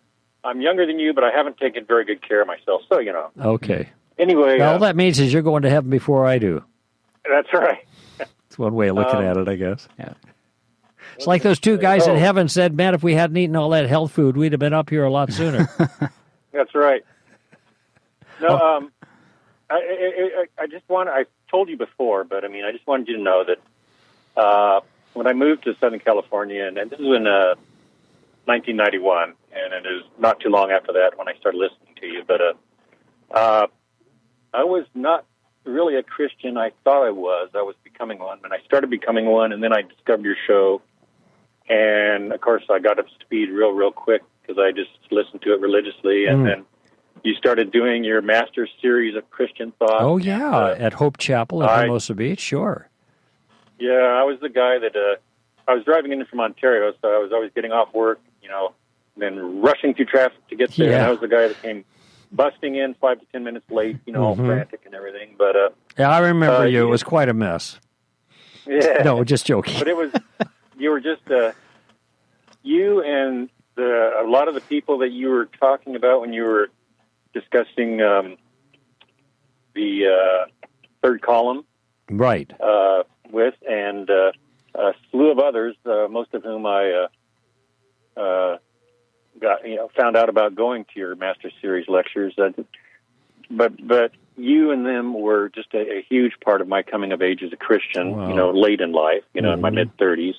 I'm 0.45 0.61
younger 0.61 0.87
than 0.87 0.99
you, 0.99 1.12
but 1.15 1.25
I 1.25 1.31
haven't 1.31 1.57
taken 1.59 1.85
very 1.87 2.05
good 2.05 2.27
care 2.27 2.41
of 2.43 2.47
myself. 2.49 2.83
So 2.89 2.99
you 2.99 3.12
know. 3.12 3.31
Okay. 3.41 3.89
Anyway, 4.19 4.59
Now, 4.59 4.71
uh, 4.71 4.73
all 4.75 4.79
that 4.81 4.97
means 4.97 5.19
is 5.21 5.33
you're 5.33 5.43
going 5.43 5.62
to 5.62 5.71
heaven 5.71 5.91
before 5.91 6.27
I 6.27 6.39
do. 6.39 6.62
that's 7.29 7.53
right. 7.53 7.85
It's 8.49 8.59
one 8.59 8.75
way 8.75 8.89
of 8.89 8.97
looking 8.97 9.17
Um, 9.17 9.25
at 9.25 9.37
it, 9.37 9.49
I 9.49 9.57
guess. 9.57 9.87
Yeah. 9.99 10.15
It's 11.17 11.27
like 11.27 11.43
those 11.43 11.59
two 11.61 11.77
guys 11.77 12.07
in 12.07 12.15
Oh. 12.15 12.19
heaven 12.19 12.49
said, 12.49 12.75
"Man, 12.75 12.95
if 12.95 13.03
we 13.03 13.15
hadn't 13.15 13.37
eaten 13.37 13.55
all 13.57 13.71
that 13.71 13.87
health 13.87 14.12
food, 14.12 14.37
we'd 14.37 14.53
have 14.53 14.59
been 14.61 14.73
up 14.73 14.89
here 14.89 15.05
a 15.05 15.11
lot 15.11 15.31
sooner." 15.33 15.69
That's 16.53 16.75
right. 16.75 17.05
No, 18.41 18.49
Oh. 18.49 18.77
um, 18.79 18.93
I, 19.69 19.75
I, 19.75 20.41
I, 20.61 20.63
I 20.65 20.67
just 20.67 20.89
want. 20.89 21.09
I 21.09 21.25
told 21.51 21.69
you 21.69 21.77
before, 21.77 22.25
but 22.25 22.45
I 22.45 22.49
mean, 22.49 22.65
I 22.65 22.73
just 22.73 22.87
wanted 22.87 23.09
you 23.09 23.17
to 23.17 23.23
know 23.23 23.45
that 23.45 24.41
uh, 24.41 24.81
when 25.15 25.27
I 25.27 25.33
moved 25.33 25.65
to 25.65 25.75
Southern 25.81 26.01
California, 26.01 26.65
and, 26.67 26.79
and 26.79 26.91
this 26.91 27.01
was 27.01 27.17
in 27.17 27.27
uh, 27.27 27.55
1991, 28.45 29.35
and 29.53 29.73
it 29.75 29.89
is 29.89 30.03
not 30.19 30.41
too 30.41 30.51
long 30.51 30.71
after 30.71 30.93
that 30.93 31.19
when 31.19 31.29
I 31.29 31.35
started 31.41 31.59
listening 31.59 31.95
to 32.01 32.07
you. 32.07 32.23
But 32.27 32.41
uh, 32.41 32.53
uh, 33.31 33.67
I 34.55 34.65
was 34.65 34.85
not 34.95 35.25
really 35.65 35.97
a 35.97 36.03
Christian. 36.03 36.57
I 36.57 36.71
thought 36.85 37.05
I 37.05 37.11
was. 37.11 37.51
I 37.55 37.63
was 37.63 37.75
becoming 37.83 38.19
one, 38.19 38.39
and 38.45 38.53
I 38.53 38.59
started 38.65 38.89
becoming 38.91 39.27
one, 39.27 39.53
and 39.53 39.63
then 39.63 39.73
I 39.73 39.83
discovered 39.83 40.25
your 40.25 40.37
show, 40.47 40.81
and 41.69 42.33
of 42.33 42.41
course, 42.41 42.63
I 42.71 42.79
got 42.79 42.99
up 42.99 43.07
to 43.07 43.15
speed 43.25 43.51
real, 43.51 43.71
real 43.73 43.91
quick 43.91 44.23
because 44.43 44.63
I 44.63 44.71
just 44.71 44.91
listened 45.11 45.43
to 45.43 45.55
it 45.55 45.61
religiously, 45.61 46.27
and 46.27 46.39
Mm. 46.41 46.45
then 46.45 46.65
you 47.27 47.35
started 47.35 47.71
doing 47.73 48.05
your 48.05 48.23
master 48.23 48.69
series 48.81 49.17
of 49.17 49.29
Christian 49.31 49.73
thought. 49.79 50.01
oh 50.01 50.17
yeah, 50.17 50.51
Uh, 50.57 50.77
at 50.79 50.95
Hope 50.95 51.17
Chapel 51.19 51.62
in 51.62 51.69
I- 51.69 51.83
Hermosa 51.83 52.15
Beach, 52.15 52.41
sure. 52.41 52.89
Yeah, 53.79 53.93
I 53.93 54.23
was 54.25 54.39
the 54.41 54.49
guy 54.49 54.79
that 54.79 54.97
uh, 54.97 55.17
I 55.71 55.75
was 55.75 55.85
driving 55.85 56.12
in 56.12 56.25
from 56.25 56.41
Ontario, 56.41 56.93
so 57.03 57.09
I 57.09 57.19
was 57.19 57.31
always 57.33 57.51
getting 57.55 57.73
off 57.73 57.93
work, 57.93 58.21
you 58.43 58.49
know, 58.49 58.73
and 59.15 59.23
then 59.23 59.61
rushing 59.61 59.93
through 59.95 60.07
traffic 60.07 60.47
to 60.49 60.57
get 60.57 60.71
there. 60.77 60.87
And 60.93 61.01
Yeah. 61.03 61.09
I 61.09 61.11
was 61.11 61.21
the 61.21 61.29
guy 61.29 61.49
that 61.49 61.61
came 61.61 61.85
busting 62.33 62.75
in 62.77 62.95
five 62.95 63.21
to 63.21 63.27
ten 63.33 63.45
minutes 63.45 63.71
late, 63.71 63.99
you 64.07 64.12
know, 64.15 64.23
all 64.23 64.37
Mhm. 64.37 64.47
frantic 64.47 64.81
and 64.87 64.95
everything. 64.95 65.35
But 65.37 65.57
uh, 65.57 65.69
Yeah, 65.99 66.11
I 66.11 66.21
remember 66.21 66.62
Uh, 66.62 66.65
you. 66.65 66.83
It 66.87 66.91
was 66.91 67.03
quite 67.03 67.29
a 67.29 67.35
mess. 67.35 67.79
yeah, 68.67 69.03
No, 69.05 69.23
just 69.25 69.45
joking. 69.47 69.79
but 69.79 69.89
it 69.89 69.97
was 69.97 70.11
you 70.79 70.91
were 70.91 71.01
just 71.01 71.31
uh, 71.31 71.53
you 72.62 73.03
and 73.03 73.49
the 73.75 74.23
a 74.25 74.27
lot 74.27 74.49
of 74.49 74.55
the 74.55 74.61
people 74.62 74.99
that 74.99 75.11
you 75.11 75.29
were 75.29 75.47
talking 75.61 75.97
about 75.97 76.21
when 76.23 76.33
you 76.33 76.45
were 76.45 76.71
discussing 77.40 78.01
um, 78.01 78.37
the 79.75 80.07
uh, 80.07 80.46
third 81.03 81.20
column 81.22 81.64
Right. 82.11 82.51
uh, 82.61 83.03
with, 83.31 83.55
and 83.68 84.09
uh, 84.09 84.33
a 84.75 84.92
slew 85.11 85.31
of 85.33 85.38
others, 85.38 85.77
uh, 85.85 86.07
most 86.09 86.33
of 86.35 86.42
whom 86.44 86.64
I 86.64 87.09
uh, 88.16 88.20
uh, 88.20 88.59
got 89.40 89.68
you 89.68 89.77
know 89.77 89.90
found 89.96 90.16
out 90.16 90.29
about 90.29 90.55
going 90.55 90.85
to 90.94 91.01
your 91.01 91.14
master 91.16 91.51
series 91.61 91.88
lectures. 91.88 92.35
Uh, 92.38 92.51
but 93.51 93.72
but 93.87 94.12
you 94.37 94.70
and 94.70 94.87
them 94.87 95.12
were 95.14 95.51
just 95.51 95.75
a, 95.75 95.99
a 95.99 96.07
huge 96.09 96.33
part 96.44 96.61
of 96.61 96.68
my 96.68 96.83
coming 96.83 97.12
of 97.12 97.20
age 97.22 97.42
as 97.42 97.53
a 97.53 97.57
Christian. 97.57 98.12
Wow. 98.12 98.29
You 98.29 98.35
know, 98.37 98.51
late 98.53 98.81
in 98.81 98.92
life, 98.92 99.25
you 99.35 99.42
know, 99.42 99.53
in 99.53 99.61
my 99.61 99.70
Mhm. 99.70 99.75
mid 99.75 99.99
thirties, 99.99 100.37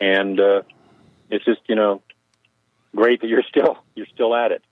and 0.00 0.38
uh, 0.38 0.62
it's 1.30 1.44
just 1.44 1.60
you 1.68 1.74
know 1.74 2.02
great 2.94 3.22
that 3.22 3.28
you're 3.28 3.48
still 3.48 3.78
you're 3.94 4.12
still 4.14 4.34
at 4.36 4.52
it. 4.52 4.62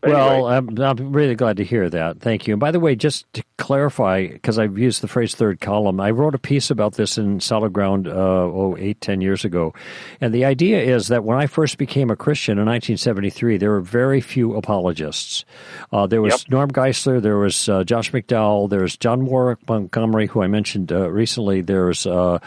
But 0.00 0.10
Well, 0.10 0.48
anyway, 0.48 0.82
I'm, 0.82 0.98
I'm 0.98 1.12
really 1.12 1.34
glad 1.34 1.56
to 1.58 1.64
hear 1.64 1.88
that. 1.90 2.20
Thank 2.20 2.46
you. 2.46 2.54
And 2.54 2.60
by 2.60 2.70
the 2.70 2.80
way, 2.80 2.94
just 2.94 3.30
to 3.34 3.42
clarify, 3.56 4.26
because 4.26 4.58
I've 4.58 4.78
used 4.78 5.02
the 5.02 5.08
phrase 5.08 5.34
third 5.34 5.60
column, 5.60 6.00
I 6.00 6.10
wrote 6.10 6.34
a 6.34 6.38
piece 6.38 6.70
about 6.70 6.94
this 6.94 7.18
in 7.18 7.40
Solid 7.40 7.72
Ground, 7.72 8.06
uh, 8.06 8.12
oh, 8.12 8.76
eight, 8.78 9.00
ten 9.00 9.20
years 9.20 9.44
ago. 9.44 9.74
And 10.20 10.32
the 10.32 10.44
idea 10.44 10.80
is 10.80 11.08
that 11.08 11.24
when 11.24 11.38
I 11.38 11.46
first 11.46 11.78
became 11.78 12.10
a 12.10 12.16
Christian 12.16 12.52
in 12.58 12.66
1973, 12.66 13.56
there 13.58 13.70
were 13.70 13.80
very 13.80 14.20
few 14.20 14.54
apologists. 14.54 15.44
Uh, 15.92 16.06
there 16.06 16.22
was 16.22 16.44
Yep. 16.44 16.50
Norm 16.50 16.70
Geisler, 16.70 17.20
there 17.20 17.38
was 17.38 17.68
uh, 17.68 17.84
Josh 17.84 18.12
McDowell, 18.12 18.70
there's 18.70 18.96
John 18.96 19.26
Warwick 19.26 19.58
Montgomery, 19.68 20.26
who 20.26 20.42
I 20.42 20.46
mentioned 20.46 20.92
uh, 20.92 21.10
recently, 21.10 21.60
there's 21.62 22.06
uh, 22.06 22.38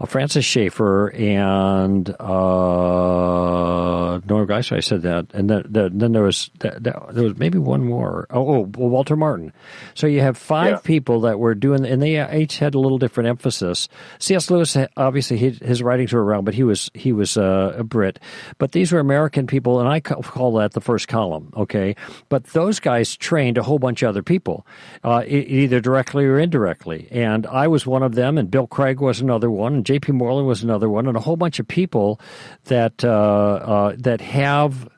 uh, 0.00 0.06
Francis 0.06 0.44
Schaeffer, 0.44 1.10
and 1.14 2.08
uh, 2.20 4.20
Norm 4.26 4.46
Geisler, 4.46 4.76
I 4.76 4.80
said 4.80 5.02
that. 5.02 5.26
And 5.32 5.48
then, 5.48 5.64
then 5.70 6.12
there 6.12 6.22
was 6.22 6.50
that, 6.60 6.82
that, 6.84 6.97
there 7.10 7.24
was 7.24 7.36
maybe 7.38 7.58
one 7.58 7.84
more. 7.84 8.26
Oh, 8.30 8.56
oh, 8.56 8.70
Walter 8.76 9.16
Martin. 9.16 9.52
So 9.94 10.06
you 10.06 10.20
have 10.20 10.36
five 10.36 10.70
Yeah. 10.70 10.78
people 10.84 11.20
that 11.22 11.38
were 11.38 11.54
doing, 11.54 11.84
and 11.86 12.00
they 12.02 12.18
each 12.38 12.58
had 12.58 12.74
a 12.74 12.78
little 12.78 12.98
different 12.98 13.28
emphasis. 13.28 13.88
C.S. 14.18 14.50
Lewis, 14.50 14.76
obviously, 14.96 15.36
his, 15.36 15.58
his 15.58 15.82
writings 15.82 16.12
were 16.12 16.24
around, 16.24 16.44
but 16.44 16.54
he 16.54 16.62
was 16.64 16.90
he 16.94 17.12
was 17.12 17.36
uh, 17.36 17.74
a 17.78 17.84
Brit. 17.84 18.18
But 18.58 18.72
these 18.72 18.92
were 18.92 19.00
American 19.00 19.46
people, 19.46 19.80
and 19.80 19.88
I 19.88 20.00
call 20.00 20.54
that 20.58 20.72
the 20.72 20.80
first 20.80 21.08
column. 21.08 21.52
Okay, 21.56 21.96
but 22.28 22.44
those 22.48 22.80
guys 22.80 23.16
trained 23.16 23.58
a 23.58 23.62
whole 23.62 23.78
bunch 23.78 24.02
of 24.02 24.08
other 24.10 24.22
people, 24.22 24.66
uh, 25.04 25.22
either 25.26 25.80
directly 25.80 26.24
or 26.24 26.38
indirectly. 26.38 27.08
And 27.10 27.46
I 27.46 27.68
was 27.68 27.86
one 27.86 28.02
of 28.02 28.14
them, 28.14 28.38
and 28.38 28.50
Bill 28.50 28.66
Craig 28.66 29.00
was 29.00 29.20
another 29.20 29.50
one, 29.50 29.74
and 29.74 29.86
J.P. 29.86 30.12
Moreland 30.12 30.46
was 30.46 30.62
another 30.62 30.88
one, 30.88 31.06
and 31.06 31.16
a 31.16 31.20
whole 31.20 31.36
bunch 31.36 31.58
of 31.58 31.68
people 31.68 32.20
that 32.64 33.04
uh, 33.04 33.08
uh, 33.08 33.94
that 33.98 34.20
have 34.20 34.88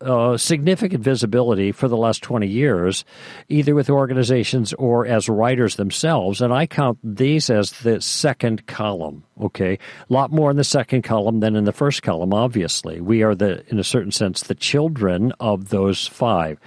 uh, 0.00 0.36
significant 0.36 1.02
visibility 1.02 1.72
for 1.72 1.88
the 1.88 1.96
last 1.96 2.22
20 2.22 2.46
years, 2.46 3.04
either 3.48 3.74
with 3.74 3.88
organizations 3.88 4.72
or 4.74 5.06
as 5.06 5.28
writers 5.28 5.76
themselves. 5.76 6.40
And 6.40 6.52
I 6.52 6.66
count 6.66 6.98
these 7.02 7.50
as 7.50 7.70
the 7.70 8.00
second 8.00 8.66
column. 8.66 9.24
Okay. 9.40 9.74
A 9.74 10.12
lot 10.12 10.30
more 10.30 10.50
in 10.50 10.56
the 10.56 10.64
second 10.64 11.02
column 11.02 11.40
than 11.40 11.56
in 11.56 11.64
the 11.64 11.72
first 11.72 12.02
column, 12.02 12.34
obviously. 12.34 13.00
We 13.00 13.22
are 13.22 13.34
the, 13.34 13.64
in 13.68 13.78
a 13.78 13.84
certain 13.84 14.12
sense, 14.12 14.42
the 14.42 14.54
children 14.54 15.32
of 15.40 15.70
those 15.70 16.06
five. 16.06 16.58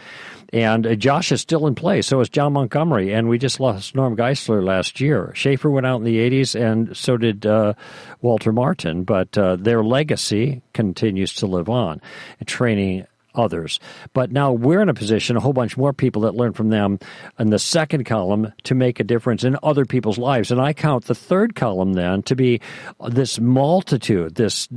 And 0.55 0.87
uh, 0.87 0.95
Josh 0.95 1.33
is 1.33 1.41
still 1.41 1.67
in 1.67 1.75
play. 1.75 2.01
So 2.01 2.21
is 2.21 2.29
John 2.29 2.53
Montgomery. 2.53 3.13
And 3.13 3.27
we 3.27 3.37
just 3.37 3.59
lost 3.59 3.93
Norm 3.93 4.15
Geisler 4.15 4.63
last 4.63 5.01
year. 5.01 5.33
Schaeffer 5.35 5.69
went 5.69 5.85
out 5.85 5.97
in 5.97 6.05
the 6.05 6.17
80s, 6.17 6.55
and 6.57 6.95
so 6.95 7.17
did 7.17 7.45
uh, 7.45 7.73
Walter 8.21 8.53
Martin. 8.53 9.03
But 9.03 9.37
uh, 9.37 9.57
their 9.57 9.83
legacy 9.83 10.61
continues 10.73 11.33
to 11.35 11.45
live 11.45 11.67
on, 11.67 12.01
training 12.45 13.05
others. 13.35 13.79
But 14.13 14.31
now 14.31 14.51
we're 14.51 14.81
in 14.81 14.89
a 14.89 14.93
position, 14.93 15.37
a 15.37 15.39
whole 15.39 15.53
bunch 15.53 15.77
more 15.77 15.93
people 15.93 16.23
that 16.23 16.35
learn 16.35 16.53
from 16.53 16.69
them 16.69 16.99
in 17.39 17.49
the 17.49 17.59
second 17.59 18.05
column 18.05 18.53
to 18.63 18.75
make 18.75 18.99
a 18.99 19.03
difference 19.03 19.43
in 19.43 19.57
other 19.63 19.85
people's 19.85 20.17
lives. 20.17 20.51
And 20.51 20.61
I 20.61 20.73
count 20.73 21.05
the 21.05 21.15
third 21.15 21.55
column 21.55 21.93
then 21.93 22.23
to 22.23 22.35
be 22.35 22.61
this 23.09 23.39
multitude, 23.39 24.35
this 24.35 24.67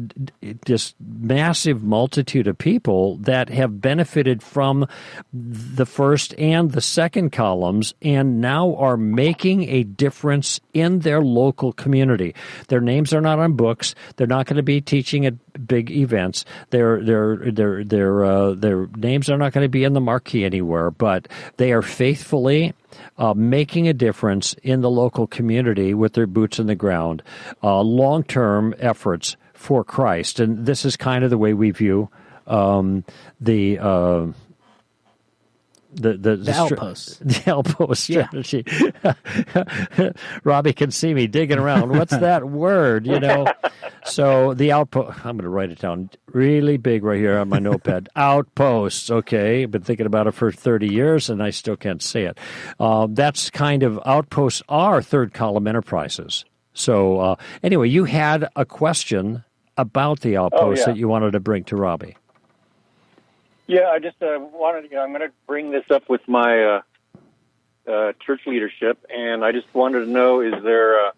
this 0.66 0.94
massive 1.01 1.83
multitude 1.83 2.47
of 2.47 2.59
people 2.59 3.16
that 3.18 3.49
have 3.49 3.81
benefited 3.81 4.42
from 4.42 4.87
the 5.33 5.87
first 5.87 6.35
and 6.38 6.73
the 6.73 6.81
second 6.81 7.31
columns 7.31 7.94
and 8.03 8.40
now 8.40 8.75
are 8.77 8.97
making 8.97 9.68
a 9.68 9.85
difference 9.85 10.61
in 10.73 11.01
their 11.01 11.21
local 11.21 11.73
community. 11.73 12.35
Their 12.68 12.81
names 12.81 13.12
are 13.12 13.21
not 13.21 13.38
on 13.38 13.55
books. 13.55 13.94
They're 14.16 14.27
not 14.27 14.47
going 14.47 14.57
to 14.57 14.62
be 14.62 14.81
teaching 14.81 15.27
at 15.27 15.35
big 15.66 15.90
events. 15.90 16.44
Their 16.71 17.03
their 17.03 17.37
their 17.37 17.85
their 17.85 18.25
uh, 18.25 18.55
their 18.55 18.87
names 18.97 19.29
are 19.31 19.38
not 19.38 19.53
going 19.53 19.64
to 19.64 19.68
be 19.68 19.85
in 19.85 19.92
the 19.92 20.01
marquee 20.01 20.44
anywhere. 20.44 20.90
But 20.90 21.29
they 21.57 21.73
are 21.73 21.83
faithfully 21.83 22.75
uh, 23.16 23.35
making 23.35 23.88
a 23.88 23.92
difference 23.92 24.55
in 24.62 24.81
the 24.81 24.90
local 24.90 25.27
community 25.27 25.94
with 25.94 26.14
their 26.14 26.27
boots 26.27 26.59
in 26.59 26.66
the 26.66 26.75
ground. 26.75 27.23
Uh, 27.62 27.81
Long 27.81 28.23
term 28.23 28.75
efforts 28.79 29.37
for 29.55 29.85
Christ, 29.85 30.40
and 30.40 30.66
this 30.66 30.85
is 30.85 30.97
kind 30.97 31.25
of 31.25 31.31
the 31.31 31.38
way 31.38 31.55
we 31.55 31.71
view 31.71 32.09
um, 32.47 33.05
the. 33.40 33.79
Uh, 35.92 36.01
the 36.01 36.12
the, 36.16 36.37
The 36.37 36.53
str- 36.53 36.74
outposts. 36.74 37.16
the 37.20 37.51
outpost 37.53 38.09
Yeah. 38.09 38.29
strategy. 38.29 38.64
Robbie 40.44 40.72
can 40.72 40.90
see 40.90 41.14
me 41.14 41.27
digging 41.27 41.59
around. 41.59 41.90
What's 41.90 42.16
that 42.18 42.48
word? 42.48 43.07
You 43.07 43.20
know. 43.20 43.46
So 44.05 44.55
the 44.55 44.72
outpost. 44.72 45.18
I'm 45.24 45.37
going 45.37 45.44
to 45.44 45.48
write 45.48 45.70
it 45.70 45.79
down 45.81 46.11
really 46.33 46.77
big 46.77 47.05
right 47.05 47.18
here 47.18 47.38
on 47.38 47.48
my 47.48 47.59
notepad. 47.59 48.09
Outposts. 48.16 49.11
Okay, 49.11 49.62
I've 49.62 49.70
been 49.70 49.83
thinking 49.83 50.07
about 50.07 50.27
it 50.27 50.33
for 50.33 50.51
30 50.53 50.88
years, 50.92 51.29
and 51.31 51.42
I 51.42 51.51
still 51.51 51.77
can't 51.77 52.03
say 52.03 52.24
it. 52.24 52.38
Uh, 52.79 53.07
that's 53.11 53.51
kind 53.51 53.83
of 53.83 53.98
outposts 54.07 54.62
are 54.68 55.03
third 55.03 55.33
column 55.35 55.66
enterprises. 55.66 56.44
So 56.74 57.20
uh, 57.20 57.37
anyway, 57.62 57.88
you 57.88 58.05
had 58.05 58.48
a 58.57 58.64
question 58.64 59.44
about 59.77 60.20
the 60.20 60.37
outposts 60.37 60.87
yeah. 60.87 60.92
that 60.92 60.98
you 60.98 61.09
wanted 61.09 61.33
to 61.33 61.40
bring 61.40 61.64
to 61.64 61.77
Robbie. 61.77 62.16
Yeah, 63.68 63.90
I 63.90 63.98
just 63.98 64.16
uh, 64.22 64.38
wanted. 64.40 64.90
To, 64.90 64.96
I'm 64.96 65.11
going 65.11 65.20
to 65.20 65.33
bring 65.46 65.70
this 65.70 65.85
up 65.90 66.09
with 66.09 66.22
my 66.26 66.64
uh, 66.64 66.81
uh, 67.87 68.12
church 68.24 68.40
leadership, 68.46 69.04
and 69.14 69.44
I 69.44 69.52
just 69.52 69.72
wanted 69.74 70.07
to 70.07 70.11
know: 70.11 70.40
is 70.40 70.54
there 70.64 71.09
uh, 71.09 71.11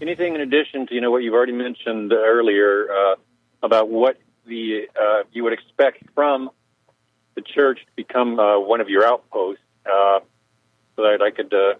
anything 0.00 0.34
in 0.34 0.40
addition 0.40 0.88
to 0.88 0.94
you 0.94 1.00
know 1.00 1.12
what 1.12 1.22
you've 1.22 1.34
already 1.34 1.52
mentioned 1.52 2.12
earlier 2.12 2.88
uh, 2.90 3.14
about 3.62 3.88
what 3.88 4.18
the 4.44 4.88
uh, 5.00 5.22
you 5.32 5.44
would 5.44 5.52
expect 5.52 6.02
from 6.16 6.50
the 7.36 7.42
church 7.42 7.78
to 7.78 7.92
become 7.94 8.40
uh, 8.40 8.58
one 8.58 8.80
of 8.80 8.88
your 8.88 9.06
outposts? 9.06 9.62
Uh, 9.86 10.18
so 10.96 11.02
that 11.02 11.22
I 11.22 11.30
could 11.30 11.54
uh, 11.54 11.74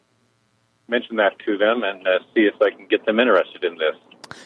mention 0.87 1.17
that 1.17 1.41
to 1.45 1.59
them 1.59 1.83
and 1.83 2.07
see 2.35 2.43
if 2.43 2.55
I 2.63 2.71
can 2.71 2.87
get 2.87 3.05
them 3.05 3.19
interested 3.19 3.65
in 3.65 3.79
this. 3.79 3.97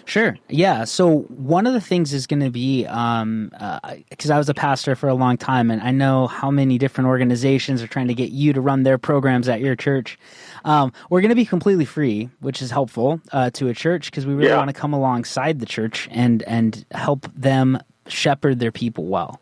Sure. 0.05 0.37
Yeah. 0.49 0.85
So 0.85 1.21
one 1.29 1.67
of 1.67 1.73
the 1.73 1.81
things 1.81 2.13
is 2.13 2.27
going 2.27 2.41
to 2.41 2.51
be 2.51 2.83
because 2.85 3.23
um, 3.23 3.51
uh, 3.59 3.79
I 4.33 4.39
was 4.39 4.49
a 4.49 4.55
pastor 4.55 4.95
for 4.95 5.09
a 5.09 5.15
long 5.15 5.37
time, 5.37 5.71
and 5.71 5.83
I 5.83 5.91
know 5.91 6.27
how 6.27 6.51
many 6.51 6.79
different 6.79 7.09
organizations 7.09 7.83
are 7.83 7.87
trying 7.87 8.09
to 8.09 8.15
get 8.15 8.31
you 8.31 8.53
to 8.53 8.61
run 8.61 8.83
their 8.83 8.99
programs 8.99 9.49
at 9.49 9.61
your 9.61 9.77
church. 9.77 10.19
Um, 10.65 10.93
we're 11.11 11.21
going 11.21 11.31
to 11.31 11.35
be 11.37 11.45
completely 11.45 11.85
free, 11.85 12.29
which 12.41 12.63
is 12.63 12.71
helpful 12.71 13.21
uh, 13.33 13.51
to 13.51 13.69
a 13.69 13.75
church 13.75 14.11
because 14.11 14.27
we 14.27 14.35
really 14.35 14.49
Yeah. 14.51 14.57
want 14.59 14.69
to 14.69 14.75
come 14.75 14.93
alongside 14.93 15.61
the 15.61 15.67
church 15.67 16.09
and 16.11 16.43
and 16.45 16.85
help 16.93 17.27
them 17.35 17.79
shepherd 18.09 18.59
their 18.59 18.73
people 18.73 19.07
well. 19.07 19.41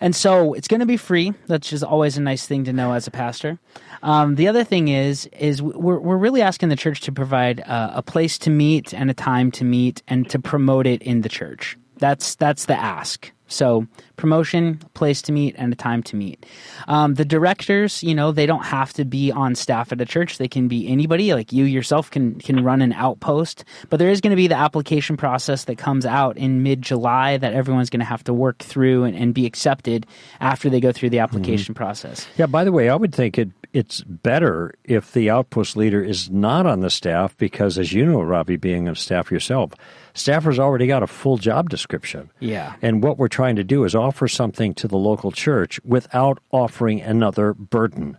And 0.00 0.16
so 0.16 0.54
it's 0.54 0.68
going 0.68 0.80
to 0.80 0.86
be 0.86 0.96
free. 0.96 1.32
That's 1.46 1.68
just 1.68 1.84
always 1.84 2.16
a 2.16 2.22
nice 2.22 2.46
thing 2.46 2.64
to 2.64 2.72
know 2.72 2.92
as 2.92 3.06
a 3.06 3.10
pastor. 3.10 3.58
Um, 4.02 4.36
the 4.36 4.48
other 4.48 4.64
thing 4.64 4.88
is, 4.88 5.26
is 5.38 5.60
we're 5.60 5.98
we're 5.98 6.16
really 6.16 6.42
asking 6.42 6.70
the 6.70 6.76
church 6.76 7.00
to 7.02 7.12
provide 7.12 7.60
uh, 7.60 7.92
a 7.94 8.02
place 8.02 8.38
to 8.38 8.50
meet 8.50 8.94
and 8.94 9.10
a 9.10 9.14
time 9.14 9.50
to 9.52 9.64
meet 9.64 10.02
and 10.08 10.28
to 10.30 10.38
promote 10.38 10.86
it 10.86 11.02
in 11.02 11.20
the 11.20 11.28
church. 11.28 11.76
That's 11.98 12.34
that's 12.34 12.64
the 12.64 12.80
ask. 12.80 13.30
So 13.50 13.86
promotion, 14.16 14.78
place 14.94 15.20
to 15.22 15.32
meet, 15.32 15.54
and 15.58 15.72
a 15.72 15.76
time 15.76 16.02
to 16.04 16.16
meet. 16.16 16.46
Um, 16.88 17.14
the 17.14 17.24
directors, 17.24 18.02
you 18.02 18.14
know, 18.14 18.32
they 18.32 18.46
don't 18.46 18.64
have 18.64 18.92
to 18.94 19.04
be 19.04 19.32
on 19.32 19.54
staff 19.54 19.92
at 19.92 20.00
a 20.00 20.06
church. 20.06 20.38
They 20.38 20.48
can 20.48 20.68
be 20.68 20.88
anybody. 20.88 21.34
Like 21.34 21.52
you 21.52 21.64
yourself 21.64 22.10
can 22.10 22.36
can 22.36 22.64
run 22.64 22.80
an 22.80 22.92
outpost. 22.92 23.64
But 23.88 23.98
there 23.98 24.10
is 24.10 24.20
going 24.20 24.30
to 24.30 24.36
be 24.36 24.46
the 24.46 24.56
application 24.56 25.16
process 25.16 25.64
that 25.64 25.78
comes 25.78 26.06
out 26.06 26.38
in 26.38 26.62
mid 26.62 26.82
July 26.82 27.36
that 27.36 27.52
everyone's 27.52 27.90
going 27.90 28.00
to 28.00 28.06
have 28.06 28.24
to 28.24 28.32
work 28.32 28.58
through 28.58 29.04
and, 29.04 29.16
and 29.16 29.34
be 29.34 29.46
accepted 29.46 30.06
after 30.40 30.70
they 30.70 30.80
go 30.80 30.92
through 30.92 31.10
the 31.10 31.18
application 31.18 31.74
process. 31.74 32.26
Yeah, 32.36 32.46
by 32.46 32.64
the 32.64 32.72
way, 32.72 32.88
I 32.88 32.94
would 32.94 33.14
think 33.14 33.38
it 33.38 33.50
it's 33.72 34.02
better 34.02 34.74
if 34.84 35.12
the 35.12 35.30
outpost 35.30 35.76
leader 35.76 36.02
is 36.02 36.30
not 36.30 36.66
on 36.66 36.80
the 36.80 36.90
staff 36.90 37.36
because, 37.36 37.78
as 37.78 37.92
you 37.92 38.04
know, 38.04 38.20
Robbie, 38.20 38.56
being 38.56 38.88
on 38.88 38.94
staff 38.96 39.30
yourself, 39.30 39.72
staffers 40.14 40.58
already 40.58 40.86
got 40.86 41.02
a 41.02 41.06
full 41.06 41.36
job 41.36 41.70
description. 41.70 42.30
Yeah. 42.40 42.74
And 42.82 43.02
what 43.02 43.18
we're 43.18 43.28
trying 43.28 43.39
to 43.56 43.64
do 43.64 43.84
is 43.84 43.94
offer 43.94 44.28
something 44.28 44.74
to 44.74 44.88
the 44.88 44.96
local 44.96 45.32
church 45.32 45.80
without 45.84 46.38
offering 46.50 47.00
another 47.00 47.54
burden, 47.54 48.18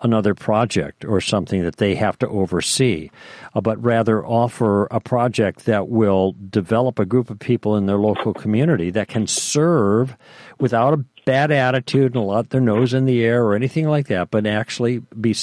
another 0.00 0.34
project, 0.34 1.04
or 1.04 1.20
something 1.20 1.62
that 1.62 1.76
they 1.76 1.94
have 1.94 2.18
to 2.18 2.28
oversee, 2.28 3.10
uh, 3.54 3.60
but 3.60 3.82
rather 3.82 4.24
offer 4.24 4.86
a 4.90 5.00
project 5.00 5.66
that 5.66 5.88
will 5.88 6.34
develop 6.50 6.98
a 6.98 7.04
group 7.04 7.30
of 7.30 7.38
people 7.38 7.76
in 7.76 7.86
their 7.86 7.98
local 7.98 8.32
community 8.34 8.90
that 8.90 9.08
can 9.08 9.26
serve 9.26 10.16
without 10.58 10.94
a 10.94 11.04
bad 11.24 11.50
attitude 11.50 12.14
and 12.14 12.16
a 12.16 12.20
lot 12.20 12.50
their 12.50 12.60
nose 12.60 12.92
in 12.92 13.06
the 13.06 13.24
air 13.24 13.44
or 13.44 13.54
anything 13.54 13.88
like 13.88 14.08
that, 14.08 14.30
but 14.30 14.46
actually 14.46 14.98
be 15.20 15.34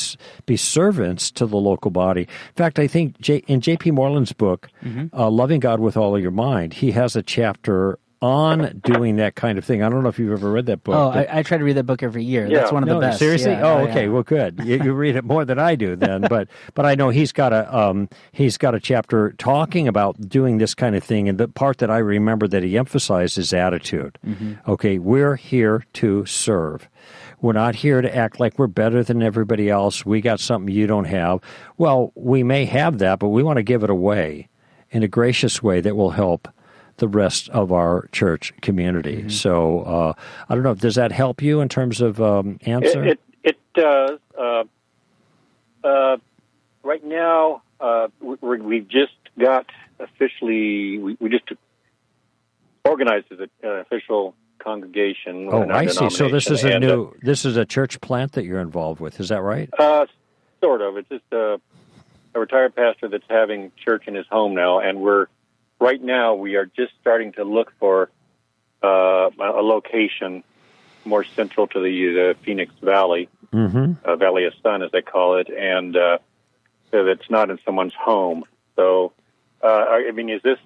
be 0.45 0.55
servants 0.55 1.31
to 1.31 1.45
the 1.45 1.57
local 1.57 1.89
body. 1.91 2.21
In 2.21 2.55
fact, 2.55 2.77
I 2.77 2.87
think 2.87 3.19
J, 3.19 3.37
in 3.47 3.61
J.P. 3.61 3.91
Moreland's 3.91 4.31
book, 4.33 4.69
uh, 5.13 5.29
"Loving 5.29 5.59
God 5.59 5.79
with 5.79 5.97
All 5.97 6.15
of 6.15 6.21
Your 6.21 6.31
Mind," 6.31 6.73
he 6.73 6.91
has 6.91 7.15
a 7.15 7.23
chapter 7.23 7.97
on 8.21 8.79
doing 8.83 9.15
that 9.15 9.33
kind 9.35 9.57
of 9.57 9.65
thing. 9.65 9.81
I 9.81 9.89
don't 9.89 10.03
know 10.03 10.09
if 10.09 10.19
you've 10.19 10.31
ever 10.31 10.51
read 10.51 10.67
that 10.67 10.83
book. 10.83 10.95
Oh, 10.95 11.09
I, 11.09 11.39
I 11.39 11.43
try 11.43 11.57
to 11.57 11.63
read 11.63 11.77
that 11.77 11.85
book 11.85 12.03
every 12.03 12.23
year. 12.23 12.47
Yeah. 12.47 12.59
That's 12.59 12.71
one 12.71 12.83
of 12.83 12.89
the 12.89 12.99
best. 12.99 13.17
seriously? 13.17 13.51
Yeah. 13.51 13.65
oh, 13.65 13.83
yeah. 13.83 13.89
okay. 13.89 14.07
Well, 14.09 14.21
good. 14.21 14.61
You, 14.63 14.83
you 14.83 14.93
read 14.93 15.15
it 15.15 15.23
more 15.23 15.43
than 15.43 15.57
I 15.57 15.75
do 15.75 15.95
then, 15.95 16.21
but 16.21 16.47
but 16.75 16.85
I 16.85 16.93
know 16.93 17.09
he's 17.09 17.31
got 17.31 17.51
a 17.51 17.75
um, 17.75 18.09
he's 18.31 18.57
got 18.57 18.75
a 18.75 18.79
chapter 18.79 19.31
talking 19.33 19.87
about 19.87 20.29
doing 20.29 20.59
this 20.59 20.75
kind 20.75 20.95
of 20.95 21.03
thing, 21.03 21.27
and 21.27 21.37
the 21.39 21.47
part 21.47 21.79
that 21.79 21.89
I 21.89 21.97
remember 21.97 22.47
that 22.47 22.61
he 22.63 22.77
emphasized 22.77 23.37
is 23.37 23.53
attitude. 23.53 24.17
Okay, 24.67 24.99
we're 24.99 25.35
here 25.35 25.85
to 25.93 26.25
serve. 26.25 26.87
We're 27.41 27.53
not 27.53 27.75
here 27.75 28.01
to 28.01 28.15
act 28.15 28.39
like 28.39 28.59
we're 28.59 28.67
better 28.67 29.03
than 29.03 29.23
everybody 29.23 29.69
else. 29.69 30.05
We 30.05 30.21
got 30.21 30.39
something 30.39 30.73
you 30.73 30.85
don't 30.85 31.05
have. 31.05 31.39
Well, 31.77 32.11
we 32.13 32.43
may 32.43 32.65
have 32.65 32.99
that, 32.99 33.17
but 33.17 33.29
we 33.29 33.41
want 33.41 33.57
to 33.57 33.63
give 33.63 33.83
it 33.83 33.89
away 33.89 34.47
in 34.91 35.01
a 35.01 35.07
gracious 35.07 35.63
way 35.63 35.81
that 35.81 35.95
will 35.95 36.11
help 36.11 36.47
the 36.97 37.07
rest 37.07 37.49
of 37.49 37.71
our 37.71 38.07
church 38.11 38.53
community. 38.61 39.29
So 39.29 39.81
uh, 39.81 40.13
I 40.49 40.55
don't 40.55 40.63
know. 40.63 40.75
Does 40.75 40.95
that 40.95 41.11
help 41.11 41.41
you 41.41 41.61
in 41.61 41.69
terms 41.69 42.01
of 42.01 42.21
um, 42.21 42.59
answer? 42.65 43.03
It, 43.03 43.19
it, 43.43 43.57
does. 43.73 44.19
Uh, 44.37 44.63
uh, 45.83 46.17
right 46.83 47.03
now, 47.03 47.61
uh, 47.79 48.07
we, 48.19 48.59
we've 48.59 48.87
just 48.87 49.13
got 49.39 49.65
officially, 49.99 50.97
we, 50.97 51.17
we 51.19 51.29
just 51.29 51.49
organized 52.85 53.27
as 53.31 53.39
an 53.39 53.49
official 53.63 54.35
congregation. 54.59 55.49
oh, 55.51 55.69
I 55.69 55.87
see. 55.87 56.09
So 56.09 56.29
this 56.29 56.49
is 56.49 56.63
a 56.63 56.79
new. 56.79 57.13
This 57.21 57.45
is 57.45 57.57
a 57.57 57.65
church 57.65 57.99
plant 58.01 58.33
that 58.33 58.45
you're 58.45 58.59
involved 58.59 58.99
with. 58.99 59.19
Is 59.19 59.29
that 59.29 59.41
right? 59.41 59.69
Uh, 59.77 60.05
sort 60.61 60.81
of. 60.81 60.97
It's 60.97 61.09
just 61.09 61.23
a, 61.31 61.59
a 62.35 62.39
retired 62.39 62.75
pastor 62.75 63.07
that's 63.07 63.23
having 63.29 63.71
church 63.83 64.03
in 64.07 64.15
his 64.15 64.27
home 64.27 64.53
now, 64.53 64.79
and 64.79 65.01
we're 65.01 65.27
right 65.81 66.01
now 66.01 66.35
we 66.35 66.55
are 66.55 66.65
just 66.65 66.93
starting 67.01 67.33
to 67.33 67.43
look 67.43 67.73
for 67.79 68.09
uh, 68.83 69.29
a 69.39 69.61
location 69.61 70.43
more 71.03 71.23
central 71.23 71.67
to 71.67 71.79
the, 71.81 71.89
the 71.89 72.35
Phoenix 72.45 72.71
Valley, 72.81 73.27
Mm-hmm. 73.51 73.93
uh, 74.05 74.15
Valley 74.15 74.45
of 74.45 74.53
Sun, 74.63 74.81
as 74.81 74.91
they 74.91 75.01
call 75.01 75.37
it, 75.37 75.49
and 75.49 75.97
uh, 75.97 76.19
so 76.89 77.03
that's 77.03 77.29
not 77.29 77.49
in 77.49 77.59
someone's 77.65 77.93
home. 77.93 78.45
So, 78.77 79.11
uh, 79.61 79.67
I 79.67 80.05
I 80.07 80.11
mean, 80.13 80.29
is 80.29 80.41
this 80.41 80.57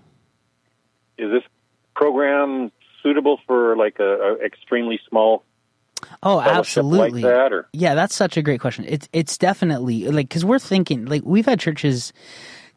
is 1.18 1.32
this 1.32 1.42
program 1.96 2.72
suitable 3.02 3.40
for 3.48 3.76
like 3.76 3.98
a, 4.00 4.04
a 4.04 4.46
extremely 4.46 5.00
small 5.10 5.44
Oh, 6.22 6.40
absolutely. 6.40 7.24
like 7.24 7.34
that, 7.34 7.54
or 7.54 7.68
Yeah, 7.74 7.96
that's 7.96 8.14
such 8.14 8.38
a 8.38 8.44
great 8.44 8.60
question. 8.60 8.86
It's 8.88 9.10
it's 9.14 9.36
definitely 9.38 10.06
like 10.12 10.30
because 10.30 10.46
we're 10.46 10.60
thinking 10.60 11.06
like 11.06 11.24
we've 11.26 11.46
had 11.48 11.60
churches 11.60 12.14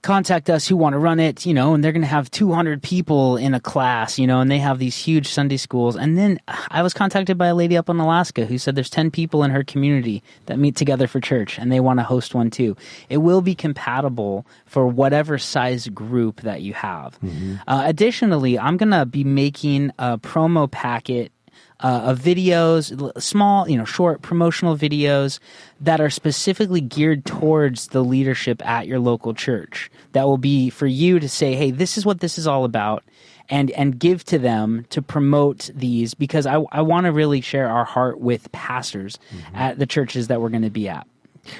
contact 0.02 0.48
us 0.48 0.66
who 0.66 0.76
want 0.76 0.94
to 0.94 0.98
run 0.98 1.20
it, 1.20 1.44
you 1.44 1.52
know, 1.52 1.74
and 1.74 1.82
they're 1.82 1.92
going 1.92 2.02
to 2.02 2.08
have 2.08 2.30
200 2.30 2.82
people 2.82 3.36
in 3.36 3.54
a 3.54 3.60
class, 3.60 4.18
you 4.18 4.26
know, 4.26 4.40
and 4.40 4.50
they 4.50 4.58
have 4.58 4.78
these 4.78 4.96
huge 4.96 5.28
Sunday 5.28 5.56
schools. 5.56 5.96
And 5.96 6.16
then 6.16 6.38
I 6.70 6.82
was 6.82 6.94
contacted 6.94 7.36
by 7.36 7.48
a 7.48 7.54
lady 7.54 7.76
up 7.76 7.88
in 7.88 7.98
Alaska 7.98 8.46
who 8.46 8.58
said 8.58 8.74
there's 8.74 8.90
10 8.90 9.10
people 9.10 9.42
in 9.42 9.50
her 9.50 9.64
community 9.64 10.22
that 10.46 10.58
meet 10.58 10.76
together 10.76 11.06
for 11.06 11.20
church 11.20 11.58
and 11.58 11.72
they 11.72 11.80
want 11.80 11.98
to 11.98 12.04
host 12.04 12.34
one 12.34 12.50
too. 12.50 12.76
It 13.08 13.18
will 13.18 13.40
be 13.40 13.54
compatible 13.54 14.46
for 14.66 14.86
whatever 14.86 15.38
size 15.38 15.88
group 15.88 16.42
that 16.42 16.62
you 16.62 16.74
have. 16.74 17.18
Uh, 17.66 17.82
additionally, 17.84 18.58
I'm 18.58 18.76
going 18.76 18.92
to 18.92 19.06
be 19.06 19.24
making 19.24 19.90
a 19.98 20.18
promo 20.18 20.70
packet 20.70 21.32
uh, 21.80 22.02
of 22.06 22.18
videos, 22.20 23.20
small, 23.22 23.68
you 23.68 23.76
know, 23.78 23.84
short 23.84 24.20
promotional 24.22 24.76
videos 24.76 25.38
that 25.80 26.00
are 26.00 26.10
specifically 26.10 26.80
geared 26.80 27.24
towards 27.24 27.88
the 27.88 28.02
leadership 28.02 28.64
at 28.66 28.86
your 28.86 28.98
local 28.98 29.32
church. 29.34 29.90
That 30.12 30.26
will 30.26 30.38
be 30.38 30.70
for 30.70 30.86
you 30.86 31.20
to 31.20 31.28
say, 31.28 31.54
"Hey, 31.54 31.70
this 31.70 31.96
is 31.96 32.04
what 32.04 32.20
this 32.20 32.36
is 32.38 32.46
all 32.46 32.64
about," 32.64 33.04
and 33.48 33.70
and 33.72 33.98
give 33.98 34.24
to 34.24 34.38
them 34.38 34.86
to 34.90 35.00
promote 35.00 35.70
these 35.74 36.14
because 36.14 36.46
I 36.46 36.56
I 36.72 36.82
want 36.82 37.06
to 37.06 37.12
really 37.12 37.40
share 37.40 37.68
our 37.68 37.84
heart 37.84 38.18
with 38.20 38.50
pastors 38.52 39.18
at 39.54 39.78
the 39.78 39.86
churches 39.86 40.26
that 40.28 40.40
we're 40.40 40.48
going 40.50 40.62
to 40.62 40.70
be 40.70 40.88
at. 40.88 41.06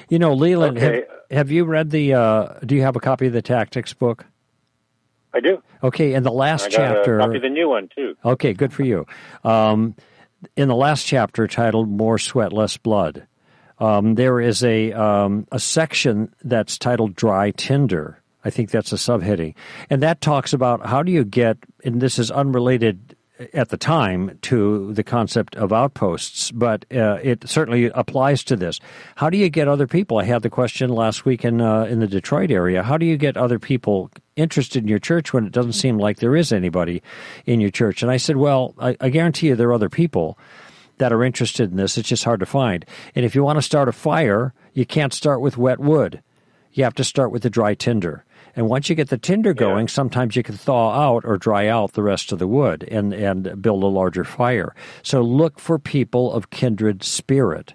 You 0.09 0.19
know, 0.19 0.33
Leland, 0.33 0.77
Okay. 0.77 0.95
have, 0.97 1.03
have 1.31 1.51
you 1.51 1.63
read 1.65 1.91
the? 1.91 2.13
Uh, 2.13 2.59
do 2.65 2.75
you 2.75 2.81
have 2.81 2.95
a 2.95 2.99
copy 2.99 3.27
of 3.27 3.33
the 3.33 3.41
tactics 3.41 3.93
book? 3.93 4.25
I 5.33 5.39
do. 5.39 5.61
Okay, 5.83 6.13
in 6.13 6.23
the 6.23 6.31
last 6.31 6.65
I 6.65 6.69
chapter. 6.69 7.19
copy 7.19 7.39
the 7.39 7.49
new 7.49 7.69
one 7.69 7.89
too. 7.95 8.15
Okay, 8.25 8.53
good 8.53 8.73
for 8.73 8.83
you. 8.83 9.05
Um, 9.43 9.95
in 10.55 10.67
the 10.67 10.75
last 10.75 11.05
chapter 11.05 11.47
titled 11.47 11.89
"More 11.89 12.17
Sweat, 12.17 12.53
Less 12.53 12.77
Blood," 12.77 13.27
um, 13.79 14.15
there 14.15 14.39
is 14.39 14.63
a 14.63 14.91
um, 14.93 15.47
a 15.51 15.59
section 15.59 16.33
that's 16.43 16.77
titled 16.77 17.15
"Dry 17.15 17.51
Tinder." 17.51 18.21
I 18.43 18.49
think 18.49 18.71
that's 18.71 18.93
a 18.93 18.95
subheading, 18.95 19.55
and 19.89 20.01
that 20.01 20.21
talks 20.21 20.53
about 20.53 20.85
how 20.85 21.03
do 21.03 21.11
you 21.11 21.23
get. 21.23 21.57
And 21.83 22.01
this 22.01 22.17
is 22.17 22.31
unrelated 22.31 23.15
at 23.53 23.69
the 23.69 23.77
time 23.77 24.37
to 24.41 24.93
the 24.93 25.03
concept 25.03 25.55
of 25.55 25.71
outposts, 25.71 26.51
but 26.51 26.85
uh, 26.93 27.19
it 27.23 27.47
certainly 27.47 27.85
applies 27.85 28.43
to 28.43 28.55
this. 28.55 28.79
How 29.15 29.29
do 29.29 29.37
you 29.37 29.49
get 29.49 29.67
other 29.67 29.87
people? 29.87 30.17
I 30.17 30.25
had 30.25 30.41
the 30.41 30.49
question 30.49 30.89
last 30.89 31.25
week 31.25 31.45
in 31.45 31.61
uh, 31.61 31.83
in 31.83 31.99
the 31.99 32.07
Detroit 32.07 32.51
area. 32.51 32.83
How 32.83 32.97
do 32.97 33.05
you 33.05 33.17
get 33.17 33.37
other 33.37 33.59
people 33.59 34.11
interested 34.35 34.83
in 34.83 34.89
your 34.89 34.99
church 34.99 35.33
when 35.33 35.45
it 35.45 35.53
doesn't 35.53 35.73
seem 35.73 35.97
like 35.97 36.17
there 36.17 36.35
is 36.35 36.51
anybody 36.51 37.01
in 37.45 37.61
your 37.61 37.71
church? 37.71 38.01
And 38.01 38.11
I 38.11 38.17
said, 38.17 38.37
well, 38.37 38.75
I, 38.77 38.97
I 38.99 39.09
guarantee 39.09 39.47
you 39.47 39.55
there 39.55 39.69
are 39.69 39.73
other 39.73 39.89
people 39.89 40.37
that 40.97 41.13
are 41.13 41.23
interested 41.23 41.71
in 41.71 41.77
this. 41.77 41.97
It's 41.97 42.09
just 42.09 42.25
hard 42.25 42.41
to 42.41 42.45
find. 42.45 42.85
And 43.15 43.25
if 43.25 43.35
you 43.35 43.43
want 43.43 43.57
to 43.57 43.61
start 43.61 43.87
a 43.87 43.93
fire, 43.93 44.53
you 44.73 44.85
can't 44.85 45.13
start 45.13 45.39
with 45.39 45.57
wet 45.57 45.79
wood. 45.79 46.21
You 46.73 46.83
have 46.83 46.95
to 46.95 47.03
start 47.03 47.31
with 47.31 47.43
the 47.43 47.49
dry 47.49 47.73
tinder. 47.73 48.25
And 48.55 48.67
once 48.67 48.89
you 48.89 48.95
get 48.95 49.09
the 49.09 49.17
tinder 49.17 49.53
going, 49.53 49.87
sometimes 49.87 50.35
you 50.35 50.43
can 50.43 50.55
thaw 50.55 50.91
out 50.91 51.23
or 51.25 51.37
dry 51.37 51.67
out 51.67 51.93
the 51.93 52.03
rest 52.03 52.31
of 52.31 52.39
the 52.39 52.47
wood 52.47 52.83
and, 52.89 53.13
and 53.13 53.61
build 53.61 53.83
a 53.83 53.87
larger 53.87 54.23
fire. 54.23 54.75
So 55.03 55.21
look 55.21 55.59
for 55.59 55.79
people 55.79 56.31
of 56.33 56.49
kindred 56.49 57.03
spirit 57.03 57.73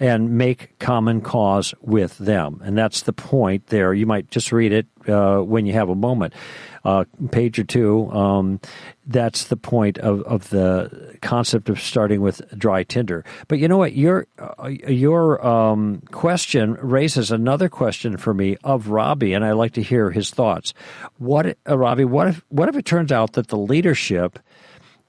and 0.00 0.36
make 0.36 0.76
common 0.80 1.20
cause 1.20 1.74
with 1.80 2.18
them. 2.18 2.60
And 2.64 2.76
that's 2.76 3.02
the 3.02 3.12
point 3.12 3.68
there. 3.68 3.94
You 3.94 4.06
might 4.06 4.30
just 4.30 4.50
read 4.50 4.72
it 4.72 4.86
uh, 5.08 5.38
when 5.38 5.64
you 5.64 5.74
have 5.74 5.88
a 5.88 5.94
moment, 5.94 6.34
uh, 6.84 7.04
page 7.30 7.58
or 7.58 7.64
two. 7.64 8.10
Um, 8.10 8.60
that's 9.06 9.44
the 9.44 9.56
point 9.56 9.98
of, 9.98 10.22
of 10.22 10.50
the 10.50 11.16
concept 11.22 11.68
of 11.68 11.80
starting 11.80 12.20
with 12.20 12.42
dry 12.58 12.82
tinder. 12.82 13.24
But 13.48 13.58
you 13.58 13.68
know 13.68 13.78
what? 13.78 13.94
Your 13.94 14.26
uh, 14.38 14.68
your 14.68 15.44
um, 15.46 16.02
question 16.10 16.74
raises 16.80 17.30
another 17.30 17.68
question 17.68 18.16
for 18.16 18.34
me 18.34 18.56
of 18.64 18.88
Robbie, 18.88 19.32
and 19.32 19.44
I'd 19.44 19.52
like 19.52 19.72
to 19.72 19.82
hear 19.82 20.10
his 20.10 20.30
thoughts. 20.30 20.74
What, 21.18 21.56
uh, 21.68 21.78
Robbie? 21.78 22.04
What 22.04 22.28
if 22.28 22.44
what 22.48 22.68
if 22.68 22.76
it 22.76 22.84
turns 22.84 23.12
out 23.12 23.32
that 23.34 23.48
the 23.48 23.58
leadership 23.58 24.38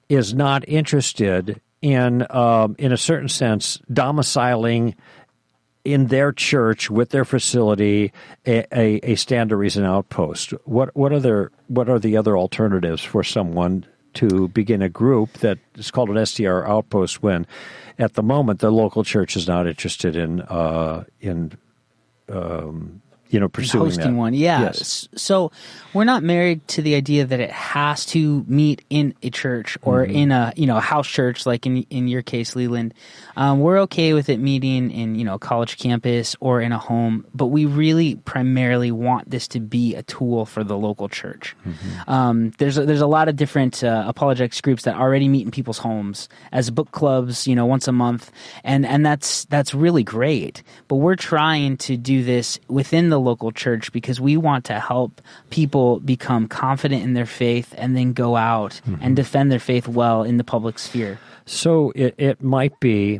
is 0.09 0.33
not 0.33 0.67
interested 0.67 1.61
in, 1.81 2.25
um, 2.29 2.75
in 2.79 2.91
a 2.91 2.97
certain 2.97 3.27
sense, 3.27 3.79
domiciling 3.91 4.95
in 5.85 6.07
their 6.07 6.31
church 6.31 6.89
with 6.89 7.09
their 7.09 7.25
facility 7.25 8.11
a, 8.45 8.65
a, 8.71 9.11
a 9.11 9.15
stand 9.15 9.49
to 9.49 9.55
reason 9.57 9.83
outpost. 9.83 10.51
What 10.65 10.95
what 10.95 11.11
are 11.11 11.19
their, 11.19 11.51
what 11.67 11.89
are 11.89 11.99
the 11.99 12.15
other 12.17 12.37
alternatives 12.37 13.03
for 13.03 13.23
someone 13.23 13.85
to 14.15 14.47
begin 14.49 14.81
a 14.81 14.89
group 14.89 15.33
that 15.39 15.57
is 15.75 15.91
called 15.91 16.09
an 16.09 16.23
STR 16.25 16.63
outpost 16.65 17.23
when, 17.23 17.47
at 17.97 18.13
the 18.13 18.23
moment, 18.23 18.59
the 18.59 18.71
local 18.71 19.03
church 19.03 19.35
is 19.35 19.47
not 19.47 19.67
interested 19.67 20.15
in 20.15 20.41
uh, 20.41 21.03
in 21.19 21.51
um, 22.29 23.01
you 23.29 23.39
know 23.39 23.49
pursuing 23.49 23.85
hosting 23.85 24.13
that. 24.13 24.17
one. 24.17 24.33
Yeah. 24.33 24.61
Yes. 24.61 25.07
So 25.15 25.51
we're 25.93 26.03
not 26.03 26.21
married 26.23 26.67
to 26.69 26.81
the 26.83 26.93
idea 26.95 27.25
that 27.25 27.39
it 27.39 27.49
has 27.51 28.05
to 28.07 28.45
meet 28.47 28.83
in 28.89 29.15
a 29.23 29.29
church 29.31 29.77
or 29.81 30.03
Mm-hmm. 30.05 30.15
in 30.15 30.31
a 30.31 30.53
you 30.55 30.67
know 30.67 30.79
house 30.79 31.07
church 31.07 31.45
like 31.45 31.65
in 31.65 31.77
in 31.89 32.07
your 32.07 32.21
case, 32.21 32.55
Leland. 32.55 32.93
Um, 33.35 33.59
we're 33.59 33.79
okay 33.81 34.13
with 34.13 34.29
it 34.29 34.39
meeting 34.39 34.91
in 34.91 35.15
you 35.15 35.25
know 35.25 35.37
college 35.37 35.77
campus 35.77 36.35
or 36.39 36.61
in 36.61 36.71
a 36.71 36.77
home, 36.77 37.25
but 37.33 37.47
we 37.47 37.65
really 37.65 38.15
primarily 38.15 38.91
want 38.91 39.29
this 39.29 39.47
to 39.49 39.59
be 39.59 39.95
a 39.95 40.03
tool 40.03 40.45
for 40.45 40.63
the 40.63 40.77
local 40.77 41.09
church. 41.09 41.55
Mm-hmm. 41.65 42.09
Um, 42.09 42.51
there's 42.57 42.77
a, 42.77 42.85
there's 42.85 43.01
a 43.01 43.07
lot 43.07 43.27
of 43.27 43.35
different 43.35 43.83
uh, 43.83 44.05
apologetics 44.07 44.61
groups 44.61 44.83
that 44.83 44.95
already 44.95 45.27
meet 45.27 45.45
in 45.45 45.51
people's 45.51 45.79
homes 45.79 46.29
as 46.51 46.69
book 46.69 46.91
clubs, 46.91 47.47
you 47.47 47.55
know, 47.55 47.65
once 47.65 47.87
a 47.87 47.91
month, 47.91 48.31
and 48.63 48.85
and 48.85 49.05
that's 49.05 49.45
that's 49.45 49.73
really 49.73 50.03
great. 50.03 50.63
But 50.87 50.97
we're 50.97 51.15
trying 51.15 51.77
to 51.77 51.97
do 51.97 52.23
this 52.23 52.59
within 52.67 53.09
the 53.09 53.19
local 53.19 53.51
church 53.51 53.91
because 53.91 54.21
we 54.21 54.37
want 54.37 54.65
to 54.65 54.79
help 54.79 55.21
people 55.49 55.99
become 55.99 56.47
confident 56.47 57.03
in 57.03 57.13
their 57.13 57.25
faith 57.25 57.73
and 57.77 57.95
then 57.95 58.13
go 58.13 58.35
out 58.35 58.81
and 59.01 59.15
defend 59.15 59.51
their 59.51 59.59
faith 59.59 59.87
well 59.87 60.23
in 60.23 60.37
the 60.37 60.43
public 60.43 60.79
sphere. 60.79 61.19
So 61.45 61.91
it, 61.95 62.15
it 62.17 62.41
might 62.43 62.79
be 62.79 63.19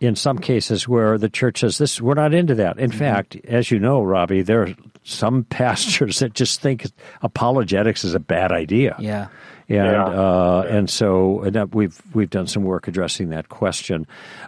in 0.00 0.14
some 0.14 0.38
cases 0.38 0.86
where 0.86 1.16
the 1.18 1.28
church 1.28 1.60
says 1.60 1.78
this 1.78 2.00
we're 2.00 2.14
not 2.14 2.34
into 2.34 2.54
that. 2.56 2.78
In 2.78 2.90
fact, 2.90 3.36
as 3.44 3.70
you 3.70 3.78
know, 3.78 4.02
Robbie, 4.02 4.42
there 4.42 4.62
are 4.62 4.74
some 5.04 5.44
pastors 5.50 6.18
that 6.20 6.34
just 6.34 6.60
think 6.60 6.86
apologetics 7.22 8.04
is 8.04 8.14
a 8.14 8.20
bad 8.20 8.52
idea. 8.52 8.96
Yeah. 8.98 9.28
And 9.68 9.76
Yeah. 9.78 10.04
uh, 10.04 10.66
and 10.68 10.88
so 10.88 11.42
and 11.42 11.54
that 11.54 11.74
we've 11.74 12.00
we've 12.14 12.30
done 12.30 12.46
some 12.46 12.62
work 12.62 12.86
addressing 12.86 13.30
that 13.30 13.48
question, 13.48 14.06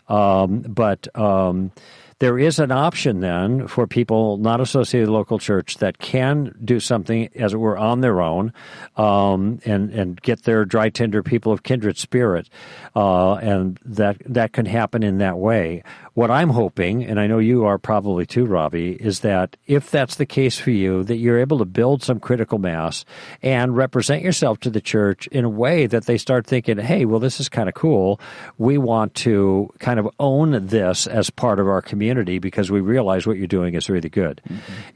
um, 0.08 0.60
but 0.60 1.08
um, 1.18 1.72
there 2.20 2.38
is 2.38 2.58
an 2.58 2.72
option 2.72 3.20
then 3.20 3.68
for 3.68 3.86
people 3.86 4.38
not 4.38 4.60
associated 4.60 5.02
with 5.02 5.08
the 5.08 5.18
local 5.18 5.38
church 5.38 5.78
that 5.78 5.98
can 5.98 6.54
do 6.64 6.80
something 6.80 7.28
as 7.36 7.54
it 7.54 7.58
were 7.58 7.78
on 7.78 8.00
their 8.00 8.20
own, 8.20 8.52
um, 8.96 9.60
and 9.64 9.90
and 9.90 10.20
get 10.22 10.42
their 10.42 10.64
dry 10.64 10.88
tinder 10.88 11.22
people 11.22 11.52
of 11.52 11.62
kindred 11.62 11.96
spirit, 11.96 12.48
uh, 12.96 13.34
and 13.34 13.78
that 13.84 14.16
that 14.26 14.52
can 14.52 14.66
happen 14.66 15.02
in 15.02 15.18
that 15.18 15.38
way. 15.38 15.82
What 16.18 16.32
I'm 16.32 16.48
hoping, 16.48 17.04
and 17.04 17.20
I 17.20 17.28
know 17.28 17.38
you 17.38 17.64
are 17.64 17.78
probably 17.78 18.26
too, 18.26 18.44
Robbie, 18.44 18.94
is 18.94 19.20
that 19.20 19.56
if 19.68 19.88
that's 19.92 20.16
the 20.16 20.26
case 20.26 20.58
for 20.58 20.72
you, 20.72 21.04
that 21.04 21.18
you're 21.18 21.38
able 21.38 21.58
to 21.58 21.64
build 21.64 22.02
some 22.02 22.18
critical 22.18 22.58
mass 22.58 23.04
and 23.40 23.76
represent 23.76 24.24
yourself 24.24 24.58
to 24.62 24.70
the 24.70 24.80
church 24.80 25.28
in 25.28 25.44
a 25.44 25.48
way 25.48 25.86
that 25.86 26.06
they 26.06 26.18
start 26.18 26.44
thinking, 26.44 26.76
hey, 26.78 27.04
well, 27.04 27.20
this 27.20 27.38
is 27.38 27.48
kind 27.48 27.68
of 27.68 27.76
cool. 27.76 28.20
We 28.56 28.78
want 28.78 29.14
to 29.14 29.72
kind 29.78 30.00
of 30.00 30.08
own 30.18 30.66
this 30.66 31.06
as 31.06 31.30
part 31.30 31.60
of 31.60 31.68
our 31.68 31.82
community 31.82 32.40
because 32.40 32.68
we 32.68 32.80
realize 32.80 33.24
what 33.24 33.36
you're 33.36 33.46
doing 33.46 33.74
is 33.74 33.88
really 33.88 34.08
good. 34.08 34.42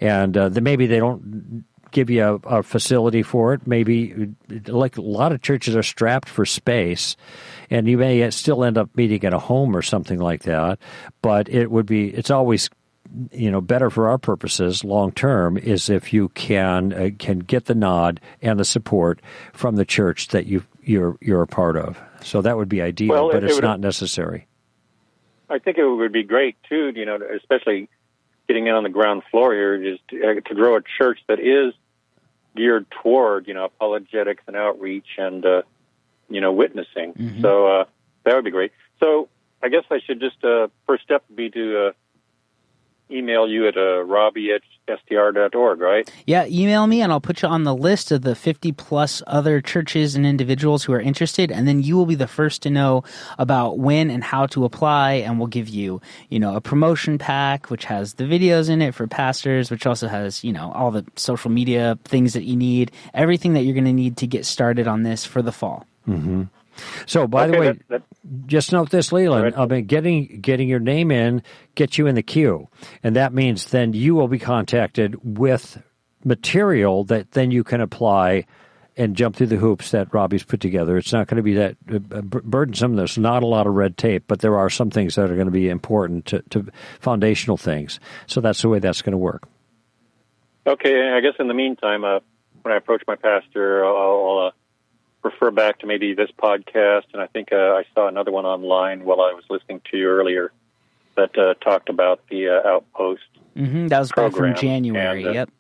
And 0.01 0.37
uh, 0.37 0.49
then 0.49 0.65
maybe 0.65 0.89
they 0.89 0.99
don't 0.99 1.65
give 1.93 2.11
you 2.11 2.25
a, 2.25 2.35
a 2.59 2.63
facility 2.65 3.23
for 3.23 3.55
it. 3.55 3.67
Maybe, 3.67 4.35
like 4.67 4.97
a 4.97 5.03
lot 5.03 5.31
of 5.31 5.41
churches 5.41 5.77
are 5.77 5.83
strapped 5.85 6.29
for 6.29 6.45
space, 6.45 7.17
and 7.71 7.87
you 7.89 7.99
may 7.99 8.29
still 8.31 8.65
end 8.65 8.79
up 8.79 8.91
meeting 8.97 9.25
at 9.25 9.33
a 9.35 9.39
home 9.39 9.77
or 9.77 9.83
something 9.83 10.19
like 10.19 10.43
that. 10.43 10.79
But 11.23 11.49
it 11.49 11.71
would 11.71 11.87
be, 11.87 12.09
it's 12.09 12.31
always 12.31 12.69
you 13.31 13.51
know 13.51 13.61
better 13.61 13.91
for 13.91 14.09
our 14.09 14.17
purposes 14.17 14.85
long 14.85 15.13
term 15.13 15.59
is 15.59 15.91
if 15.91 16.15
you 16.15 16.31
can 16.31 16.93
uh, 16.95 17.11
can 17.19 17.41
get 17.41 17.67
the 17.67 17.75
nod 17.75 18.19
and 18.41 18.59
the 18.59 18.65
support 18.65 19.21
from 19.53 19.77
the 19.77 19.85
church 19.85 20.29
that 20.29 20.47
you 20.47 20.65
you're 20.83 21.19
you're 21.21 21.43
a 21.43 21.47
part 21.47 21.77
of 21.77 22.01
so 22.23 22.41
that 22.41 22.57
would 22.57 22.71
be 22.71 22.81
ideal 22.81 23.11
Well, 23.11 23.29
but 23.31 23.39
it- 23.39 23.43
it 23.43 23.47
it's 23.49 23.55
would- 23.57 23.65
not 23.65 23.81
necessary 23.81 24.47
I 25.51 25.59
think 25.59 25.77
it 25.77 25.85
would 25.87 26.13
be 26.13 26.23
great 26.23 26.57
too, 26.67 26.93
you 26.97 27.05
know, 27.05 27.19
especially 27.37 27.91
getting 28.49 28.67
in 28.69 28.75
on 28.75 28.83
the 28.85 28.89
ground 28.89 29.23
floor 29.31 29.53
here, 29.53 29.77
just 29.77 30.09
to, 30.09 30.25
uh, 30.25 30.35
to 30.49 30.55
grow 30.55 30.77
a 30.77 30.81
church 30.97 31.19
that 31.29 31.39
is 31.41 31.75
geared 32.57 32.87
toward, 33.03 33.47
you 33.47 33.53
know, 33.53 33.67
apologetics 33.67 34.43
and 34.47 34.57
outreach 34.57 35.05
and, 35.19 35.45
uh, 35.45 35.61
you 36.35 36.41
know, 36.41 36.53
witnessing. 36.53 37.15
So 37.43 37.67
uh, 37.67 37.85
that 38.25 38.35
would 38.35 38.45
be 38.45 38.51
great. 38.51 38.73
So 39.01 39.29
I 39.63 39.69
guess 39.69 39.85
I 39.91 40.01
should 40.07 40.21
just 40.21 40.43
uh, 40.45 40.69
first 40.87 41.05
step 41.05 41.25
would 41.29 41.37
be 41.37 41.51
to 41.51 41.89
uh, 41.89 41.93
email 43.13 43.49
you 43.49 43.69
at 43.69 43.77
uh, 43.77 44.03
robbie 44.03 44.51
at 44.53 44.63
str.org, 44.89 45.81
right? 45.81 46.11
Yeah, 46.27 46.47
email 46.47 46.87
me 46.87 47.03
and 47.03 47.13
I'll 47.13 47.21
put 47.21 47.43
you 47.43 47.49
on 47.49 47.65
the 47.65 47.75
list 47.75 48.11
of 48.11 48.23
the 48.23 48.35
50 48.35 48.73
plus 48.73 49.23
other 49.27 49.61
churches 49.61 50.17
and 50.17 50.27
individuals 50.27 50.85
who 50.85 50.93
are 50.93 51.01
interested 51.01 51.53
and 51.53 51.69
then 51.69 51.83
you 51.83 51.97
will 51.97 52.07
be 52.07 52.15
the 52.15 52.27
first 52.27 52.63
to 52.63 52.71
know 52.71 53.05
about 53.39 53.79
when 53.79 54.11
and 54.11 54.25
how 54.25 54.47
to 54.47 54.65
apply 54.65 55.13
and 55.13 55.39
we'll 55.39 55.47
give 55.47 55.69
you, 55.69 56.01
you 56.31 56.41
know, 56.41 56.57
a 56.57 56.61
promotion 56.61 57.19
pack 57.19 57.71
which 57.71 57.85
has 57.85 58.15
the 58.15 58.25
videos 58.25 58.69
in 58.69 58.83
it 58.83 58.95
for 58.95 59.07
pastors, 59.07 59.71
which 59.71 59.87
also 59.87 60.09
has, 60.09 60.43
you 60.43 60.53
know, 60.53 60.73
all 60.73 60.91
the 60.91 61.05
social 61.17 61.51
media 61.51 61.99
things 62.05 62.33
that 62.33 62.45
you 62.45 62.57
need, 62.57 62.91
everything 63.15 63.53
that 63.53 63.63
you're 63.63 63.75
going 63.75 63.85
to 63.85 63.93
need 63.93 64.17
to 64.17 64.27
get 64.27 64.45
started 64.45 64.89
on 64.89 65.03
this 65.03 65.25
for 65.25 65.43
the 65.43 65.53
fall. 65.53 65.87
So 67.07 67.27
by 67.27 67.47
the 67.47 67.59
way 67.59 67.67
that- 67.67 67.89
that- 67.89 68.03
just 68.47 68.73
note 68.73 68.91
this 68.91 69.13
leland 69.13 69.45
right. 69.45 69.59
i 69.59 69.67
mean 69.67 69.85
getting 69.85 70.41
getting 70.41 70.69
your 70.69 70.81
name 70.81 71.11
in 71.11 71.43
gets 71.75 71.99
you 71.99 72.07
in 72.07 72.15
the 72.15 72.23
queue 72.23 72.69
and 73.03 73.17
that 73.17 73.35
means 73.35 73.67
then 73.67 73.93
you 73.93 74.15
will 74.15 74.29
be 74.29 74.39
contacted 74.39 75.17
with 75.23 75.83
material 76.25 77.05
that 77.05 77.33
then 77.33 77.51
you 77.51 77.65
can 77.65 77.81
apply 77.81 78.47
and 78.97 79.17
jump 79.17 79.37
through 79.37 79.47
the 79.47 79.57
hoops 79.57 79.91
that 79.93 80.13
Robbie's 80.13 80.45
put 80.45 80.61
together. 80.61 80.97
It's 80.99 81.13
not 81.13 81.27
going 81.27 81.39
to 81.39 81.43
be 81.43 81.55
that 81.55 81.77
uh, 81.91 82.21
burdensome. 82.21 82.97
There's 82.97 83.17
not 83.17 83.43
a 83.43 83.47
lot 83.47 83.67
of 83.67 83.75
red 83.75 83.97
tape, 83.97 84.25
but 84.27 84.41
there 84.41 84.59
are 84.59 84.69
some 84.69 84.91
things 84.91 85.15
that 85.15 85.31
are 85.31 85.35
going 85.35 85.47
to 85.47 85.51
be 85.53 85.69
important 85.69 86.27
to, 86.27 86.43
to 86.51 86.67
foundational 87.01 87.57
things. 87.57 88.01
So 88.27 88.41
that's 88.41 88.61
the 88.61 88.69
way 88.69 88.81
that's 88.81 89.03
going 89.03 89.13
to 89.13 89.19
work. 89.19 89.49
Okay, 90.67 91.11
I 91.11 91.21
guess 91.21 91.35
in 91.39 91.49
the 91.49 91.55
meantime, 91.55 92.05
uh, 92.05 92.21
when 92.63 92.75
I 92.75 92.77
approach 92.77 93.03
my 93.09 93.17
pastor, 93.17 93.85
I'll, 93.85 93.97
I'll 93.97 94.47
uh, 94.49 94.51
refer 95.23 95.51
back 95.51 95.79
to 95.81 95.87
maybe 95.87 96.15
this 96.15 96.31
podcast, 96.43 97.05
and 97.13 97.23
I 97.23 97.27
think 97.27 97.49
uh, 97.53 97.57
I 97.57 97.85
saw 97.95 98.09
another 98.09 98.31
one 98.33 98.45
online 98.45 99.05
while 99.05 99.21
I 99.21 99.33
was 99.33 99.45
listening 99.51 99.81
to 99.91 99.97
you 99.97 100.09
earlier 100.09 100.53
that 101.17 101.37
uh, 101.39 101.55
talked 101.63 101.89
about 101.89 102.21
the 102.31 102.49
uh, 102.49 102.69
outpost. 102.69 103.23
hmm 103.55 103.87
That 103.89 103.99
was 104.01 104.13
back 104.13 104.33
from 104.33 104.55
January. 104.55 105.21
and, 105.25 105.29
uh, 105.29 105.33
yep. 105.33 105.51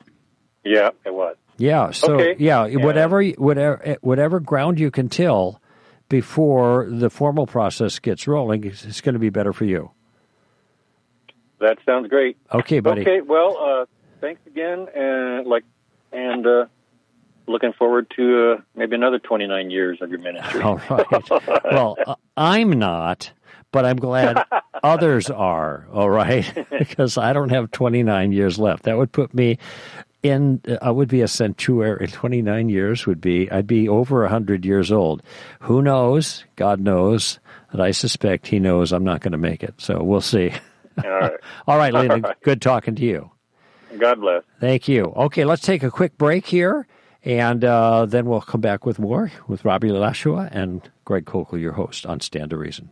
Yeah, 0.64 0.90
it 1.04 1.12
was. 1.14 1.36
Yeah. 1.58 1.90
So 1.90 2.14
Okay. 2.14 2.36
yeah, 2.38 2.66
Yeah. 2.66 2.84
whatever 2.84 3.22
whatever 3.22 3.96
whatever 4.00 4.40
ground 4.40 4.80
you 4.80 4.90
can 4.90 5.08
till 5.08 5.60
before 6.08 6.86
the 6.90 7.10
formal 7.10 7.46
process 7.46 7.98
gets 7.98 8.26
rolling, 8.26 8.64
it's, 8.64 8.84
it's 8.84 9.00
going 9.00 9.12
to 9.14 9.18
be 9.18 9.30
better 9.30 9.52
for 9.52 9.64
you. 9.64 9.90
That 11.60 11.78
sounds 11.86 12.08
great. 12.08 12.36
Okay, 12.52 12.80
buddy. 12.80 13.02
Okay, 13.02 13.20
well, 13.20 13.56
uh, 13.56 13.86
thanks 14.20 14.40
again, 14.46 14.86
and 14.94 15.46
like, 15.46 15.64
and 16.12 16.46
uh, 16.46 16.66
looking 17.46 17.72
forward 17.72 18.10
to 18.16 18.52
uh, 18.52 18.62
maybe 18.74 18.94
another 18.94 19.18
29 19.18 19.70
years 19.70 19.98
of 20.00 20.10
your 20.10 20.18
ministry. 20.18 20.60
All 20.62 20.80
right. 20.88 21.30
well, 21.64 21.96
uh, 22.06 22.14
I'm 22.36 22.72
not, 22.72 23.32
but 23.70 23.84
I'm 23.84 23.96
glad 23.96 24.44
others 24.82 25.30
are. 25.30 25.86
All 25.92 26.10
right, 26.10 26.46
because 26.78 27.18
I 27.18 27.32
don't 27.32 27.50
have 27.50 27.70
29 27.70 28.32
years 28.32 28.58
left. 28.58 28.84
That 28.84 28.98
would 28.98 29.12
put 29.12 29.34
me 29.34 29.58
in. 30.22 30.60
I 30.80 30.90
would 30.90 31.08
be 31.08 31.20
a 31.22 31.28
centurion. 31.28 32.10
29 32.10 32.68
years 32.68 33.06
would 33.06 33.20
be. 33.20 33.50
I'd 33.50 33.66
be 33.66 33.88
over 33.88 34.22
100 34.22 34.64
years 34.64 34.92
old. 34.92 35.22
Who 35.60 35.82
knows? 35.82 36.44
God 36.56 36.80
knows. 36.80 37.38
And 37.70 37.82
I 37.82 37.92
suspect 37.92 38.46
He 38.46 38.58
knows 38.58 38.92
I'm 38.92 39.04
not 39.04 39.22
going 39.22 39.32
to 39.32 39.38
make 39.38 39.62
it. 39.62 39.74
So 39.78 40.02
we'll 40.02 40.20
see. 40.20 40.52
All 41.02 41.10
right. 41.10 41.32
All 41.66 41.78
right, 41.78 41.92
Leland. 41.92 42.24
All 42.24 42.30
right. 42.30 42.40
Good 42.42 42.60
talking 42.60 42.94
to 42.96 43.02
you. 43.02 43.30
God 43.98 44.20
bless. 44.20 44.42
Thank 44.60 44.88
you. 44.88 45.04
Okay, 45.04 45.44
let's 45.44 45.62
take 45.62 45.82
a 45.82 45.90
quick 45.90 46.16
break 46.16 46.46
here, 46.46 46.86
and 47.24 47.64
uh, 47.64 48.06
then 48.06 48.26
we'll 48.26 48.40
come 48.40 48.60
back 48.60 48.84
with 48.84 48.98
more 48.98 49.30
with 49.46 49.64
Robbie 49.64 49.90
Lashua 49.90 50.48
and 50.52 50.88
Greg 51.04 51.24
Koukl, 51.24 51.60
your 51.60 51.72
host 51.72 52.06
on 52.06 52.20
Stand 52.20 52.50
to 52.50 52.56
Reason. 52.56 52.90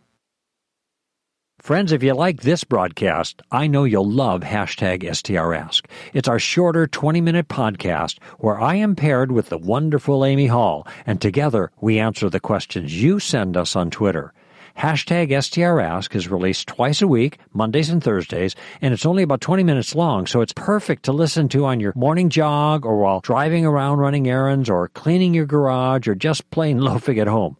Friends, 1.61 1.93
if 1.93 2.03
you 2.03 2.14
like 2.14 2.41
this 2.41 2.64
broadcast, 2.64 3.43
I 3.53 3.66
know 3.66 3.85
you'll 3.85 4.11
love 4.11 4.41
hashtag 4.41 5.03
STRask. 5.03 5.85
It's 6.14 6.28
our 6.28 6.39
shorter 6.39 6.87
20 6.87 7.20
minute 7.20 7.49
podcast 7.49 8.18
where 8.39 8.59
I 8.59 8.76
am 8.76 8.97
paired 8.97 9.31
with 9.31 9.51
the 9.51 9.59
wonderful 9.59 10.24
Amy 10.24 10.47
Hall, 10.47 10.87
and 11.05 11.20
together 11.20 11.70
we 11.78 11.99
answer 11.99 12.31
the 12.31 12.41
questions 12.41 13.03
you 13.03 13.18
send 13.18 13.59
us 13.59 13.76
on 13.76 13.91
Twitter. 13.91 14.33
Hashtag 14.79 15.31
STRask 15.31 16.14
is 16.14 16.29
released 16.29 16.68
twice 16.68 17.03
a 17.03 17.07
week, 17.09 17.39
Mondays 17.53 17.91
and 17.91 18.03
Thursdays, 18.03 18.55
and 18.81 18.95
it's 18.95 19.05
only 19.05 19.23
about 19.23 19.41
20 19.41 19.62
minutes 19.62 19.95
long, 19.95 20.27
so 20.27 20.41
it's 20.41 20.53
perfect 20.53 21.05
to 21.05 21.12
listen 21.12 21.49
to 21.49 21.66
on 21.66 21.81
your 21.81 21.93
morning 21.97 22.31
jog 22.31 22.87
or 22.87 22.99
while 22.99 23.21
driving 23.21 23.66
around 23.66 23.99
running 23.99 24.29
errands 24.29 24.71
or 24.71 24.89
cleaning 24.89 25.35
your 25.35 25.47
garage 25.47 26.09
or 26.09 26.14
just 26.14 26.51
plain 26.51 26.79
loafing 26.81 27.18
at 27.18 27.27
home. 27.27 27.57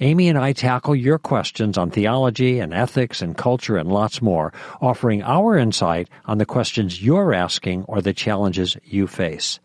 Amy 0.00 0.28
and 0.28 0.38
I 0.38 0.52
tackle 0.52 0.94
your 0.94 1.18
questions 1.18 1.76
on 1.76 1.90
theology 1.90 2.60
and 2.60 2.72
ethics 2.72 3.20
and 3.20 3.36
culture 3.36 3.76
and 3.76 3.90
lots 3.90 4.22
more, 4.22 4.52
offering 4.80 5.22
our 5.22 5.56
insight 5.56 6.08
on 6.26 6.38
the 6.38 6.46
questions 6.46 7.02
you're 7.02 7.34
asking 7.34 7.84
or 7.84 8.00
the 8.00 8.12
challenges 8.12 8.76
you 8.84 9.06
face. 9.06 9.58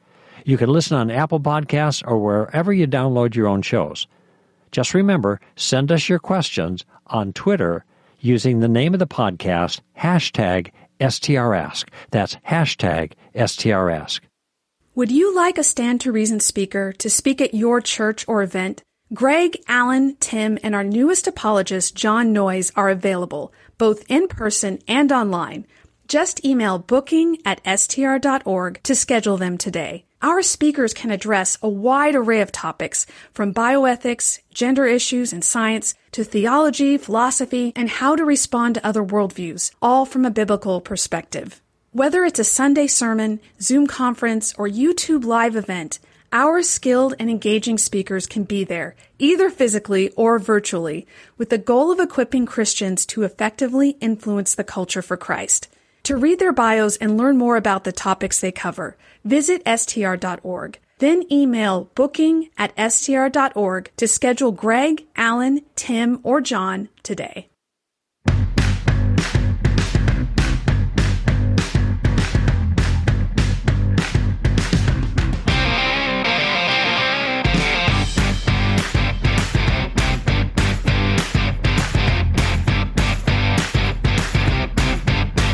You 0.45 0.57
can 0.57 0.69
listen 0.69 0.97
on 0.97 1.11
Apple 1.11 1.39
Podcasts 1.39 2.03
or 2.05 2.17
wherever 2.17 2.73
you 2.73 2.87
download 2.87 3.35
your 3.35 3.47
own 3.47 3.61
shows. 3.61 4.07
Just 4.73 4.95
remember, 4.95 5.39
send 5.55 5.91
us 5.91 6.09
your 6.09 6.17
questions 6.17 6.83
on 7.05 7.31
Twitter 7.31 7.85
using 8.19 8.59
the 8.59 8.67
name 8.67 8.93
of 8.95 8.99
the 8.99 9.05
podcast, 9.05 9.81
hashtag 9.97 10.71
STRask. 10.99 11.87
That's 12.09 12.37
hashtag 12.47 13.13
STRask. 13.35 14.21
Would 14.95 15.11
you 15.11 15.35
like 15.35 15.59
a 15.59 15.63
Stand 15.63 16.01
to 16.01 16.11
Reason 16.11 16.39
speaker 16.39 16.91
to 16.93 17.09
speak 17.09 17.39
at 17.39 17.53
your 17.53 17.81
church 17.81 18.25
or 18.27 18.41
event? 18.41 18.81
Greg, 19.13 19.57
Alan, 19.67 20.15
Tim, 20.19 20.57
and 20.63 20.73
our 20.73 20.83
newest 20.83 21.27
apologist, 21.27 21.93
Jon 21.93 22.33
Noyes, 22.33 22.71
are 22.75 22.89
available, 22.89 23.53
both 23.77 24.03
in 24.09 24.27
person 24.27 24.79
and 24.87 25.11
online. 25.11 25.67
Just 26.07 26.43
email 26.43 26.79
booking 26.79 27.37
at 27.45 27.61
str.org 27.79 28.81
to 28.81 28.95
schedule 28.95 29.37
them 29.37 29.59
today. 29.59 30.05
Our 30.23 30.41
speakers 30.41 30.93
can 30.93 31.11
address 31.11 31.57
a 31.61 31.67
wide 31.67 32.15
array 32.15 32.39
of 32.39 32.49
topics, 32.49 33.05
from 33.33 33.53
bioethics, 33.53 34.39
gender 34.53 34.85
issues 34.85 35.33
and 35.33 35.43
science, 35.43 35.95
to 36.13 36.23
theology, 36.23 36.97
philosophy, 36.97 37.73
and 37.75 37.89
how 37.89 38.15
to 38.15 38.23
respond 38.23 38.75
to 38.75 38.87
other 38.87 39.03
worldviews, 39.03 39.71
all 39.81 40.05
from 40.05 40.23
a 40.23 40.31
biblical 40.31 40.79
perspective. 40.79 41.61
Whether 41.91 42.23
it's 42.23 42.39
a 42.39 42.45
Sunday 42.45 42.87
sermon, 42.87 43.41
Zoom 43.59 43.85
conference, 43.85 44.53
or 44.57 44.65
YouTube 44.65 45.25
live 45.25 45.57
event, 45.57 45.99
our 46.31 46.63
skilled 46.63 47.15
and 47.19 47.29
engaging 47.29 47.77
speakers 47.77 48.25
can 48.25 48.45
be 48.45 48.63
there, 48.63 48.95
either 49.19 49.49
physically 49.49 50.09
or 50.11 50.39
virtually, 50.39 51.05
with 51.37 51.49
the 51.49 51.57
goal 51.57 51.91
of 51.91 51.99
equipping 51.99 52.45
Christians 52.45 53.05
to 53.07 53.23
effectively 53.23 53.97
influence 53.99 54.55
the 54.55 54.63
culture 54.63 55.01
for 55.01 55.17
Christ. 55.17 55.67
To 56.03 56.17
read 56.17 56.39
their 56.39 56.51
bios 56.51 56.97
and 56.97 57.17
learn 57.17 57.37
more 57.37 57.55
about 57.55 57.85
the 57.85 57.93
topics 57.93 58.41
they 58.41 58.51
cover, 58.51 58.97
visit 59.23 59.61
str.org. 59.65 60.79
Then 60.99 61.23
email 61.31 61.89
booking 61.95 62.49
at 62.57 62.73
str.org 62.91 63.91
to 63.95 64.07
schedule 64.07 64.51
Greg, 64.51 65.05
Alan, 65.15 65.61
Tim, 65.75 66.19
or 66.23 66.41
Jon 66.41 66.89
today. 67.03 67.47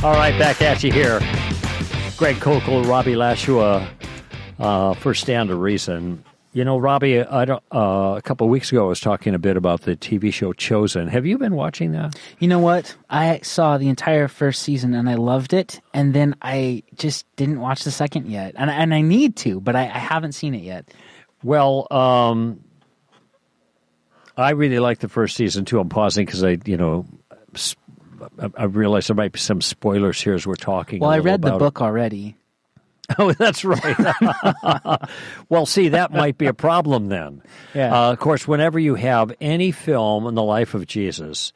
All 0.10 0.16
right, 0.16 0.36
back 0.39 0.60
at 0.64 0.84
you 0.84 0.91
here. 0.91 1.20
Greg 2.18 2.38
Koukl, 2.38 2.84
Robbie 2.89 3.16
Lashua, 3.16 3.88
uh, 4.57 4.95
for 4.95 5.14
Stand 5.14 5.49
to 5.49 5.55
Reason. 5.55 6.24
You 6.51 6.66
know, 6.66 6.80
Robbie, 6.80 7.22
I 7.22 7.45
don't, 7.45 7.62
uh, 7.72 8.16
a 8.18 8.22
couple 8.24 8.47
of 8.47 8.49
weeks 8.49 8.72
ago 8.72 8.86
I 8.86 8.88
was 8.88 8.99
talking 8.99 9.36
a 9.36 9.39
bit 9.39 9.55
about 9.55 9.82
the 9.82 9.95
TV 9.95 10.34
show 10.34 10.51
Chosen. 10.51 11.10
Have 11.10 11.28
you 11.28 11.38
been 11.38 11.53
watching 11.53 11.91
that? 11.91 12.16
You 12.39 12.47
know 12.47 12.57
what? 12.57 12.97
I 13.12 13.41
saw 13.43 13.78
the 13.78 13.88
entire 13.88 14.28
first 14.28 14.64
season 14.64 14.95
and 14.95 15.07
I 15.07 15.14
loved 15.14 15.53
it, 15.53 15.80
and 15.93 16.12
then 16.12 16.36
I 16.41 16.82
just 16.95 17.28
didn't 17.36 17.60
watch 17.60 17.84
the 17.84 17.91
second 17.91 18.26
yet, 18.26 18.55
and 18.57 18.72
and 18.72 18.95
I 18.95 19.01
need 19.01 19.36
to, 19.38 19.62
but 19.62 19.76
I, 19.76 19.84
I 19.84 19.99
haven't 19.99 20.32
seen 20.32 20.55
it 20.55 20.64
yet. 20.64 20.91
Well, 21.43 21.86
um, 21.91 22.62
I 24.36 24.49
really 24.53 24.80
like 24.80 24.97
the 24.97 25.07
first 25.07 25.36
season 25.36 25.66
too. 25.66 25.80
I'm 25.80 25.89
pausing 25.89 26.26
because 26.26 26.43
I, 26.43 26.57
you 26.66 26.78
know, 26.78 27.05
I, 28.39 28.49
I 28.57 28.63
realize 28.65 29.07
there 29.07 29.15
might 29.15 29.32
be 29.32 29.39
some 29.39 29.61
spoilers 29.61 30.22
here 30.22 30.34
as 30.34 30.45
we're 30.45 30.55
talking. 30.55 30.99
Well, 30.99 31.09
I 31.09 31.20
read 31.20 31.41
the 31.41 31.57
book 31.57 31.82
already. 31.82 32.36
Oh, 33.17 33.32
that's 33.32 33.65
right. 33.65 33.97
well, 35.49 35.65
see, 35.65 35.89
that 35.89 36.11
might 36.13 36.38
be 36.38 36.45
a 36.45 36.53
problem 36.53 37.09
then. 37.09 37.41
Yeah. 37.74 37.91
Uh, 37.91 38.11
of 38.11 38.20
course, 38.20 38.47
whenever 38.47 38.78
you 38.78 38.93
have 38.93 39.34
any 39.41 39.72
film 39.72 40.28
in 40.28 40.36
the 40.36 40.43
life 40.43 40.76
of 40.76 40.86
Jesus, 40.86 41.51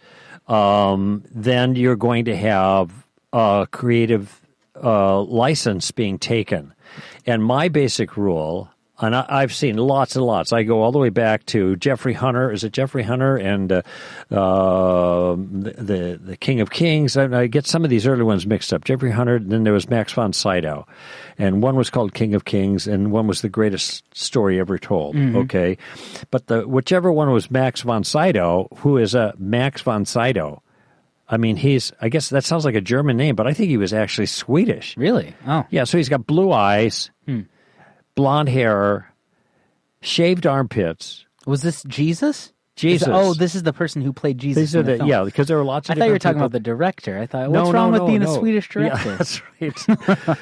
um, 0.47 1.24
then 1.30 1.76
you're 1.76 1.95
going 1.95 2.26
to 2.26 2.36
have 2.36 3.05
a 3.32 3.68
creative 3.70 4.41
uh, 4.84 5.22
license 5.22 5.91
being 5.91 6.18
taken. 6.18 6.74
And 7.28 7.43
my 7.43 7.68
basic 7.68 8.18
rule, 8.18 8.70
and 9.04 9.16
I, 9.16 9.26
I've 9.28 9.54
seen 9.54 9.78
lots 9.78 10.16
and 10.16 10.26
lots. 10.26 10.54
I 10.54 10.64
go 10.64 10.82
all 10.82 10.91
the 10.91 10.99
way 10.99 11.10
back 11.10 11.45
to 11.47 11.76
Jeffrey 11.76 12.14
Hunter. 12.14 12.51
Is 12.51 12.64
it 12.64 12.74
Jeffrey 12.74 13.04
Hunter 13.04 13.36
and 13.38 13.72
uh, 13.72 13.82
uh, 14.32 15.36
the, 15.36 16.20
the 16.24 16.38
King 16.38 16.62
of 16.62 16.70
Kings? 16.72 17.18
I, 17.18 17.41
I 17.41 17.47
get 17.47 17.66
some 17.66 17.84
of 17.84 17.89
these 17.89 18.08
early 18.08 18.24
ones 18.24 18.45
mixed 18.45 18.74
up. 18.74 18.84
Jeffrey 18.84 19.12
Hunter. 19.12 19.39
Then 19.39 19.64
there 19.64 19.74
was 19.74 19.89
Max 19.89 20.14
von 20.14 20.34
Sydow, 20.34 20.88
and 21.38 21.62
one 21.62 21.76
was 21.76 21.89
called 21.89 22.14
King 22.14 22.34
of 22.36 22.45
Kings, 22.45 22.88
and 22.88 23.12
one 23.12 23.28
was 23.28 23.41
the 23.41 23.49
greatest 23.49 24.04
story 24.16 24.60
ever 24.60 24.78
told. 24.78 25.16
Okay, 25.16 25.78
but 26.32 26.47
the 26.47 26.68
whichever 26.68 27.12
one 27.12 27.32
was 27.32 27.49
Max 27.51 27.82
von 27.82 28.04
Sydow, 28.04 28.68
who 28.78 28.97
is 28.97 29.16
a 29.16 29.34
Max 29.38 29.82
von 29.82 30.06
Sydow. 30.06 30.62
I 31.28 31.38
mean, 31.38 31.56
he's. 31.56 31.91
I 32.01 32.10
guess 32.10 32.30
that 32.30 32.43
sounds 32.43 32.66
like 32.66 32.76
a 32.76 32.82
German 32.82 33.18
name, 33.18 33.36
but 33.36 33.47
I 33.47 33.54
think 33.54 33.70
he 33.70 33.78
was 33.78 33.93
actually 33.93 34.28
Swedish. 34.28 34.95
Really? 34.97 35.36
Oh, 35.47 35.66
Yeah, 35.70 35.86
so 35.86 35.97
he's 35.97 36.10
got 36.10 36.28
blue 36.28 36.51
eyes, 36.51 37.10
blonde 38.16 38.49
hair, 38.49 39.14
shaved 40.01 40.45
armpits. 40.47 41.26
was 41.45 41.61
this 41.61 41.84
Jesus? 41.84 42.51
Jesus. 42.76 43.07
Is- 43.07 43.14
oh, 43.14 43.34
this 43.36 43.53
is 43.55 43.64
the 43.64 43.74
person 43.74 44.01
who 44.01 44.11
played 44.14 44.39
Jesus. 44.39 44.61
These 44.61 44.76
are 44.76 44.82
the, 44.84 44.97
the 44.97 45.05
yeah, 45.05 45.24
because 45.24 45.47
there 45.47 45.57
were 45.57 45.64
lots 45.64 45.89
of. 45.89 45.95
I 45.95 45.99
thought 45.99 46.05
you 46.05 46.11
were 46.14 46.20
talking 46.20 46.36
people. 46.38 46.45
about 46.47 46.51
the 46.53 46.59
director. 46.59 47.20
I 47.20 47.28
thought, 47.28 47.51
what's 47.51 47.68
no, 47.68 47.72
wrong 47.72 47.91
with 47.91 48.01
no, 48.01 48.07
being 48.07 48.20
no. 48.24 48.36
a 48.36 48.39
Swedish 48.39 48.70
Yeah, 48.76 48.89
director? 49.03 49.16
that's 49.18 49.41
right. 50.28 50.38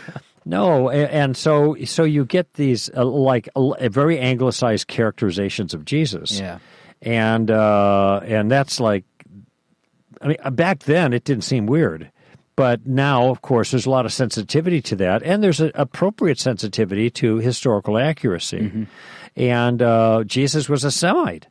no, 0.45 0.89
and 0.89 1.35
so 1.35 1.75
so 1.85 2.03
you 2.05 2.23
get 2.25 2.53
these 2.53 2.89
uh, 2.95 3.03
like 3.03 3.49
uh, 3.55 3.89
very 3.89 4.17
anglicized 4.19 4.87
characterizations 4.87 5.73
of 5.73 5.83
Jesus. 5.83 6.39
Yeah. 6.39 6.59
and 7.01 7.51
uh, 7.51 8.21
and 8.23 8.49
that's 8.49 8.79
like, 8.79 9.03
I 10.21 10.27
mean, 10.29 10.37
uh, 10.41 10.51
back 10.51 10.79
then 10.83 11.11
it 11.11 11.25
didn't 11.25 11.43
seem 11.43 11.65
weird, 11.65 12.11
but 12.55 12.85
now, 12.85 13.29
of 13.29 13.41
course, 13.41 13.71
there's 13.71 13.85
a 13.85 13.89
lot 13.89 14.05
of 14.05 14.13
sensitivity 14.13 14.81
to 14.81 14.95
that, 14.97 15.23
and 15.23 15.43
there's 15.43 15.61
an 15.61 15.71
appropriate 15.75 16.39
sensitivity 16.39 17.09
to 17.11 17.37
historical 17.37 17.97
accuracy. 17.97 18.87
And 19.35 19.81
uh, 19.81 20.23
Jesus 20.25 20.67
was 20.67 20.83
a 20.83 20.91
Semite. 20.91 21.47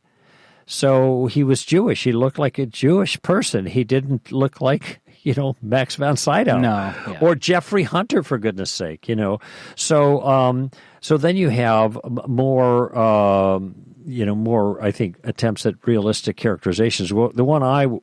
So 0.67 1.25
he 1.25 1.43
was 1.43 1.65
Jewish. 1.65 2.03
He 2.03 2.11
looked 2.11 2.39
like 2.39 2.57
a 2.57 2.65
Jewish 2.65 3.21
person. 3.21 3.65
He 3.65 3.83
didn't 3.83 4.31
look 4.31 4.61
like, 4.61 5.01
you 5.23 5.33
know, 5.33 5.57
Max 5.61 5.95
von 5.95 6.15
Sydow. 6.15 6.59
No, 6.59 6.93
yeah. 7.07 7.17
Or 7.19 7.35
Jeffrey 7.35 7.83
Hunter, 7.83 8.23
for 8.23 8.37
goodness 8.37 8.71
sake, 8.71 9.09
you 9.09 9.15
know. 9.15 9.39
So, 9.75 10.21
um, 10.25 10.71
so 11.01 11.17
then 11.17 11.35
you 11.35 11.49
have 11.49 11.97
more, 12.27 12.97
um, 12.97 13.75
you 14.05 14.25
know, 14.25 14.35
more, 14.35 14.81
I 14.81 14.91
think, 14.91 15.17
attempts 15.23 15.65
at 15.65 15.75
realistic 15.85 16.37
characterizations. 16.37 17.13
Well, 17.13 17.31
the 17.33 17.43
one 17.43 17.63
I 17.63 17.83
w- 17.83 18.01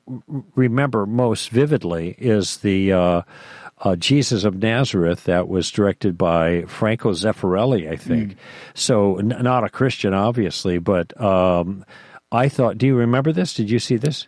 remember 0.54 1.06
most 1.06 1.50
vividly 1.50 2.14
is 2.18 2.58
the 2.58 2.92
uh, 2.92 3.22
uh, 3.78 3.96
Jesus 3.96 4.44
of 4.44 4.56
Nazareth 4.56 5.24
that 5.24 5.48
was 5.48 5.70
directed 5.70 6.18
by 6.18 6.62
Franco 6.62 7.12
Zeffirelli, 7.12 7.90
I 7.90 7.96
think. 7.96 8.36
So, 8.74 9.18
n- 9.18 9.28
not 9.40 9.64
a 9.64 9.68
Christian, 9.68 10.14
obviously, 10.14 10.78
but 10.78 11.18
um, 11.20 11.84
I 12.32 12.48
thought, 12.48 12.78
do 12.78 12.86
you 12.86 12.96
remember 12.96 13.32
this? 13.32 13.54
Did 13.54 13.70
you 13.70 13.78
see 13.78 13.96
this? 13.96 14.26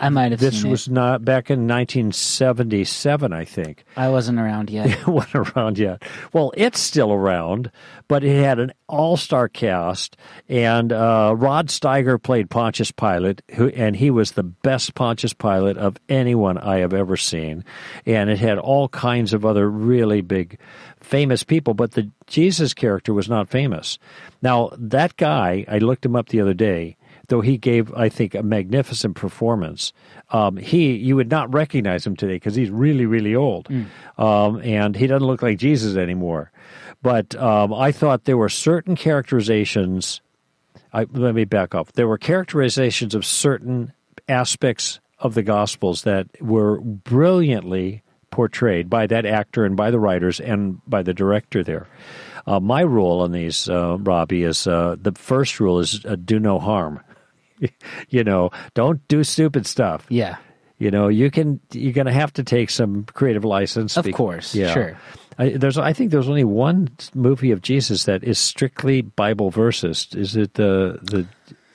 I 0.00 0.08
might 0.08 0.30
have 0.32 0.40
This 0.40 0.62
seen 0.62 0.70
was 0.70 0.86
it. 0.86 0.92
not 0.92 1.22
back 1.24 1.50
in 1.50 1.68
1977, 1.68 3.32
I 3.32 3.44
think. 3.44 3.84
I 3.96 4.08
wasn't 4.08 4.38
around 4.38 4.70
yet. 4.70 4.86
It 5.02 5.06
wasn't 5.06 5.54
around 5.56 5.78
yet. 5.78 6.02
Well, 6.32 6.52
it's 6.56 6.80
still 6.80 7.12
around, 7.12 7.70
but 8.08 8.24
it 8.24 8.42
had 8.42 8.58
an 8.58 8.72
all-star 8.88 9.48
cast, 9.48 10.16
and 10.48 10.92
uh, 10.92 11.34
Rod 11.36 11.68
Steiger 11.68 12.22
played 12.22 12.48
Pontius 12.50 12.90
Pilate, 12.90 13.42
who, 13.54 13.68
and 13.68 13.94
he 13.96 14.10
was 14.10 14.32
the 14.32 14.42
best 14.42 14.94
Pontius 14.94 15.32
Pilate 15.34 15.76
of 15.76 15.96
anyone 16.08 16.56
I 16.58 16.78
have 16.78 16.94
ever 16.94 17.16
seen. 17.16 17.64
And 18.06 18.30
it 18.30 18.38
had 18.38 18.58
all 18.58 18.88
kinds 18.88 19.32
of 19.32 19.44
other 19.44 19.68
really 19.68 20.20
big, 20.20 20.58
famous 21.00 21.42
people, 21.42 21.74
but 21.74 21.92
the 21.92 22.10
Jesus 22.26 22.72
character 22.74 23.12
was 23.12 23.28
not 23.28 23.48
famous. 23.50 23.98
Now 24.40 24.70
that 24.78 25.16
guy, 25.16 25.64
I 25.68 25.78
looked 25.78 26.06
him 26.06 26.16
up 26.16 26.28
the 26.28 26.40
other 26.40 26.54
day. 26.54 26.96
Though 27.32 27.40
he 27.40 27.56
gave, 27.56 27.90
I 27.94 28.10
think, 28.10 28.34
a 28.34 28.42
magnificent 28.42 29.16
performance. 29.16 29.94
Um, 30.28 30.58
he, 30.58 30.92
you 30.96 31.16
would 31.16 31.30
not 31.30 31.50
recognize 31.54 32.06
him 32.06 32.14
today 32.14 32.34
because 32.34 32.54
he's 32.54 32.68
really, 32.68 33.06
really 33.06 33.34
old, 33.34 33.68
um, 34.18 34.60
and 34.60 34.94
he 34.94 35.06
doesn't 35.06 35.26
look 35.26 35.40
like 35.40 35.56
Jesus 35.56 35.96
anymore. 35.96 36.52
But 37.00 37.34
um, 37.36 37.72
I 37.72 37.90
thought 37.90 38.24
there 38.24 38.36
were 38.36 38.50
certain 38.50 38.96
characterizations. 38.96 40.20
I, 40.92 41.06
let 41.10 41.34
me 41.34 41.46
back 41.46 41.74
up. 41.74 41.92
There 41.92 42.06
were 42.06 42.18
characterizations 42.18 43.14
of 43.14 43.24
certain 43.24 43.94
aspects 44.28 45.00
of 45.18 45.32
the 45.32 45.42
Gospels 45.42 46.02
that 46.02 46.26
were 46.38 46.80
brilliantly 46.80 48.02
portrayed 48.30 48.90
by 48.90 49.06
that 49.06 49.24
actor 49.24 49.64
and 49.64 49.74
by 49.74 49.90
the 49.90 49.98
writers 49.98 50.38
and 50.38 50.82
by 50.86 51.02
the 51.02 51.14
director 51.14 51.64
there. 51.64 51.88
Uh, 52.46 52.60
my 52.60 52.82
rule 52.82 53.20
on 53.20 53.32
these, 53.32 53.70
uh, 53.70 53.96
Robbie, 53.98 54.42
is 54.42 54.66
uh, 54.66 54.96
the 55.00 55.12
first 55.12 55.60
rule 55.60 55.78
is 55.78 56.04
uh, 56.04 56.16
do 56.22 56.38
no 56.38 56.58
harm. 56.58 57.00
you 58.08 58.24
know, 58.24 58.50
don't 58.74 59.06
do 59.08 59.24
stupid 59.24 59.66
stuff. 59.66 60.06
Yeah. 60.08 60.36
You 60.78 60.90
know, 60.90 61.08
you 61.08 61.30
can 61.30 61.60
you're 61.72 61.92
going 61.92 62.06
to 62.08 62.12
have 62.12 62.32
to 62.34 62.42
take 62.42 62.68
some 62.70 63.04
creative 63.04 63.44
license. 63.44 63.96
Of 63.96 64.10
course, 64.12 64.54
yeah. 64.54 64.72
sure. 64.72 64.98
I, 65.38 65.50
there's, 65.50 65.78
I 65.78 65.92
think 65.92 66.10
there's 66.10 66.28
only 66.28 66.44
one 66.44 66.90
movie 67.14 67.52
of 67.52 67.62
Jesus 67.62 68.04
that 68.04 68.24
is 68.24 68.38
strictly 68.38 69.00
Bible 69.00 69.50
verses. 69.50 70.08
Is 70.12 70.34
it 70.36 70.54
the 70.54 70.98
the 71.02 71.26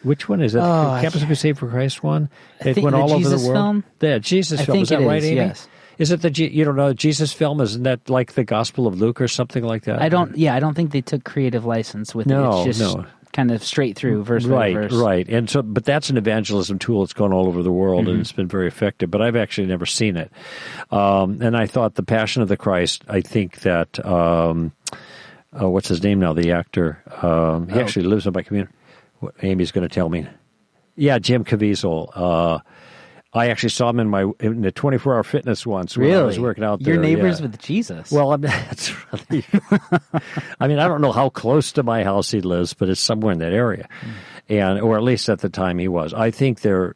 which 0.03 0.27
one 0.29 0.41
is 0.41 0.55
it? 0.55 0.59
Oh, 0.59 0.99
Campus 1.01 1.23
Crusade 1.23 1.57
for 1.57 1.69
Christ 1.69 2.03
one? 2.03 2.29
I 2.63 2.69
It 2.69 2.73
think 2.75 2.83
went 2.85 2.95
the 2.95 3.01
all 3.01 3.11
over 3.13 3.17
Jesus 3.23 3.41
the 3.43 3.47
world. 3.49 3.57
film? 3.57 3.83
Yeah, 4.01 4.17
Jesus 4.19 4.59
I 4.61 4.65
film. 4.65 4.79
is 4.79 4.89
that 4.89 5.01
it 5.01 5.07
right, 5.07 5.17
is, 5.19 5.25
Amy? 5.25 5.35
yes. 5.37 5.67
Is 5.97 6.11
it 6.11 6.21
the 6.21 6.29
you 6.31 6.63
don't 6.65 6.75
know 6.75 6.93
Jesus 6.93 7.33
film? 7.33 7.59
Isn't 7.61 7.83
that 7.83 8.09
like 8.09 8.33
the 8.33 8.43
Gospel 8.43 8.85
of 8.87 8.99
Luke 8.99 9.19
or 9.21 9.27
something 9.27 9.63
like 9.63 9.85
that? 9.85 10.01
I 10.01 10.09
don't. 10.09 10.37
Yeah, 10.37 10.53
I 10.53 10.59
don't 10.59 10.75
think 10.75 10.91
they 10.91 11.01
took 11.01 11.23
creative 11.23 11.65
license 11.65 12.13
with 12.13 12.27
No, 12.27 12.61
it. 12.61 12.67
It's 12.67 12.77
just 12.77 12.95
no. 12.97 13.05
Kind 13.37 13.51
of 13.51 13.63
straight 13.63 13.95
through 13.95 14.23
verse 14.23 14.45
by 14.45 14.51
right, 14.55 14.73
verse. 14.73 14.93
right, 14.93 15.29
and 15.29 15.47
so, 15.47 15.61
but 15.61 15.85
that's 15.85 16.09
an 16.09 16.17
evangelism 16.17 16.79
tool. 16.79 17.03
It's 17.03 17.13
gone 17.13 17.31
all 17.31 17.47
over 17.47 17.61
the 17.61 17.71
world, 17.71 18.01
Mm-hmm. 18.05 18.11
and 18.11 18.19
it's 18.21 18.31
been 18.31 18.47
very 18.47 18.67
effective. 18.67 19.11
But 19.11 19.21
I've 19.21 19.35
actually 19.35 19.67
never 19.67 19.85
seen 19.85 20.17
it, 20.17 20.31
um, 20.91 21.39
and 21.41 21.55
I 21.55 21.67
thought 21.67 21.93
the 21.95 22.03
Passion 22.03 22.41
of 22.41 22.47
the 22.49 22.57
Christ. 22.57 23.03
I 23.07 23.21
think 23.21 23.59
that 23.61 24.03
um, 24.03 24.73
uh, 25.53 25.69
what's 25.69 25.87
his 25.87 26.01
name 26.03 26.19
now? 26.19 26.33
The 26.33 26.51
actor. 26.51 27.01
Um, 27.21 27.69
he 27.69 27.75
Oh. 27.75 27.81
actually 27.81 28.07
lives 28.07 28.25
in 28.25 28.33
my 28.33 28.41
community. 28.41 28.73
Amy's 29.43 29.71
going 29.71 29.87
to 29.87 29.93
tell 29.93 30.09
me. 30.09 30.27
Yeah, 30.95 31.19
Jim 31.19 31.43
Caviezel. 31.45 32.09
Uh, 32.15 32.59
I 33.37 33.47
actually 33.49 33.69
saw 33.69 33.89
him 33.89 33.99
in 33.99 34.09
my 34.09 34.31
in 34.39 34.61
the 34.61 34.71
24 34.71 35.15
hour 35.15 35.23
fitness 35.23 35.65
once 35.65 35.97
when 35.97 36.07
Really? 36.07 36.21
I 36.21 36.25
was 36.25 36.39
working 36.39 36.63
out 36.63 36.81
there. 36.81 36.95
Your 36.95 37.03
neighbors 37.03 37.39
yeah. 37.39 37.47
with 37.47 37.59
Jesus. 37.59 38.11
Well, 38.11 38.33
I 38.33 38.37
mean, 38.37 38.51
that's 38.51 38.91
really. 39.11 39.45
I 40.59 40.67
mean, 40.67 40.79
I 40.79 40.87
don't 40.87 41.01
know 41.01 41.11
how 41.11 41.29
close 41.29 41.71
to 41.73 41.83
my 41.83 42.03
house 42.03 42.31
he 42.31 42.41
lives, 42.41 42.73
but 42.73 42.89
it's 42.89 43.01
somewhere 43.01 43.33
in 43.33 43.39
that 43.39 43.53
area, 43.53 43.87
and 44.49 44.79
or 44.81 44.97
at 44.97 45.03
least 45.03 45.29
at 45.29 45.39
the 45.39 45.49
time 45.49 45.77
he 45.77 45.87
was. 45.87 46.13
I 46.13 46.31
think 46.31 46.61
there 46.61 46.95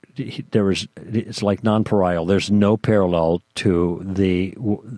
there 0.52 0.66
was 0.66 0.88
it's 0.96 1.44
like 1.44 1.62
nonpareil. 1.62 2.28
There's 2.28 2.52
no 2.52 2.78
parallel 2.78 3.42
to 3.56 4.02
the 4.04 4.56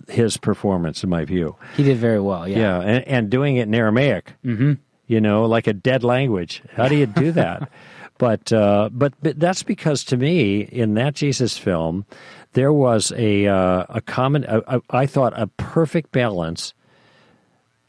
his 0.08 0.36
performance 0.36 1.04
in 1.04 1.10
my 1.10 1.24
view. 1.24 1.56
he 1.76 1.82
did 1.82 1.98
very 1.98 2.20
well. 2.20 2.48
Yeah. 2.48 2.58
Yeah, 2.58 2.80
and, 2.80 3.08
and 3.08 3.30
doing 3.30 3.56
it 3.56 3.62
in 3.62 3.74
Aramaic, 3.74 4.32
mm-hmm. 4.44 4.74
you 5.06 5.20
know, 5.20 5.46
like 5.46 5.66
a 5.66 5.72
dead 5.72 6.04
language. 6.04 6.62
How 6.74 6.88
do 6.88 6.96
you 6.96 7.06
do 7.06 7.32
that? 7.32 7.68
but, 8.18 8.52
uh, 8.52 8.90
but 8.92 9.12
but 9.22 9.38
that's 9.40 9.62
because 9.62 10.04
to 10.04 10.16
me, 10.16 10.60
in 10.60 10.94
that 10.94 11.14
Jesus 11.14 11.58
film, 11.58 12.06
there 12.52 12.72
was 12.72 13.12
a 13.16 13.46
uh, 13.46 13.86
a 13.88 14.00
common. 14.00 14.44
a- 14.44 14.76
a- 14.76 14.82
I 14.90 15.06
thought 15.06 15.32
a 15.36 15.48
perfect 15.48 16.12
balance 16.12 16.74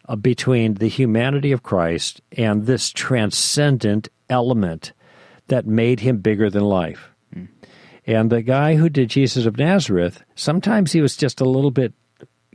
uh, 0.07 0.15
between 0.15 0.75
the 0.75 0.87
humanity 0.87 1.51
of 1.51 1.61
Christ 1.63 2.21
and 2.35 2.65
this 2.65 2.89
transcendent 2.89 4.09
element 4.29 4.93
that 5.47 5.67
made 5.67 5.99
him 5.99 6.17
bigger 6.17 6.49
than 6.49 6.63
life. 6.63 7.11
And 8.07 8.29
the 8.31 8.41
guy 8.43 8.75
who 8.75 8.87
did 8.89 9.09
Jesus 9.09 9.45
of 9.47 9.57
Nazareth, 9.57 10.23
sometimes 10.35 10.91
he 10.91 11.01
was 11.01 11.17
just 11.17 11.41
a 11.41 11.49
little 11.49 11.71
bit 11.71 11.93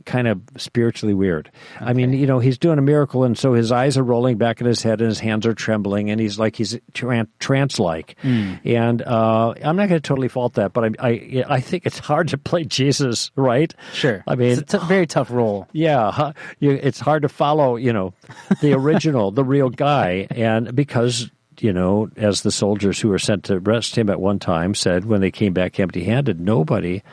kind 0.05 0.27
of 0.27 0.41
spiritually 0.57 1.13
weird. 1.13 1.51
I 1.79 1.93
mean, 1.93 2.13
you 2.13 2.25
know, 2.27 2.39
he's 2.39 2.57
doing 2.57 2.77
a 2.79 2.81
miracle, 2.81 3.23
and 3.23 3.37
so 3.37 3.53
his 3.53 3.71
eyes 3.71 3.97
are 3.97 4.03
rolling 4.03 4.37
back 4.37 4.61
in 4.61 4.67
his 4.67 4.81
head, 4.81 5.01
and 5.01 5.09
his 5.09 5.19
hands 5.19 5.45
are 5.45 5.53
trembling, 5.53 6.09
and 6.09 6.19
he's 6.19 6.37
like 6.39 6.55
he's 6.55 6.75
tran- 6.93 7.27
trance-like. 7.39 8.15
And 8.23 9.01
uh, 9.01 9.53
I'm 9.63 9.75
not 9.75 9.89
going 9.89 10.01
to 10.01 10.07
totally 10.07 10.27
fault 10.27 10.53
that, 10.55 10.73
but 10.73 10.95
I, 10.99 11.09
I 11.09 11.45
I 11.47 11.59
think 11.61 11.85
it's 11.85 11.99
hard 11.99 12.27
to 12.29 12.37
play 12.37 12.63
Jesus, 12.63 13.31
right? 13.35 13.73
Sure. 13.93 14.23
I 14.27 14.35
mean, 14.35 14.59
it's 14.59 14.73
a 14.73 14.79
t- 14.79 14.85
very 14.87 15.07
tough 15.07 15.31
role. 15.31 15.67
yeah, 15.71 16.11
huh, 16.11 16.33
you, 16.59 16.71
it's 16.71 16.99
hard 16.99 17.21
to 17.23 17.29
follow, 17.29 17.75
you 17.75 17.93
know, 17.93 18.13
the 18.61 18.73
original, 18.81 19.31
the 19.31 19.43
real 19.43 19.69
guy, 19.69 20.27
and 20.31 20.75
because 20.75 21.29
you 21.59 21.71
know, 21.71 22.09
as 22.15 22.41
the 22.41 22.51
soldiers 22.51 22.99
who 22.99 23.09
were 23.09 23.19
sent 23.19 23.43
to 23.43 23.57
arrest 23.57 23.95
him 23.95 24.09
at 24.09 24.19
one 24.19 24.39
time 24.39 24.73
said 24.73 25.05
when 25.05 25.21
they 25.21 25.29
came 25.29 25.53
back 25.53 25.79
empty-handed, 25.79 26.39
nobody 26.39 27.03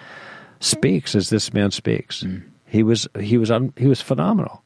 speaks 0.61 1.15
as 1.15 1.29
this 1.29 1.53
man 1.53 1.71
speaks. 1.71 2.25
He 2.69 2.83
was 2.83 3.09
he 3.19 3.39
was 3.39 3.51
un, 3.51 3.73
he 3.77 3.87
was 3.87 4.01
phenomenal. 4.01 4.63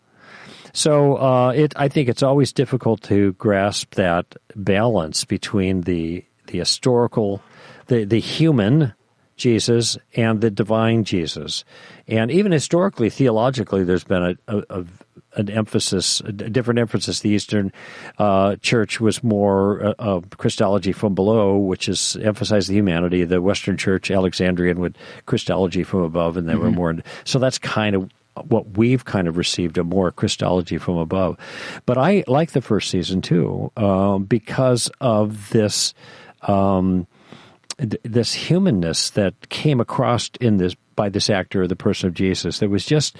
So 0.73 1.17
uh, 1.17 1.51
it 1.51 1.73
I 1.77 1.89
think 1.89 2.09
it's 2.09 2.23
always 2.23 2.53
difficult 2.53 3.03
to 3.03 3.33
grasp 3.35 3.95
that 3.95 4.37
balance 4.57 5.25
between 5.25 5.83
the 5.83 6.25
the 6.47 6.59
historical, 6.59 7.43
the 7.87 8.05
the 8.05 8.21
human 8.21 8.95
Jesus 9.37 9.99
and 10.17 10.41
the 10.41 10.51
divine 10.51 11.05
Jesus, 11.05 11.65
and 12.07 12.31
even 12.31 12.53
historically, 12.53 13.11
theologically, 13.11 13.83
there's 13.83 14.05
been 14.05 14.23
a, 14.23 14.57
a, 14.57 14.81
a 14.81 14.85
an 15.35 15.51
emphasis, 15.51 16.21
a 16.21 16.33
different 16.33 16.81
emphasis. 16.81 17.21
The 17.21 17.31
Eastern 17.31 17.73
uh, 18.19 18.57
Church 18.57 19.01
was 19.01 19.23
more 19.25 19.85
uh, 19.85 19.95
of 19.99 20.31
Christology 20.31 20.93
from 20.93 21.15
below, 21.15 21.57
which 21.57 21.89
is 21.89 22.17
emphasized 22.23 22.69
the 22.69 22.75
humanity. 22.75 23.25
The 23.25 23.41
Western 23.41 23.77
Church, 23.77 24.11
Alexandrian, 24.11 24.81
would 24.81 24.99
Christology 25.27 25.85
from 25.85 26.03
above, 26.03 26.37
and 26.37 26.49
they 26.49 26.55
were 26.55 26.71
more. 26.71 26.97
So 27.25 27.39
that's 27.39 27.59
kind 27.59 27.97
of 27.97 28.11
what 28.49 28.77
we've 28.77 29.05
kind 29.05 29.29
of 29.29 29.37
received 29.37 29.79
a 29.79 29.85
more 29.85 30.11
Christology 30.11 30.79
from 30.79 30.97
above. 30.97 31.37
But 31.87 31.99
I 31.99 32.25
like 32.27 32.53
the 32.53 32.63
first 32.63 32.91
season 32.91 33.23
too 33.23 33.71
um, 33.77 34.25
because 34.25 34.91
of 35.01 35.51
this. 35.51 35.95
Um, 36.43 37.07
th- 37.79 38.01
this 38.03 38.33
humanness 38.33 39.11
that 39.11 39.49
came 39.49 39.81
across 39.81 40.31
in 40.41 40.57
this 40.57 40.75
by 40.95 41.09
this 41.09 41.31
actor, 41.31 41.67
the 41.67 41.77
person 41.77 42.09
of 42.09 42.15
Jesus, 42.15 42.59
that 42.59 42.69
was 42.69 42.85
just, 42.85 43.17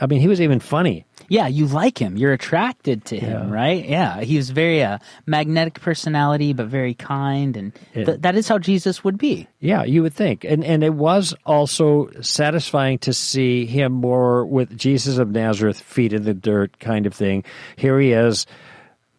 I 0.00 0.06
mean, 0.06 0.20
he 0.20 0.28
was 0.28 0.40
even 0.40 0.60
funny. 0.60 1.04
Yeah, 1.28 1.46
you 1.46 1.66
like 1.66 1.98
him. 1.98 2.16
You're 2.16 2.32
attracted 2.32 3.04
to 3.06 3.18
him, 3.18 3.48
Yeah. 3.48 3.54
right? 3.54 3.84
Yeah, 3.84 4.20
he 4.20 4.36
was 4.36 4.50
very 4.50 4.82
uh, 4.82 4.98
magnetic 5.26 5.80
personality, 5.80 6.52
but 6.52 6.66
very 6.66 6.94
kind, 6.94 7.56
and 7.56 7.72
th- 7.94 8.20
that 8.20 8.34
is 8.36 8.48
how 8.48 8.58
Jesus 8.58 9.02
would 9.04 9.18
be. 9.18 9.48
Yeah, 9.60 9.84
you 9.84 10.02
would 10.02 10.14
think, 10.14 10.44
and 10.44 10.64
and 10.64 10.84
it 10.84 10.94
was 10.94 11.34
also 11.46 12.10
satisfying 12.20 12.98
to 12.98 13.12
see 13.12 13.66
him 13.66 13.92
more 13.92 14.44
with 14.44 14.76
Jesus 14.76 15.18
of 15.18 15.30
Nazareth, 15.30 15.80
feet 15.80 16.12
in 16.12 16.24
the 16.24 16.34
dirt 16.34 16.78
kind 16.78 17.06
of 17.06 17.14
thing. 17.14 17.44
Here 17.76 17.98
he 17.98 18.12
is, 18.12 18.46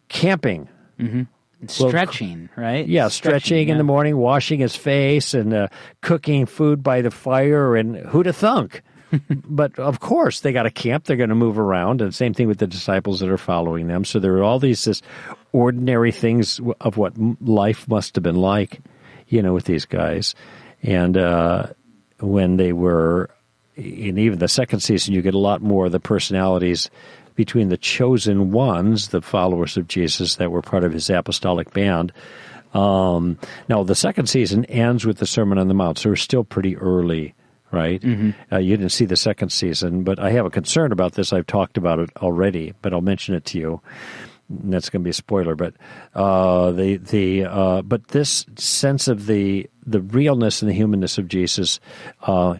camping. 0.08 0.68
Stretching, 1.68 2.48
right? 2.54 2.86
Yeah, 2.86 3.08
stretching, 3.08 3.62
in 3.68 3.74
yeah. 3.74 3.78
the 3.78 3.84
morning, 3.84 4.16
washing 4.18 4.60
his 4.60 4.76
face, 4.76 5.34
and 5.34 5.52
uh, 5.52 5.68
cooking 6.02 6.46
food 6.46 6.82
by 6.82 7.00
the 7.00 7.10
fire. 7.10 7.74
And 7.76 7.96
who'd 7.96 8.26
have 8.26 8.36
thunk? 8.36 8.82
But 9.30 9.78
of 9.78 10.00
course, 10.00 10.40
they 10.40 10.52
got 10.52 10.66
a 10.66 10.70
camp. 10.70 11.04
They're 11.04 11.16
going 11.16 11.28
to 11.28 11.34
move 11.34 11.58
around, 11.58 12.00
and 12.00 12.14
same 12.14 12.34
thing 12.34 12.48
with 12.48 12.58
the 12.58 12.66
disciples 12.66 13.20
that 13.20 13.28
are 13.28 13.38
following 13.38 13.86
them. 13.86 14.04
So 14.04 14.18
there 14.18 14.36
are 14.36 14.42
all 14.42 14.58
these 14.58 14.84
this 14.84 15.02
ordinary 15.52 16.12
things 16.12 16.60
of 16.80 16.96
what 16.96 17.14
life 17.40 17.88
must 17.88 18.14
have 18.14 18.22
been 18.22 18.36
like, 18.36 18.80
you 19.28 19.42
know, 19.42 19.54
with 19.54 19.64
these 19.64 19.84
guys. 19.84 20.34
And 20.82 21.16
uh, 21.16 21.68
when 22.20 22.56
they 22.56 22.72
were 22.72 23.30
in 23.76 24.18
even 24.18 24.38
the 24.38 24.48
second 24.48 24.80
season, 24.80 25.14
you 25.14 25.22
get 25.22 25.34
a 25.34 25.38
lot 25.38 25.62
more 25.62 25.86
of 25.86 25.92
the 25.92 26.00
personalities 26.00 26.90
between 27.34 27.68
the 27.68 27.76
chosen 27.76 28.50
ones, 28.50 29.08
the 29.08 29.20
followers 29.20 29.76
of 29.76 29.86
Jesus 29.86 30.36
that 30.36 30.50
were 30.50 30.62
part 30.62 30.84
of 30.84 30.92
his 30.92 31.10
apostolic 31.10 31.72
band. 31.72 32.12
Um, 32.72 33.38
now, 33.68 33.82
the 33.84 33.94
second 33.94 34.28
season 34.28 34.64
ends 34.66 35.04
with 35.06 35.18
the 35.18 35.26
Sermon 35.26 35.58
on 35.58 35.68
the 35.68 35.74
Mount, 35.74 35.98
so 35.98 36.10
we're 36.10 36.16
still 36.16 36.44
pretty 36.44 36.76
early, 36.76 37.34
right? 37.76 38.02
Uh, 38.50 38.58
you 38.58 38.76
didn't 38.76 38.92
see 38.92 39.04
the 39.04 39.16
second 39.16 39.50
season, 39.50 40.02
but 40.02 40.18
I 40.18 40.30
have 40.30 40.46
a 40.46 40.50
concern 40.50 40.90
about 40.92 41.12
this. 41.12 41.32
I've 41.32 41.46
talked 41.46 41.76
about 41.76 41.98
it 42.00 42.10
already, 42.16 42.72
but 42.82 42.92
I'll 42.92 43.02
mention 43.02 43.34
it 43.34 43.44
to 43.46 43.58
you. 43.58 43.80
And 44.48 44.72
That's 44.72 44.90
going 44.90 45.02
to 45.02 45.04
be 45.04 45.10
a 45.10 45.12
spoiler, 45.12 45.54
but 45.54 45.74
uh, 46.14 46.70
the 46.72 46.96
the 46.96 47.44
uh, 47.44 47.82
but 47.82 48.08
this 48.08 48.46
sense 48.56 49.08
of 49.08 49.26
the 49.26 49.68
the 49.84 50.00
realness 50.00 50.62
and 50.62 50.70
the 50.70 50.74
humanness 50.74 51.18
of 51.18 51.28
Jesus 51.28 51.80
uh, 52.22 52.56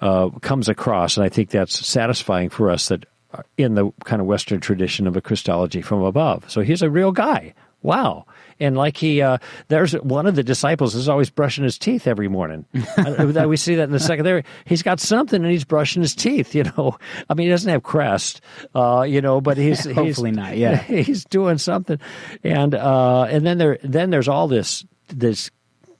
uh, 0.00 0.30
comes 0.40 0.68
across, 0.68 1.16
and 1.16 1.24
I 1.24 1.28
think 1.28 1.50
that's 1.50 1.86
satisfying 1.86 2.48
for 2.50 2.70
us 2.70 2.88
that 2.88 3.04
uh, 3.34 3.42
in 3.58 3.74
the 3.74 3.90
kind 4.04 4.20
of 4.20 4.26
Western 4.26 4.60
tradition 4.60 5.06
of 5.06 5.16
a 5.16 5.20
Christology 5.20 5.82
from 5.82 6.02
above. 6.02 6.50
So 6.50 6.62
he's 6.62 6.82
a 6.82 6.90
real 6.90 7.12
guy. 7.12 7.54
Wow. 7.82 8.24
And 8.58 8.76
like 8.76 8.96
he, 8.96 9.20
uh, 9.22 9.38
there's 9.68 9.92
one 9.92 10.26
of 10.26 10.34
the 10.34 10.42
disciples 10.42 10.94
is 10.94 11.08
always 11.08 11.30
brushing 11.30 11.64
his 11.64 11.78
teeth 11.78 12.06
every 12.06 12.28
morning. 12.28 12.64
Uh, 12.96 13.46
we 13.46 13.56
see 13.56 13.74
that 13.74 13.84
in 13.84 13.90
the 13.90 14.00
second 14.00 14.24
there. 14.24 14.42
He's 14.64 14.82
got 14.82 15.00
something 15.00 15.42
and 15.42 15.50
he's 15.50 15.64
brushing 15.64 16.02
his 16.02 16.14
teeth, 16.14 16.54
you 16.54 16.64
know. 16.64 16.96
I 17.28 17.34
mean, 17.34 17.46
he 17.46 17.50
doesn't 17.50 17.70
have 17.70 17.82
crest, 17.82 18.40
uh, 18.74 19.04
you 19.06 19.20
know, 19.20 19.40
but 19.40 19.56
he's, 19.58 19.84
he's 19.84 19.94
Hopefully 19.94 20.30
not, 20.30 20.56
yeah. 20.56 20.76
he's 20.82 21.24
doing 21.24 21.58
something. 21.58 21.98
And, 22.42 22.74
uh, 22.74 23.24
and 23.24 23.46
then 23.46 23.58
there, 23.58 23.78
then 23.82 24.10
there's 24.10 24.28
all 24.28 24.48
this 24.48 24.84
this 25.08 25.50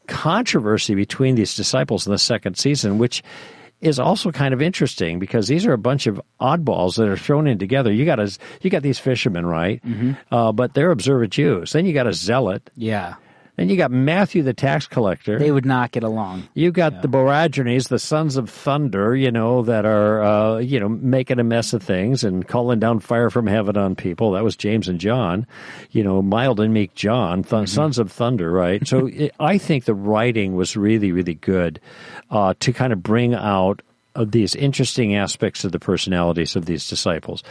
controversy 0.07 0.95
between 0.95 1.35
these 1.35 1.55
disciples 1.55 2.07
in 2.07 2.13
the 2.13 2.19
second 2.19 2.57
season, 2.57 2.99
which 2.99 3.23
is 3.81 3.99
also 3.99 4.33
kind 4.33 4.55
of 4.55 4.63
interesting 4.63 5.19
because 5.19 5.49
these 5.49 5.67
are 5.67 5.73
a 5.73 5.79
bunch 5.79 6.07
of 6.07 6.21
oddballs 6.41 6.97
that 6.97 7.09
are 7.09 7.17
thrown 7.17 7.47
in 7.47 7.59
together. 7.59 7.93
You 7.93 8.05
got 8.05 8.19
a, 8.19 8.37
you 8.63 8.71
got 8.71 8.83
these 8.83 8.99
fishermen, 8.99 9.45
right? 9.47 9.85
Mm-hmm. 9.85 10.13
Uh, 10.35 10.53
but 10.53 10.75
they're 10.75 10.91
observant 10.91 11.33
Jews. 11.33 11.73
Then 11.73 11.87
you 11.87 11.93
got 11.93 12.07
a 12.07 12.13
zealot. 12.13 12.71
Yeah. 12.75 13.17
Then 13.57 13.71
you 13.71 13.77
got 13.77 13.91
Matthew 13.91 14.43
the 14.43 14.53
tax 14.53 14.87
collector. 14.87 15.39
They 15.39 15.51
would 15.51 15.65
not 15.65 15.91
get 15.91 16.03
along. 16.03 16.47
You 16.53 16.71
got 16.71 16.93
yeah. 16.93 17.01
the 17.01 17.09
Boanerges, 17.09 17.89
the 17.89 17.99
sons 17.99 18.37
of 18.37 18.51
thunder, 18.51 19.17
you 19.17 19.31
know, 19.31 19.63
that 19.63 19.87
are, 19.87 20.23
uh, 20.23 20.59
you 20.59 20.79
know, 20.79 20.91
making 20.91 21.39
a 21.39 21.45
mess 21.45 21.73
of 21.73 21.83
things 21.83 22.23
and 22.23 22.47
calling 22.47 22.81
down 22.81 23.01
fire 23.01 23.31
from 23.31 23.47
heaven 23.47 23.79
on 23.79 23.97
people. 23.97 24.33
That 24.33 24.45
was 24.45 24.57
James 24.57 24.89
and 24.89 25.01
John, 25.01 25.47
you 25.91 26.05
know, 26.05 26.21
mild 26.21 26.61
and 26.61 26.75
meek 26.75 26.95
John, 26.95 27.43
th- 27.43 27.51
mm-hmm. 27.51 27.65
sons 27.65 27.99
of 27.99 28.13
thunder, 28.13 28.51
right? 28.51 28.87
so 28.87 29.07
it, 29.13 29.35
I 29.41 29.57
think 29.57 29.85
the 29.85 29.95
writing 29.95 30.55
was 30.55 30.77
really, 30.77 31.11
really 31.13 31.35
good 31.35 31.81
uh, 32.31 32.53
to 32.61 32.73
kind 32.75 32.93
of 32.93 33.03
bring 33.03 33.35
out 33.35 33.81
of 34.15 34.33
these 34.33 34.55
interesting 34.55 35.15
aspects 35.15 35.65
of 35.65 35.73
the 35.73 35.79
personalities 35.79 36.57
of 36.57 36.67
these 36.67 36.89
disciples. 36.89 37.43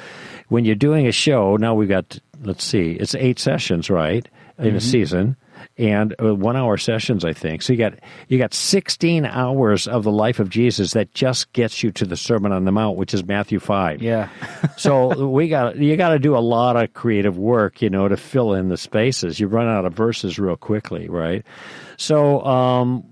When 0.50 0.66
you're 0.66 0.76
doing 0.76 1.08
a 1.08 1.12
show, 1.12 1.58
now 1.58 1.74
we've 1.74 1.90
got, 1.90 2.20
let's 2.44 2.64
see, 2.64 2.92
it's 2.92 3.16
eight 3.16 3.40
sessions, 3.40 3.90
right, 3.90 4.28
in 4.60 4.66
mm-hmm. 4.66 4.78
a 4.78 4.82
season 4.82 5.38
and 5.78 6.16
uh, 6.22 6.34
one 6.34 6.56
hour 6.56 6.78
sessions, 6.78 7.26
I 7.26 7.34
think. 7.34 7.62
So 7.62 7.74
you 7.74 7.80
got 7.80 8.00
you 8.28 8.38
got 8.38 8.54
16 8.54 9.26
hours 9.26 9.88
of 9.88 10.04
the 10.04 10.12
life 10.12 10.40
of 10.40 10.50
Jesus 10.50 10.94
that 10.94 11.14
just 11.14 11.52
gets 11.54 11.84
you 11.84 11.92
to 11.94 12.06
the 12.06 12.16
Sermon 12.16 12.52
on 12.52 12.66
the 12.66 12.72
Mount, 12.72 12.98
which 12.98 13.14
is 13.14 13.26
Matthew 13.26 13.60
5. 13.60 14.02
Yeah. 14.02 14.30
so 14.78 15.28
we 15.28 15.50
got 15.50 15.78
you 15.78 15.98
got 15.98 16.10
to 16.10 16.20
do 16.20 16.38
a 16.38 16.40
lot 16.40 16.82
of 16.82 16.94
creative 16.94 17.38
work, 17.38 17.82
you 17.82 17.90
know, 17.90 18.08
to 18.08 18.16
fill 18.16 18.54
in 18.54 18.70
the 18.70 18.78
spaces. 18.78 19.40
You 19.40 19.48
run 19.48 19.68
out 19.68 19.86
of 19.86 19.94
verses 19.94 20.40
real 20.40 20.56
quickly, 20.56 21.10
right? 21.10 21.46
So, 21.98 22.42
um, 22.44 23.04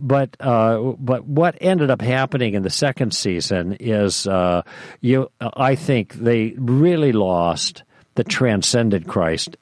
but 0.00 0.36
uh, 0.40 0.78
but 0.98 1.24
what 1.24 1.56
ended 1.60 1.90
up 1.90 2.00
happening 2.00 2.54
in 2.54 2.62
the 2.62 2.70
second 2.70 3.14
season 3.14 3.76
is 3.80 4.26
uh, 4.26 4.62
you. 5.00 5.30
I 5.40 5.74
think 5.74 6.14
they 6.14 6.54
really 6.56 7.12
lost 7.12 7.84
the 8.14 8.24
transcended 8.24 9.06
Christ 9.06 9.56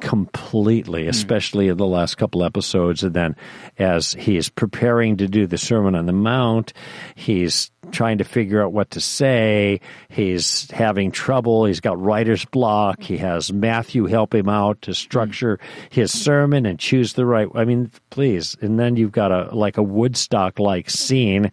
completely, 0.00 1.04
hmm. 1.04 1.10
especially 1.10 1.68
in 1.68 1.76
the 1.76 1.86
last 1.86 2.16
couple 2.16 2.44
episodes. 2.44 3.02
And 3.02 3.14
then 3.14 3.36
as 3.78 4.12
he's 4.12 4.48
preparing 4.48 5.16
to 5.18 5.28
do 5.28 5.46
the 5.46 5.58
Sermon 5.58 5.94
on 5.94 6.06
the 6.06 6.12
Mount, 6.12 6.72
he's 7.14 7.70
trying 7.90 8.18
to 8.18 8.24
figure 8.24 8.62
out 8.62 8.72
what 8.72 8.90
to 8.90 9.00
say. 9.00 9.80
He's 10.08 10.70
having 10.70 11.10
trouble. 11.10 11.64
He's 11.64 11.80
got 11.80 12.00
writer's 12.00 12.44
block. 12.44 13.02
He 13.02 13.16
has 13.18 13.52
Matthew 13.52 14.06
help 14.06 14.34
him 14.34 14.48
out 14.48 14.82
to 14.82 14.94
structure 14.94 15.58
his 15.90 16.16
sermon 16.16 16.66
and 16.66 16.78
choose 16.78 17.14
the 17.14 17.26
right. 17.26 17.48
I 17.54 17.64
mean, 17.64 17.90
please. 18.10 18.56
And 18.60 18.78
then 18.78 18.96
you've 18.96 19.12
got 19.12 19.32
a 19.32 19.54
like 19.54 19.76
a 19.76 19.82
Woodstock 19.82 20.58
like 20.58 20.90
scene 20.90 21.50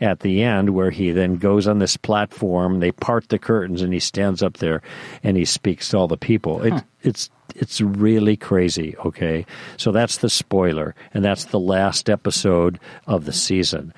at 0.00 0.20
the 0.20 0.42
end 0.42 0.70
where 0.70 0.90
he 0.90 1.10
then 1.10 1.36
goes 1.36 1.66
on 1.66 1.78
this 1.78 1.96
platform. 1.96 2.80
They 2.80 2.92
part 2.92 3.28
the 3.28 3.38
curtains 3.38 3.82
and 3.82 3.92
he 3.92 4.00
stands 4.00 4.42
up 4.42 4.58
there 4.58 4.82
and 5.22 5.36
he 5.36 5.44
speaks 5.44 5.88
to 5.90 5.98
all 5.98 6.08
the 6.08 6.16
people. 6.16 6.62
It, 6.62 6.84
It's 7.02 7.30
it's 7.54 7.80
really 7.80 8.36
crazy. 8.36 8.96
Okay, 9.04 9.46
so 9.76 9.92
that's 9.92 10.18
the 10.18 10.28
spoiler, 10.28 10.94
and 11.14 11.24
that's 11.24 11.46
the 11.46 11.60
last 11.60 12.10
episode 12.10 12.78
of 13.06 13.24
the 13.24 13.32
season. 13.32 13.94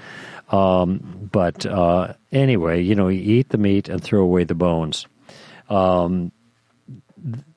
Um, 0.50 1.28
but 1.32 1.64
uh, 1.66 2.14
anyway, 2.30 2.82
you 2.82 2.94
know, 2.94 3.08
you 3.08 3.38
eat 3.38 3.48
the 3.48 3.58
meat 3.58 3.88
and 3.88 4.02
throw 4.02 4.22
away 4.22 4.44
the 4.44 4.54
bones. 4.54 5.06
Um, 5.68 6.30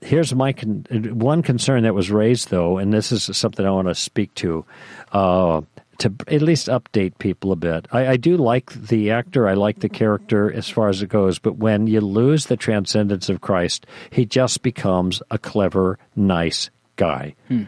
here's 0.01 0.33
my 0.33 0.53
con- 0.53 0.85
one 1.13 1.41
concern 1.41 1.83
that 1.83 1.93
was 1.93 2.11
raised, 2.11 2.49
though, 2.49 2.77
and 2.77 2.93
this 2.93 3.11
is 3.11 3.23
something 3.35 3.65
I 3.65 3.71
want 3.71 3.87
to 3.87 3.95
speak 3.95 4.33
to. 4.35 4.65
Uh, 5.11 5.61
to 6.03 6.13
at 6.27 6.41
least 6.41 6.67
update 6.67 7.17
people 7.17 7.53
a 7.53 7.55
bit. 7.55 7.87
I, 7.89 8.07
I, 8.07 8.17
do 8.17 8.35
like 8.35 8.73
the 8.73 9.11
actor, 9.11 9.47
I 9.47 9.53
like 9.53 9.79
the 9.79 9.87
character 9.87 10.51
as 10.51 10.69
far 10.69 10.89
as 10.89 11.01
it 11.01 11.07
goes, 11.07 11.39
but 11.39 11.55
when 11.55 11.87
you 11.87 12.01
lose 12.01 12.47
the 12.47 12.57
transcendence 12.57 13.29
of 13.29 13.39
Christ, 13.39 13.85
he 14.09 14.25
just 14.25 14.63
becomes 14.63 15.23
a 15.31 15.37
clever, 15.37 15.97
nice 16.13 16.69
guy. 16.97 17.35
Hmm. 17.47 17.63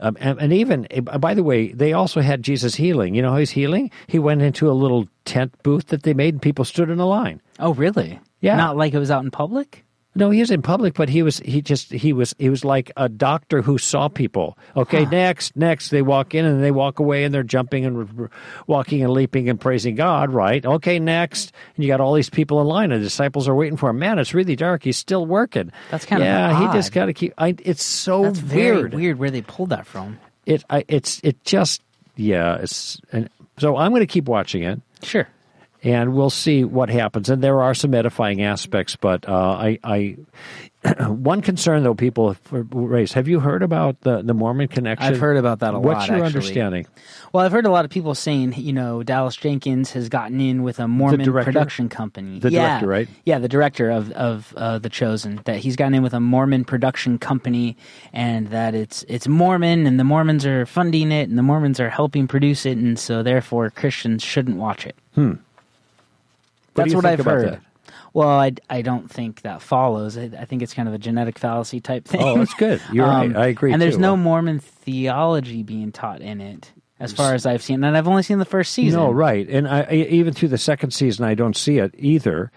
Um, 0.00 0.16
and, 0.20 0.38
and, 0.40 0.52
even, 0.52 0.88
eh, 0.90 1.00
by 1.00 1.32
the 1.34 1.44
way, 1.44 1.68
they 1.68 1.92
also 1.92 2.20
had 2.20 2.42
Jesus 2.42 2.74
healing. 2.74 3.14
You 3.14 3.22
know 3.22 3.30
how 3.30 3.38
he's 3.38 3.50
healing? 3.50 3.92
He 4.08 4.18
went 4.18 4.42
into 4.42 4.68
a 4.68 4.74
little 4.74 5.08
tent 5.24 5.54
booth 5.62 5.86
that 5.86 6.02
they 6.02 6.12
made, 6.12 6.34
and 6.34 6.42
people 6.42 6.64
stood 6.64 6.90
in 6.90 6.98
a 6.98 7.06
line. 7.06 7.40
Oh, 7.60 7.72
really? 7.72 8.18
Yeah. 8.40 8.56
Not 8.56 8.76
like 8.76 8.92
it 8.92 8.98
was 8.98 9.12
out 9.12 9.24
in 9.24 9.30
public? 9.30 9.85
No, 10.16 10.30
he 10.30 10.40
was 10.40 10.50
in 10.50 10.62
public, 10.62 10.94
but 10.94 11.10
he 11.10 11.22
was 11.22 11.40
he 11.40 11.60
just 11.60 11.92
he 11.92 12.14
was 12.14 12.34
he 12.38 12.48
was 12.48 12.64
like 12.64 12.90
a 12.96 13.08
doctor 13.08 13.60
who 13.60 13.76
saw 13.76 14.08
people. 14.08 14.56
Okay, 14.74 15.04
huh. 15.04 15.10
next, 15.10 15.56
next, 15.56 15.90
they 15.90 16.00
walk 16.00 16.34
in 16.34 16.46
and 16.46 16.64
they 16.64 16.70
walk 16.70 16.98
away 16.98 17.24
and 17.24 17.34
they're 17.34 17.42
jumping 17.42 17.84
and 17.84 18.30
walking 18.66 19.02
and 19.02 19.12
leaping 19.12 19.50
and 19.50 19.60
praising 19.60 19.94
God. 19.94 20.30
Right? 20.30 20.64
Okay, 20.64 20.98
next, 20.98 21.52
and 21.76 21.84
you 21.84 21.90
got 21.90 22.00
all 22.00 22.14
these 22.14 22.30
people 22.30 22.62
in 22.62 22.66
line. 22.66 22.92
And 22.92 23.02
the 23.02 23.06
disciples 23.06 23.46
are 23.46 23.54
waiting 23.54 23.76
for 23.76 23.90
him. 23.90 23.98
Man, 23.98 24.18
it's 24.18 24.32
really 24.32 24.56
dark. 24.56 24.84
He's 24.84 24.96
still 24.96 25.26
working. 25.26 25.70
That's 25.90 26.06
kind 26.06 26.22
yeah, 26.22 26.50
of 26.50 26.62
yeah. 26.62 26.72
He 26.72 26.78
just 26.78 26.92
got 26.92 27.06
to 27.06 27.12
keep. 27.12 27.34
I, 27.36 27.54
it's 27.62 27.84
so 27.84 28.22
That's 28.22 28.40
weird. 28.40 28.90
Very 28.92 29.02
weird 29.02 29.18
where 29.18 29.30
they 29.30 29.42
pulled 29.42 29.68
that 29.68 29.86
from. 29.86 30.18
It 30.46 30.64
I, 30.70 30.84
it's 30.88 31.20
it 31.22 31.44
just 31.44 31.82
yeah. 32.16 32.56
It's 32.56 33.00
and 33.12 33.28
so 33.58 33.76
I'm 33.76 33.90
going 33.90 34.00
to 34.00 34.06
keep 34.06 34.24
watching 34.24 34.62
it. 34.62 34.80
Sure 35.02 35.28
and 35.86 36.14
we'll 36.14 36.30
see 36.30 36.64
what 36.64 36.90
happens. 36.90 37.30
And 37.30 37.42
there 37.42 37.62
are 37.62 37.72
some 37.72 37.94
edifying 37.94 38.42
aspects, 38.42 38.96
but 38.96 39.28
uh, 39.28 39.32
I, 39.32 39.78
I 39.84 40.16
one 41.06 41.42
concern 41.42 41.84
though 41.84 41.94
people 41.94 42.36
raise. 42.50 43.12
Have 43.12 43.28
you 43.28 43.38
heard 43.38 43.62
about 43.62 44.00
the 44.00 44.22
the 44.22 44.34
Mormon 44.34 44.66
connection? 44.66 45.06
I've 45.06 45.20
heard 45.20 45.36
about 45.36 45.60
that 45.60 45.74
a 45.74 45.78
What's 45.78 45.84
lot. 45.86 45.94
What's 45.94 46.08
your 46.08 46.16
actually. 46.16 46.26
understanding? 46.26 46.86
Well, 47.32 47.44
I've 47.44 47.52
heard 47.52 47.66
a 47.66 47.70
lot 47.70 47.84
of 47.84 47.90
people 47.92 48.14
saying, 48.14 48.54
you 48.54 48.72
know, 48.72 49.04
Dallas 49.04 49.36
Jenkins 49.36 49.92
has 49.92 50.08
gotten 50.08 50.40
in 50.40 50.64
with 50.64 50.80
a 50.80 50.88
Mormon 50.88 51.24
production 51.24 51.88
company. 51.88 52.40
The 52.40 52.50
yeah. 52.50 52.80
director, 52.80 52.86
right? 52.88 53.08
Yeah, 53.24 53.38
the 53.38 53.48
director 53.48 53.90
of 53.90 54.10
of 54.12 54.52
uh, 54.56 54.78
the 54.78 54.88
Chosen. 54.88 55.40
That 55.44 55.58
he's 55.58 55.76
gotten 55.76 55.94
in 55.94 56.02
with 56.02 56.14
a 56.14 56.20
Mormon 56.20 56.64
production 56.64 57.18
company, 57.18 57.76
and 58.12 58.48
that 58.48 58.74
it's 58.74 59.04
it's 59.08 59.28
Mormon, 59.28 59.86
and 59.86 60.00
the 60.00 60.04
Mormons 60.04 60.44
are 60.46 60.66
funding 60.66 61.12
it, 61.12 61.28
and 61.28 61.38
the 61.38 61.42
Mormons 61.42 61.78
are 61.78 61.90
helping 61.90 62.26
produce 62.26 62.66
it, 62.66 62.76
and 62.76 62.98
so 62.98 63.22
therefore 63.22 63.70
Christians 63.70 64.24
shouldn't 64.24 64.56
watch 64.56 64.84
it. 64.84 64.96
Hmm. 65.14 65.34
That's 66.76 66.94
what 66.94 67.04
I've 67.04 67.24
heard. 67.24 67.54
That? 67.54 67.62
Well, 68.12 68.28
I, 68.28 68.52
I 68.70 68.80
don't 68.80 69.10
think 69.10 69.42
that 69.42 69.60
follows. 69.60 70.16
I, 70.16 70.30
I, 70.38 70.46
think 70.46 70.62
it's 70.62 70.72
kind 70.72 70.88
of 70.88 70.94
a 70.94 70.98
genetic 70.98 71.38
fallacy 71.38 71.80
type 71.80 72.06
thing. 72.06 72.22
Oh, 72.22 72.38
that's 72.38 72.54
good. 72.54 72.80
You're 72.92 73.04
um, 73.04 73.32
right. 73.34 73.44
I 73.44 73.46
agree. 73.48 73.72
And 73.72 73.82
there's 73.82 73.96
too. 73.96 74.00
no 74.00 74.16
Mormon 74.16 74.58
theology 74.58 75.62
being 75.62 75.92
taught 75.92 76.22
in 76.22 76.40
it, 76.40 76.72
as 76.98 77.12
far 77.12 77.34
as 77.34 77.44
I've 77.44 77.62
seen. 77.62 77.84
And 77.84 77.94
I've 77.96 78.08
only 78.08 78.22
seen 78.22 78.38
the 78.38 78.46
first 78.46 78.72
season. 78.72 79.00
No, 79.00 79.10
right. 79.10 79.46
And 79.46 79.68
I, 79.68 79.90
even 79.92 80.32
through 80.32 80.48
the 80.48 80.58
second 80.58 80.92
season, 80.92 81.26
I 81.26 81.34
don't 81.34 81.56
see 81.56 81.76
it 81.78 81.94
either. 81.98 82.50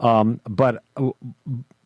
Um, 0.00 0.40
but 0.48 0.82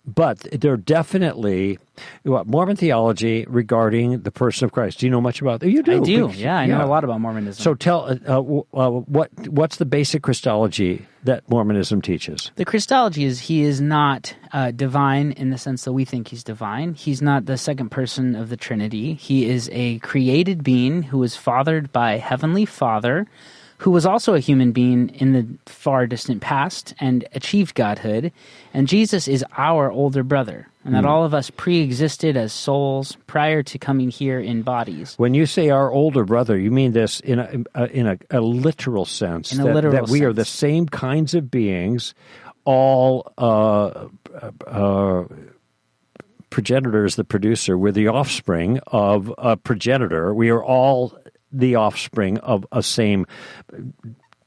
but 0.07 0.39
there 0.53 0.73
are 0.73 0.77
definitely 0.77 1.79
what, 2.23 2.47
Mormon 2.47 2.77
theology 2.77 3.45
regarding 3.49 4.21
the 4.21 4.31
person 4.31 4.65
of 4.65 4.73
Christ. 4.73 5.01
Do 5.01 5.07
you 5.07 5.11
know 5.11 5.21
much 5.21 5.41
about 5.41 5.61
that? 5.61 5.71
You 5.71 5.83
do. 5.83 6.03
I 6.03 6.05
do. 6.05 6.31
Yeah, 6.35 6.57
I 6.57 6.67
know 6.67 6.85
a 6.85 6.87
lot 6.87 7.05
about 7.05 7.21
Mormonism. 7.21 7.63
So 7.63 7.75
tell 7.75 8.05
uh, 8.05 8.17
uh, 8.29 8.39
uh, 8.39 8.91
what 9.01 9.31
what's 9.49 9.77
the 9.77 9.85
basic 9.85 10.23
Christology 10.23 11.05
that 11.25 11.49
Mormonism 11.51 12.03
teaches? 12.03 12.53
The 12.55 12.65
Christology 12.65 13.25
is 13.25 13.41
he 13.41 13.63
is 13.63 13.81
not 13.81 14.35
uh, 14.53 14.71
divine 14.71 15.33
in 15.33 15.51
the 15.51 15.59
sense 15.59 15.85
that 15.85 15.93
we 15.93 16.05
think 16.05 16.29
he's 16.29 16.45
divine. 16.45 16.95
He's 16.95 17.21
not 17.21 17.47
the 17.47 17.59
second 17.59 17.91
person 17.91 18.37
of 18.37 18.49
the 18.49 18.57
Trinity. 18.57 19.15
He 19.15 19.49
is 19.49 19.69
a 19.73 19.99
created 20.01 20.63
being 20.63 21.05
who 21.05 21.23
is 21.23 21.35
fathered 21.35 21.93
by 21.93 22.19
heavenly 22.19 22.65
Father 22.65 23.27
who 23.79 23.91
was 23.91 24.07
also 24.07 24.35
a 24.35 24.41
human 24.41 24.73
being 24.73 25.11
in 25.11 25.33
the 25.33 25.47
far 25.71 26.07
distant 26.07 26.41
past 26.41 26.95
and 26.99 27.27
achieved 27.33 27.75
godhood. 27.75 28.33
And 28.73 28.89
Jesus 28.89 29.29
is 29.29 29.45
our 29.57 29.91
older 29.91 30.23
brother, 30.23 30.69
and 30.85 30.95
that 30.95 31.05
mm. 31.05 31.09
all 31.09 31.25
of 31.25 31.35
us 31.35 31.51
pre 31.51 31.81
existed 31.81 32.37
as 32.37 32.53
souls 32.53 33.17
prior 33.27 33.63
to 33.65 33.79
coming 33.79 34.11
here 34.11 34.41
in 34.41 34.63
bodies. 34.63 35.15
When 35.17 35.35
you 35.35 35.47
say 35.47 35.71
our 35.71 35.91
older 35.91 36.25
brother, 36.25 36.59
you 36.59 36.71
mean 36.71 36.93
this 36.93 37.21
in 37.21 37.39
a, 37.39 37.65
uh, 37.75 37.89
in 37.91 38.07
a, 38.07 38.19
a 38.31 38.41
literal 38.41 39.05
sense. 39.05 39.53
In 39.53 39.61
a 39.61 39.65
that, 39.65 39.75
literal 39.75 39.93
that 39.93 40.09
we 40.09 40.19
sense. 40.19 40.29
are 40.29 40.33
the 40.33 40.45
same 40.45 40.87
kinds 40.87 41.35
of 41.35 41.51
beings, 41.51 42.15
all. 42.65 43.33
Uh, 43.37 44.09
uh, 44.67 45.25
progenitor 46.51 47.05
is 47.05 47.17
the 47.17 47.25
producer. 47.25 47.77
We're 47.77 47.93
the 47.93 48.09
offspring 48.09 48.81
of 48.87 49.31
a 49.37 49.59
progenitor. 49.59 50.33
We 50.33 50.49
are 50.49 50.65
all 50.65 51.19
the 51.53 51.75
offspring 51.75 52.39
of 52.39 52.67
a 52.73 52.83
same 52.83 53.27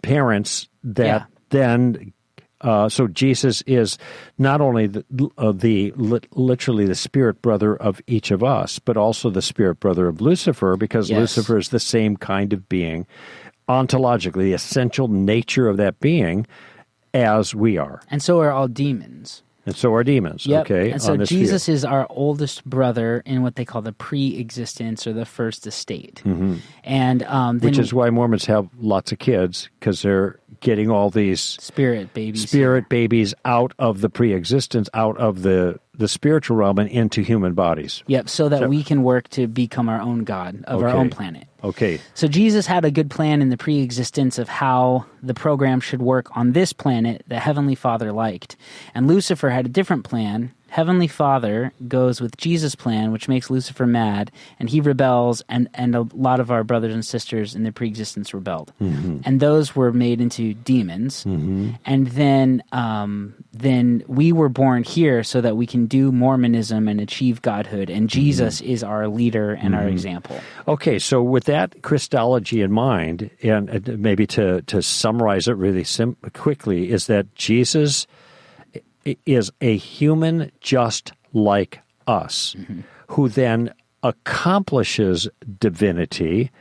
parents 0.01 0.69
that 0.83 1.05
yeah. 1.05 1.25
then 1.49 2.13
uh, 2.61 2.89
so 2.89 3.07
Jesus 3.07 3.61
is 3.61 3.97
not 4.37 4.59
only 4.59 4.87
the, 4.87 5.05
uh, 5.37 5.53
the 5.53 5.93
li- 5.95 6.19
literally 6.31 6.85
the 6.85 6.95
spirit 6.95 7.41
brother 7.41 7.75
of 7.75 8.01
each 8.05 8.31
of 8.31 8.43
us, 8.43 8.79
but 8.79 8.97
also 8.97 9.29
the 9.29 9.41
spirit 9.41 9.79
brother 9.79 10.07
of 10.07 10.19
Lucifer, 10.19 10.75
because 10.75 11.09
yes. 11.09 11.19
Lucifer 11.19 11.57
is 11.57 11.69
the 11.69 11.79
same 11.79 12.17
kind 12.17 12.51
of 12.51 12.67
being, 12.67 13.07
ontologically, 13.69 14.43
the 14.43 14.53
essential 14.53 15.07
nature 15.07 15.69
of 15.69 15.77
that 15.77 15.99
being, 16.01 16.45
as 17.13 17.55
we 17.55 17.77
are. 17.77 18.01
And 18.11 18.21
so 18.21 18.41
are 18.41 18.51
all 18.51 18.67
demons. 18.67 19.41
And 19.69 19.77
so 19.77 19.93
are 19.93 20.03
demons. 20.03 20.47
Yep. 20.47 20.61
Okay. 20.61 20.89
And 20.89 20.99
so 20.99 21.15
Jesus 21.17 21.67
view. 21.67 21.75
is 21.75 21.85
our 21.85 22.07
oldest 22.09 22.65
brother 22.65 23.21
in 23.23 23.43
what 23.43 23.55
they 23.55 23.65
call 23.65 23.83
the 23.83 23.91
pre-existence 23.91 25.05
or 25.05 25.13
the 25.13 25.27
first 25.27 25.67
estate. 25.67 26.23
Mm-hmm. 26.25 26.55
And 26.83 27.21
um, 27.23 27.59
which 27.59 27.77
is 27.77 27.93
why 27.93 28.09
Mormons 28.09 28.45
have 28.47 28.67
lots 28.79 29.11
of 29.11 29.19
kids 29.19 29.69
because 29.79 30.01
they're 30.01 30.39
getting 30.59 30.89
all 30.89 31.11
these 31.11 31.39
spirit 31.39 32.15
babies. 32.15 32.49
spirit 32.49 32.89
babies 32.89 33.35
out 33.45 33.73
of 33.77 34.01
the 34.01 34.09
pre-existence, 34.09 34.89
out 34.95 35.19
of 35.19 35.43
the 35.43 35.79
the 35.99 36.07
spiritual 36.07 36.57
realm, 36.57 36.79
and 36.79 36.89
into 36.89 37.21
human 37.21 37.53
bodies. 37.53 38.03
Yep. 38.07 38.29
So 38.29 38.49
that 38.49 38.61
So- 38.61 38.67
we 38.67 38.83
can 38.83 39.03
work 39.03 39.29
to 39.29 39.47
become 39.47 39.89
our 39.89 40.01
own 40.01 40.23
God 40.23 40.63
of 40.65 40.81
our 40.81 40.89
own 40.89 41.09
planet. 41.09 41.45
Okay. 41.61 41.99
So 42.13 42.27
Jesus 42.27 42.65
had 42.65 42.85
a 42.85 42.91
good 42.91 43.09
plan 43.09 43.41
in 43.41 43.49
the 43.49 43.57
pre-existence 43.57 44.39
of 44.39 44.47
how 44.47 45.05
the 45.21 45.33
program 45.33 45.81
should 45.81 46.01
work 46.01 46.35
on 46.35 46.53
this 46.53 46.71
planet 46.71 47.23
that 47.27 47.41
Heavenly 47.41 47.75
Father 47.75 48.13
liked. 48.13 48.55
And 48.95 49.07
Lucifer 49.07 49.49
had 49.49 49.65
a 49.65 49.69
different 49.69 50.05
plan. 50.05 50.53
Heavenly 50.69 51.07
Father 51.07 51.73
goes 51.87 52.21
with 52.21 52.37
Jesus' 52.37 52.75
plan, 52.75 53.11
which 53.11 53.27
makes 53.27 53.49
Lucifer 53.49 53.85
mad, 53.87 54.31
and 54.59 54.69
he 54.69 54.81
rebels, 54.81 55.43
and, 55.49 55.67
and 55.73 55.95
a 55.95 56.07
lot 56.13 56.39
of 56.39 56.51
our 56.51 56.63
brothers 56.63 56.93
and 56.93 57.05
sisters 57.05 57.55
in 57.55 57.63
the 57.63 57.71
pre-existence 57.71 58.33
rebelled, 58.33 58.71
and 58.79 59.39
those 59.39 59.75
were 59.75 59.91
made 59.91 60.21
into 60.21 60.53
demons. 60.53 61.25
And 61.85 62.07
then, 62.07 62.63
um, 62.71 63.33
then 63.51 64.03
we 64.07 64.31
were 64.31 64.49
born 64.49 64.83
here 64.83 65.23
so 65.23 65.41
that 65.41 65.57
we 65.57 65.65
can 65.65 65.87
do 65.87 66.11
Mormonism 66.11 66.87
and 66.87 67.01
achieve 67.01 67.41
godhood, 67.41 67.89
and 67.89 68.09
Jesus 68.09 68.61
is 68.61 68.83
our 68.83 69.07
leader 69.07 69.53
and 69.53 69.75
our 69.75 69.87
example. 69.87 70.39
Okay, 70.67 70.99
so 70.99 71.21
with 71.21 71.45
that 71.45 71.81
Christology 71.81 72.61
in 72.61 72.71
mind, 72.71 73.29
and 73.41 73.69
uh, 73.69 73.79
maybe 73.97 74.27
to, 74.27 74.61
to 74.63 74.81
summarize 74.81 75.47
it 75.47 75.53
really 75.53 75.83
sim- 75.83 76.17
quickly, 76.33 76.91
is 76.91 77.07
that 77.07 77.33
Jesus 77.35 78.05
is 79.25 79.51
a 79.61 79.77
human 79.77 80.51
just 80.61 81.11
like 81.33 81.79
us, 82.07 82.55
who 83.07 83.29
then 83.29 83.73
accomplishes 84.03 85.27
divinity 85.59 86.51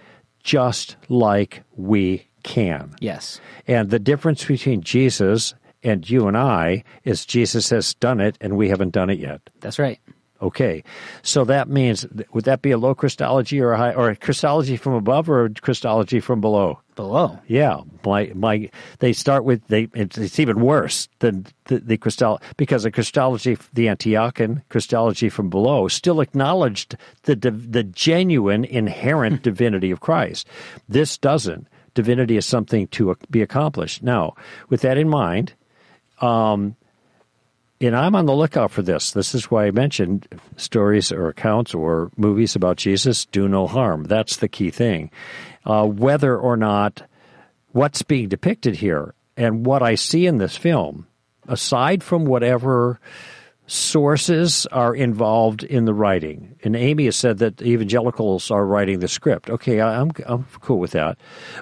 just 0.42 0.96
like 1.08 1.62
we 1.76 2.26
can. 2.42 2.94
Yes. 3.00 3.40
And 3.66 3.90
the 3.90 3.98
difference 3.98 4.44
between 4.44 4.82
Jesus 4.82 5.54
and 5.82 6.08
you 6.08 6.26
and 6.26 6.36
I 6.36 6.84
is 7.04 7.26
Jesus 7.26 7.70
has 7.70 7.94
done 7.94 8.20
it 8.20 8.36
and 8.40 8.56
we 8.56 8.68
haven't 8.68 8.90
done 8.90 9.10
it 9.10 9.18
yet. 9.18 9.40
That's 9.60 9.78
right. 9.78 10.00
Okay, 10.40 10.84
so 11.22 11.44
that 11.44 11.68
means 11.68 12.06
would 12.32 12.44
that 12.44 12.62
be 12.62 12.70
a 12.70 12.78
low 12.78 12.94
Christology 12.94 13.60
or 13.60 13.72
a 13.72 13.76
high 13.76 13.92
or 13.92 14.08
a 14.08 14.16
Christology 14.16 14.76
from 14.76 14.92
above 14.92 15.28
or 15.28 15.46
a 15.46 15.50
Christology 15.50 16.20
from 16.20 16.40
below? 16.40 16.78
Below. 16.94 17.40
Yeah, 17.48 17.80
my 18.04 18.30
my 18.36 18.70
they 19.00 19.12
start 19.12 19.44
with 19.44 19.66
they 19.66 19.88
it's, 19.94 20.16
it's 20.16 20.38
even 20.38 20.60
worse 20.60 21.08
than 21.18 21.46
the, 21.64 21.80
the 21.80 21.98
Christol 21.98 22.40
because 22.56 22.84
the 22.84 22.92
Christology 22.92 23.58
the 23.72 23.86
Antiochian 23.86 24.62
Christology 24.68 25.28
from 25.28 25.50
below 25.50 25.88
still 25.88 26.20
acknowledged 26.20 26.96
the 27.24 27.34
the 27.34 27.82
genuine 27.82 28.64
inherent 28.64 29.42
divinity 29.48 29.90
of 29.90 29.98
Christ. 29.98 30.46
This 30.88 31.18
doesn't. 31.18 31.66
Divinity 31.94 32.36
is 32.36 32.46
something 32.46 32.86
to 32.88 33.16
be 33.28 33.42
accomplished. 33.42 34.04
Now, 34.04 34.34
with 34.68 34.82
that 34.82 34.98
in 34.98 35.08
mind, 35.08 35.54
um, 36.20 36.76
and 37.80 37.96
I'm 37.96 38.16
on 38.16 38.26
the 38.26 38.34
lookout 38.34 38.70
for 38.70 38.82
this. 38.82 39.12
This 39.12 39.34
is 39.34 39.50
why 39.50 39.66
I 39.66 39.70
mentioned 39.70 40.26
stories 40.56 41.12
or 41.12 41.28
accounts 41.28 41.74
or 41.74 42.10
movies 42.16 42.56
about 42.56 42.76
Jesus 42.76 43.26
do 43.26 43.48
no 43.48 43.66
harm. 43.66 44.04
That's 44.04 44.38
the 44.38 44.48
key 44.48 44.70
thing. 44.70 45.10
Uh, 45.64 45.86
whether 45.86 46.36
or 46.36 46.56
not 46.56 47.02
what's 47.72 48.02
being 48.02 48.28
depicted 48.28 48.76
here 48.76 49.14
and 49.36 49.64
what 49.64 49.82
I 49.82 49.94
see 49.94 50.26
in 50.26 50.38
this 50.38 50.56
film, 50.56 51.06
aside 51.46 52.02
from 52.02 52.24
whatever 52.24 52.98
sources 53.66 54.66
are 54.72 54.94
involved 54.94 55.62
in 55.62 55.84
the 55.84 55.94
writing, 55.94 56.56
and 56.64 56.74
Amy 56.74 57.04
has 57.04 57.16
said 57.16 57.38
that 57.38 57.62
evangelicals 57.62 58.50
are 58.50 58.66
writing 58.66 58.98
the 58.98 59.08
script. 59.08 59.50
Okay, 59.50 59.80
I'm 59.80 60.10
I'm 60.26 60.46
cool 60.60 60.78
with 60.78 60.92
that, 60.92 61.18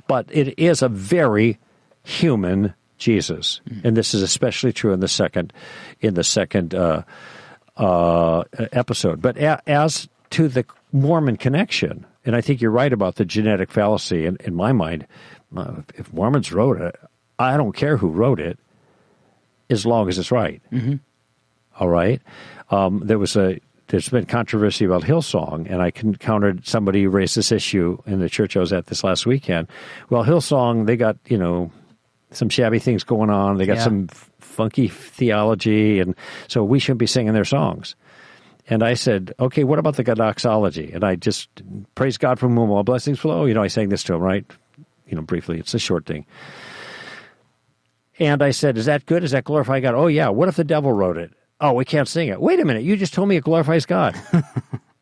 but 0.06 0.26
it 0.30 0.58
is 0.58 0.82
a 0.82 0.88
very 0.88 1.58
human 2.04 2.74
Jesus, 2.98 3.60
and 3.84 3.96
this 3.96 4.14
is 4.14 4.22
especially 4.22 4.72
true 4.72 4.92
in 4.92 5.00
the 5.00 5.08
second 5.08 5.52
in 6.00 6.14
the 6.14 6.24
second 6.24 6.74
uh, 6.74 7.02
uh, 7.76 8.44
episode. 8.72 9.20
But 9.20 9.36
a, 9.36 9.60
as 9.68 10.08
to 10.30 10.48
the 10.48 10.64
Mormon 10.92 11.36
connection, 11.36 12.06
and 12.24 12.34
I 12.34 12.40
think 12.40 12.60
you're 12.60 12.70
right 12.70 12.92
about 12.92 13.16
the 13.16 13.24
genetic 13.24 13.70
fallacy. 13.70 14.26
In, 14.26 14.36
in 14.44 14.54
my 14.54 14.72
mind, 14.72 15.06
uh, 15.56 15.82
if 15.94 16.12
Mormons 16.12 16.52
wrote 16.52 16.80
it, 16.80 16.96
I 17.38 17.56
don't 17.56 17.72
care 17.72 17.96
who 17.96 18.08
wrote 18.08 18.40
it, 18.40 18.58
as 19.68 19.84
long 19.84 20.08
as 20.08 20.18
it's 20.18 20.30
right. 20.30 20.62
All 21.78 21.88
right. 21.88 22.22
Um, 22.70 23.02
there 23.04 23.18
was 23.18 23.36
a 23.36 23.60
there's 23.88 24.08
been 24.08 24.26
controversy 24.26 24.84
about 24.84 25.02
Hillsong, 25.02 25.70
and 25.70 25.80
I 25.80 25.92
encountered 26.02 26.66
somebody 26.66 27.04
who 27.04 27.10
raised 27.10 27.36
this 27.36 27.52
issue 27.52 27.98
in 28.06 28.18
the 28.20 28.28
church 28.28 28.56
I 28.56 28.60
was 28.60 28.72
at 28.72 28.86
this 28.86 29.04
last 29.04 29.26
weekend. 29.26 29.68
Well, 30.10 30.24
Hillsong, 30.24 30.86
they 30.86 30.96
got 30.96 31.18
you 31.26 31.38
know 31.38 31.70
some 32.36 32.48
shabby 32.48 32.78
things 32.78 33.02
going 33.04 33.30
on. 33.30 33.56
They 33.56 33.66
got 33.66 33.78
Yeah. 33.78 33.82
some 33.84 34.06
f- 34.10 34.30
funky 34.38 34.88
theology, 34.88 36.00
and 36.00 36.14
so 36.48 36.62
we 36.64 36.78
shouldn't 36.78 37.00
be 37.00 37.06
singing 37.06 37.32
their 37.32 37.44
songs. 37.44 37.96
And 38.68 38.82
I 38.82 38.94
said, 38.94 39.32
okay, 39.38 39.62
what 39.64 39.78
about 39.78 39.96
the 39.96 40.02
doxology? 40.02 40.90
And 40.92 41.04
I 41.04 41.14
just 41.16 41.48
praise 41.94 42.16
God 42.18 42.38
from 42.38 42.56
whom 42.56 42.70
all 42.70 42.82
blessings 42.82 43.18
flow. 43.20 43.44
You 43.44 43.54
know, 43.54 43.62
I 43.62 43.68
sang 43.68 43.88
this 43.90 44.02
to 44.04 44.14
him, 44.14 44.20
right? 44.20 44.44
You 45.08 45.14
know, 45.16 45.22
briefly. 45.22 45.58
It's 45.58 45.72
a 45.74 45.78
short 45.78 46.04
thing. 46.04 46.26
And 48.18 48.42
I 48.42 48.50
said, 48.50 48.78
is 48.78 48.86
that 48.86 49.06
good? 49.06 49.22
Is 49.22 49.30
that 49.32 49.44
glorify 49.44 49.80
God? 49.80 49.94
Oh, 49.94 50.06
yeah. 50.06 50.28
What 50.30 50.48
if 50.48 50.56
the 50.56 50.64
devil 50.64 50.92
wrote 50.92 51.16
it? 51.18 51.32
Oh, 51.60 51.74
we 51.74 51.84
can't 51.84 52.08
sing 52.08 52.28
it. 52.28 52.40
Wait 52.40 52.58
a 52.58 52.64
minute. 52.64 52.82
You 52.82 52.96
just 52.96 53.14
told 53.14 53.28
me 53.28 53.36
it 53.36 53.44
glorifies 53.44 53.86
God. 53.86 54.14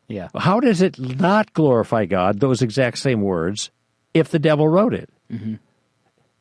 Yeah. 0.07 0.27
How 0.37 0.59
does 0.59 0.83
it 0.83 0.99
not 0.99 1.51
glorify 1.53 2.05
God, 2.05 2.39
those 2.39 2.61
exact 2.61 2.99
same 2.99 3.21
words, 3.23 3.71
if 4.13 4.29
the 4.29 4.37
devil 4.37 4.67
wrote 4.67 4.93
it? 4.93 5.09
Mm-hmm. 5.33 5.55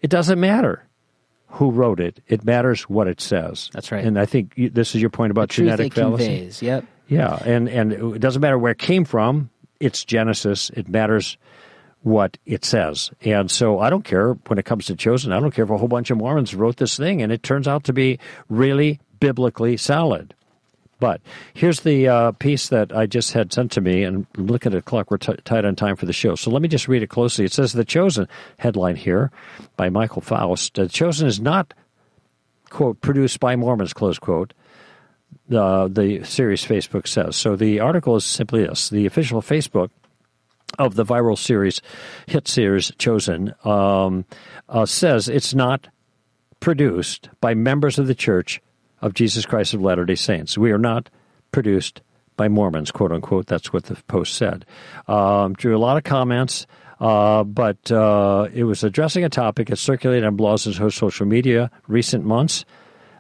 It 0.05 0.11
doesn't 0.11 0.39
matter 0.39 0.85
who 1.47 1.71
wrote 1.71 1.99
it. 1.99 2.21
It 2.29 2.45
matters 2.45 2.83
what 2.83 3.09
it 3.09 3.23
says. 3.23 3.71
That's 3.73 3.91
right. 3.91 4.05
And 4.05 4.19
I 4.19 4.27
think 4.27 4.53
you, 4.55 4.69
this 4.69 4.95
is 4.95 5.01
your 5.01 5.09
point 5.09 5.31
about 5.31 5.49
Truth 5.49 5.65
genetic 5.69 5.87
it 5.87 5.95
fallacy. 5.95 6.25
conveys. 6.27 6.61
Yep. 6.61 6.85
Yeah, 7.09 7.37
and 7.43 7.71
and 7.71 7.93
it 7.93 8.19
doesn't 8.21 8.43
matter 8.43 8.59
where 8.59 8.73
it 8.73 8.79
came 8.79 9.07
from. 9.07 9.49
It's 9.81 10.05
Genesis. 10.05 10.69
It 10.75 10.91
matters 10.91 11.39
what 12.03 12.37
it 12.45 12.67
says. 12.67 13.13
And 13.23 13.51
so 13.51 13.79
I 13.79 13.89
don't 13.89 14.05
care 14.05 14.35
when 14.47 14.59
it 14.59 14.67
comes 14.67 14.85
to 14.87 14.95
chosen. 14.95 15.33
I 15.33 15.41
don't 15.41 15.53
care 15.53 15.65
if 15.65 15.71
a 15.71 15.79
whole 15.79 15.89
bunch 15.89 16.11
of 16.11 16.19
Mormons 16.19 16.55
wrote 16.55 16.77
this 16.77 16.99
thing 16.99 17.23
and 17.23 17.33
it 17.33 17.43
turns 17.43 17.67
out 17.67 17.85
to 17.85 17.95
be 17.95 18.19
really 18.51 19.01
biblically 19.21 19.79
solid. 19.79 20.35
But 21.01 21.21
here's 21.55 21.81
the 21.81 22.09
uh, 22.09 22.33
piece 22.33 22.69
that 22.69 22.97
I 22.97 23.07
just 23.07 23.33
had 23.33 23.53
sent 23.53 23.73
to 23.73 23.81
me, 23.81 24.05
and 24.05 24.27
look 24.37 24.67
at 24.67 24.73
the 24.73 24.83
clock. 24.83 25.11
We're 25.11 25.19
t- 25.19 25.35
tight 25.45 25.65
on 25.65 25.77
time 25.77 25.97
for 25.97 26.07
the 26.07 26.13
show. 26.13 26.35
So 26.35 26.51
let 26.51 26.63
me 26.63 26.69
just 26.69 26.89
read 26.89 27.03
it 27.03 27.09
closely. 27.09 27.45
It 27.45 27.53
says 27.53 27.73
The 27.73 27.85
Chosen 27.85 28.29
headline 28.59 28.97
here 28.97 29.31
by 29.77 29.91
Michael 29.91 30.23
Foust. 30.23 30.75
The 30.75 30.89
Chosen 30.89 31.27
is 31.27 31.41
not, 31.41 31.75
quote, 32.71 33.01
produced 33.01 33.41
by 33.41 33.57
Mormons, 33.57 33.93
close 33.93 34.19
quote 34.19 34.55
uh, 35.53 35.89
the 35.89 36.23
series 36.25 36.65
Facebook 36.65 37.07
says. 37.07 37.37
So 37.37 37.57
the 37.57 37.81
article 37.81 38.17
is 38.17 38.25
simply 38.25 38.67
this: 38.67 38.89
the 38.89 39.07
official 39.07 39.43
Facebook 39.43 39.91
of 40.79 40.95
the 40.95 41.05
viral 41.05 41.39
series, 41.39 41.81
hit 42.27 42.49
series 42.49 42.93
Chosen, 42.99 43.55
um, 43.65 44.25
uh, 44.69 44.87
says 44.87 45.29
it's 45.29 45.55
not 45.55 45.89
produced 46.61 47.29
by 47.41 47.55
members 47.55 47.99
of 47.99 48.07
the 48.07 48.15
Church 48.15 48.61
of 49.05 49.15
Jesus 49.15 49.47
Christ 49.47 49.75
of 49.75 49.83
Latter 49.83 50.05
Day 50.05 50.15
Saints. 50.15 50.59
We 50.59 50.73
are 50.73 50.79
not 50.79 51.11
produced 51.53 52.01
by 52.37 52.49
Mormons, 52.49 52.91
quote 52.91 53.13
unquote. 53.13 53.47
That's 53.47 53.73
what 53.73 53.85
the 53.85 53.95
post 54.09 54.35
said. 54.35 54.65
Um, 55.07 55.53
drew 55.55 55.77
a 55.77 55.79
lot 55.79 55.97
of 55.97 56.05
comments. 56.05 56.67
Uh, 57.01 57.43
but 57.45 57.91
uh, 57.91 58.49
it 58.55 58.65
was 58.65 58.85
addressing 58.85 59.25
a 59.25 59.29
topic 59.29 59.69
that 59.69 59.77
circulated 59.77 60.25
on 60.25 60.37
blogs 60.37 60.65
and 60.65 60.93
social 60.93 61.27
media 61.27 61.71
recent 61.89 62.25
months 62.25 62.65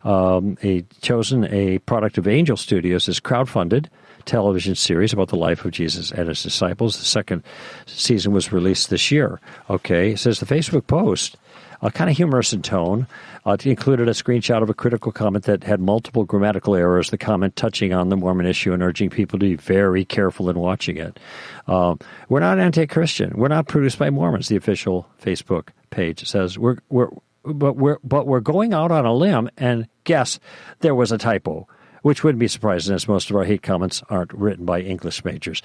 um, 0.05 0.59
a 0.63 0.83
chosen 1.01 1.45
a 1.53 1.79
product 1.81 2.19
of 2.19 2.29
Angel 2.29 2.57
Studios 2.57 3.09
is 3.09 3.21
crowdfunded 3.21 3.87
television 4.27 4.75
series 4.75 5.13
about 5.13 5.29
the 5.29 5.37
life 5.37 5.65
of 5.65 5.71
Jesus 5.71 6.11
and 6.11 6.29
his 6.29 6.43
disciples. 6.43 6.99
The 6.99 7.05
second 7.05 7.43
season 7.87 8.33
was 8.33 8.53
released 8.53 8.91
this 8.91 9.11
year. 9.11 9.41
Okay, 9.69 10.13
it 10.13 10.19
says 10.19 10.41
the 10.41 10.47
Facebook 10.47 10.87
post, 10.87 11.37
uh, 11.85 11.91
kind 11.91 12.11
of 12.11 12.17
humorous 12.17 12.53
in 12.53 12.63
tone. 12.63 13.07
Uh, 13.47 13.53
it 13.53 13.67
included 13.67 14.09
a 14.09 14.13
screenshot 14.13 14.63
of 14.63 14.71
a 14.71 14.75
critical 14.75 15.13
comment 15.13 15.45
that 15.45 15.63
had 15.63 15.81
multiple 15.81 16.25
grammatical 16.25 16.75
errors. 16.75 17.11
The 17.11 17.19
comment 17.19 17.57
touching 17.57 17.93
on 17.93 18.09
the 18.09 18.17
Mormon 18.17 18.47
issue 18.47 18.73
and 18.73 18.83
urging 18.83 19.11
people 19.11 19.39
to 19.39 19.45
be 19.45 19.57
very 19.57 20.05
careful 20.05 20.49
in 20.49 20.59
watching 20.59 20.97
it. 20.97 21.21
Um, 21.69 22.01
we're 22.29 22.41
not 22.41 22.59
anti-Christian. 22.59 23.35
We're 23.37 23.49
not 23.49 23.69
produced 23.69 23.99
by 23.99 24.09
Mormons. 24.11 24.49
The 24.49 24.57
official 24.57 25.07
Facebook 25.23 25.69
page 25.91 26.27
says 26.27 26.59
we're 26.59 26.79
we're 26.89 27.11
but 27.45 27.75
we're 27.75 27.99
but 28.03 28.27
we're 28.27 28.41
going 28.41 28.73
out 28.73 28.91
on 28.91 29.05
a 29.05 29.13
limb 29.13 29.51
and 29.59 29.87
guess 30.05 30.41
there 30.81 30.95
was 30.95 31.13
a 31.13 31.19
typo 31.19 31.69
which 32.05 32.23
wouldn't 32.23 32.39
be 32.39 32.49
surprising 32.49 32.95
as 32.95 33.09
most 33.09 33.31
of 33.31 33.37
our 33.37 33.45
hate 33.45 33.63
comments 33.63 34.03
aren't 34.11 34.31
written 34.35 34.67
by 34.67 34.79
English 34.79 35.25
majors. 35.25 35.63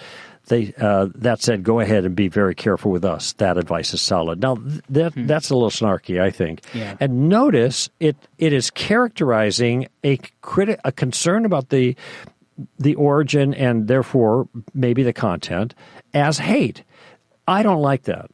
They, 0.48 0.74
uh, 0.80 1.08
that 1.16 1.42
said, 1.42 1.64
go 1.64 1.82
ahead 1.82 2.06
and 2.06 2.16
be 2.16 2.30
very 2.30 2.56
careful 2.56 2.92
with 2.92 3.04
us. 3.04 3.34
That 3.34 3.58
advice 3.58 3.94
is 3.94 4.02
solid. 4.02 4.42
Now, 4.42 4.56
that, 4.88 5.14
hmm. 5.16 5.28
that's 5.28 5.50
a 5.50 5.54
little 5.54 5.70
snarky, 5.70 6.22
I 6.22 6.30
think. 6.30 6.62
Yeah. 6.74 6.96
And 7.02 7.28
notice 7.28 7.90
it, 8.00 8.16
it 8.38 8.54
is 8.54 8.72
characterizing 8.72 9.90
a, 10.06 10.16
criti- 10.42 10.80
a 10.86 10.94
concern 10.94 11.44
about 11.44 11.72
the, 11.72 11.98
the 12.78 12.96
origin 12.96 13.54
and 13.54 13.90
therefore 13.90 14.48
maybe 14.74 15.04
the 15.04 15.12
content 15.12 15.76
as 16.14 16.38
hate. 16.38 16.86
I 17.50 17.64
don't 17.64 17.82
like 17.82 18.04
that. 18.04 18.32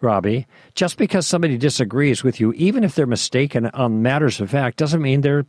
Robbie, 0.00 0.48
just 0.74 0.96
because 0.96 1.26
somebody 1.26 1.56
disagrees 1.56 2.24
with 2.24 2.40
you, 2.40 2.52
even 2.54 2.82
if 2.82 2.96
they're 2.96 3.06
mistaken 3.06 3.66
on 3.66 4.02
matters 4.02 4.40
of 4.40 4.50
fact, 4.50 4.76
doesn't 4.76 5.02
mean 5.02 5.20
they're 5.20 5.46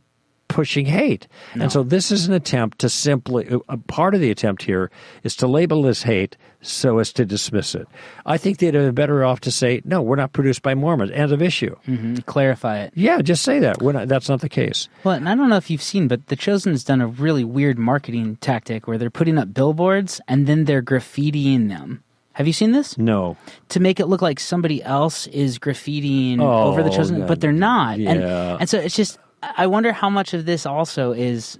pushing 0.50 0.84
hate. 0.84 1.28
No. 1.54 1.62
And 1.62 1.72
so 1.72 1.82
this 1.82 2.10
is 2.10 2.26
an 2.26 2.34
attempt 2.34 2.80
to 2.80 2.88
simply, 2.88 3.48
a 3.68 3.76
part 3.78 4.14
of 4.14 4.20
the 4.20 4.30
attempt 4.30 4.62
here 4.62 4.90
is 5.22 5.36
to 5.36 5.46
label 5.46 5.82
this 5.82 6.02
hate 6.02 6.36
so 6.60 6.98
as 6.98 7.12
to 7.14 7.24
dismiss 7.24 7.74
it. 7.74 7.86
I 8.26 8.36
think 8.36 8.58
they'd 8.58 8.74
have 8.74 8.84
been 8.84 8.94
better 8.94 9.24
off 9.24 9.40
to 9.40 9.50
say, 9.50 9.80
no, 9.84 10.02
we're 10.02 10.16
not 10.16 10.32
produced 10.32 10.62
by 10.62 10.74
Mormons. 10.74 11.12
End 11.12 11.32
of 11.32 11.40
issue. 11.40 11.74
Mm-hmm. 11.86 12.16
Clarify 12.26 12.80
it. 12.80 12.92
Yeah, 12.94 13.22
just 13.22 13.42
say 13.42 13.60
that. 13.60 13.80
Not, 13.80 14.08
that's 14.08 14.28
not 14.28 14.40
the 14.40 14.48
case. 14.48 14.88
Well, 15.04 15.14
and 15.14 15.28
I 15.28 15.34
don't 15.34 15.48
know 15.48 15.56
if 15.56 15.70
you've 15.70 15.80
seen, 15.80 16.08
but 16.08 16.26
The 16.26 16.36
Chosen 16.36 16.72
has 16.72 16.84
done 16.84 17.00
a 17.00 17.06
really 17.06 17.44
weird 17.44 17.78
marketing 17.78 18.36
tactic 18.36 18.86
where 18.86 18.98
they're 18.98 19.08
putting 19.08 19.38
up 19.38 19.54
billboards 19.54 20.20
and 20.28 20.46
then 20.46 20.64
they're 20.64 20.82
graffitiing 20.82 21.68
them. 21.68 22.02
Have 22.32 22.46
you 22.46 22.52
seen 22.52 22.72
this? 22.72 22.98
No. 22.98 23.36
To 23.70 23.80
make 23.80 24.00
it 24.00 24.06
look 24.06 24.22
like 24.22 24.40
somebody 24.40 24.82
else 24.82 25.26
is 25.28 25.58
graffitiing 25.58 26.40
oh, 26.40 26.64
over 26.64 26.82
the 26.82 26.90
chosen, 26.90 27.20
God. 27.20 27.28
but 27.28 27.40
they're 27.40 27.52
not. 27.52 27.98
Yeah. 27.98 28.10
And, 28.10 28.22
and 28.60 28.68
so 28.68 28.78
it's 28.78 28.96
just, 28.96 29.18
I 29.42 29.66
wonder 29.66 29.92
how 29.92 30.10
much 30.10 30.34
of 30.34 30.46
this 30.46 30.66
also 30.66 31.12
is 31.12 31.58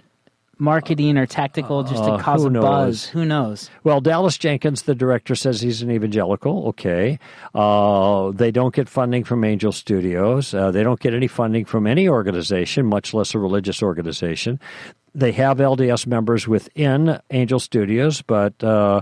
marketing 0.61 1.17
or 1.17 1.27
tactical 1.27 1.83
just 1.83 2.05
to 2.05 2.13
uh, 2.13 2.19
cause 2.19 2.45
a 2.45 2.51
buzz. 2.51 3.07
Who 3.07 3.25
knows? 3.25 3.71
Well, 3.83 4.01
Dallas 4.01 4.37
Jenkins, 4.37 4.83
the 4.83 4.95
director, 4.95 5.35
says 5.35 5.61
he's 5.61 5.81
an 5.81 5.91
evangelical. 5.91 6.69
Okay. 6.69 7.19
Uh, 7.55 8.31
they 8.33 8.51
don't 8.51 8.75
get 8.75 8.89
funding 8.89 9.25
from 9.25 9.43
Angel 9.43 9.73
Studios. 9.73 10.53
Uh, 10.53 10.71
they 10.71 10.83
don't 10.83 11.01
get 11.01 11.15
any 11.15 11.29
funding 11.29 11.65
from 11.65 11.87
any 11.87 12.09
organization, 12.09 12.87
much 12.87 13.15
less 13.15 13.35
a 13.35 13.39
religious 13.39 13.83
organization 13.83 14.61
they 15.15 15.33
have 15.33 15.59
LDS 15.59 16.07
members 16.07 16.47
within 16.47 17.19
Angel 17.31 17.59
Studios, 17.59 18.23
but 18.23 18.63
uh, 18.63 19.01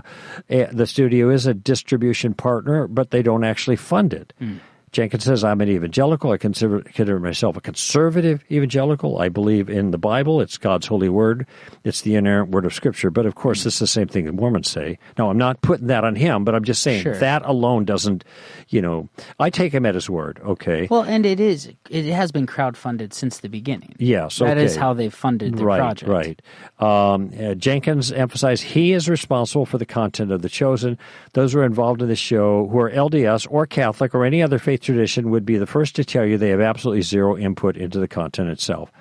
eh, 0.49 0.67
the 0.71 0.87
studio 0.87 1.29
is 1.29 1.45
a 1.45 1.53
distribution 1.53 2.33
partner, 2.33 2.87
but 2.87 3.11
they 3.11 3.21
don't 3.21 3.43
actually 3.43 3.75
fund 3.75 4.13
it. 4.13 4.33
Mm. 4.41 4.59
Jenkins 4.91 5.23
says, 5.23 5.43
I'm 5.43 5.61
an 5.61 5.69
evangelical. 5.69 6.31
I 6.31 6.37
consider, 6.37 6.81
consider, 6.81 7.19
myself 7.19 7.57
a 7.57 7.61
conservative 7.61 8.43
evangelical. 8.51 9.19
I 9.19 9.29
believe 9.29 9.69
in 9.69 9.91
the 9.91 9.97
Bible. 9.97 10.41
It's 10.41 10.57
God's 10.57 10.87
holy 10.87 11.09
word. 11.09 11.45
It's 11.83 12.01
the 12.01 12.15
inerrant 12.15 12.49
word 12.49 12.65
of 12.65 12.73
Scripture. 12.73 13.11
But 13.11 13.25
of 13.25 13.35
course, 13.35 13.63
this 13.63 13.75
is 13.75 13.79
the 13.79 13.87
same 13.87 14.07
thing 14.07 14.25
that 14.25 14.33
Mormons 14.33 14.69
say. 14.69 14.97
Now, 15.17 15.29
I'm 15.29 15.37
not 15.37 15.61
putting 15.61 15.87
that 15.87 16.03
on 16.03 16.15
him, 16.15 16.43
but 16.43 16.55
I'm 16.55 16.63
just 16.63 16.81
saying 16.81 17.03
sure. 17.03 17.17
that 17.17 17.43
alone 17.45 17.85
doesn't, 17.85 18.23
you 18.69 18.81
know, 18.81 19.09
I 19.39 19.49
take 19.49 19.73
him 19.73 19.85
at 19.85 19.95
his 19.95 20.09
word, 20.09 20.39
okay? 20.43 20.87
Well, 20.89 21.03
and 21.03 21.25
it 21.25 21.39
is, 21.39 21.71
it 21.89 22.05
has 22.05 22.31
been 22.31 22.47
crowdfunded 22.47 23.13
since 23.13 23.39
the 23.39 23.49
beginning. 23.49 23.95
Yes, 23.99 24.41
okay. 24.41 24.53
That 24.53 24.57
is 24.57 24.75
how 24.75 24.93
they've 24.93 25.13
funded 25.13 25.55
the 25.57 25.65
right, 25.65 25.79
project. 25.79 26.09
Right, 26.09 26.41
um, 26.79 27.31
uh, 27.39 27.53
Jenkins 27.55 28.11
emphasized 28.11 28.63
he 28.63 28.93
is 28.93 29.07
responsible 29.07 29.65
for 29.65 29.77
the 29.77 29.85
content 29.85 30.31
of 30.31 30.41
The 30.41 30.49
Chosen. 30.49 30.97
Those 31.33 31.53
who 31.53 31.59
are 31.59 31.65
involved 31.65 32.01
in 32.01 32.07
the 32.07 32.15
show 32.15 32.67
who 32.67 32.79
are 32.79 32.89
LDS 32.89 33.47
or 33.49 33.65
Catholic 33.67 34.15
or 34.15 34.25
any 34.25 34.41
other 34.41 34.59
faith 34.59 34.78
faith 34.79 34.85
tradition 34.85 35.29
would 35.31 35.45
be 35.45 35.57
the 35.57 35.65
first 35.65 35.95
to 35.95 36.05
tell 36.05 36.25
you 36.25 36.37
they 36.37 36.49
have 36.49 36.61
absolutely 36.61 37.01
zero 37.01 37.37
input 37.37 37.77
into 37.77 37.99
the 37.99 38.07
content 38.07 38.49
itself. 38.49 38.91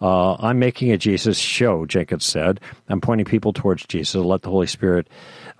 Uh, 0.00 0.34
I'm 0.34 0.58
making 0.58 0.92
a 0.92 0.98
Jesus 0.98 1.38
show, 1.38 1.86
Jenkins 1.86 2.24
said. 2.24 2.60
I'm 2.88 3.00
pointing 3.00 3.26
people 3.26 3.52
towards 3.52 3.86
Jesus. 3.86 4.14
I'll 4.14 4.24
let 4.24 4.42
the 4.42 4.50
Holy 4.50 4.66
Spirit 4.66 5.08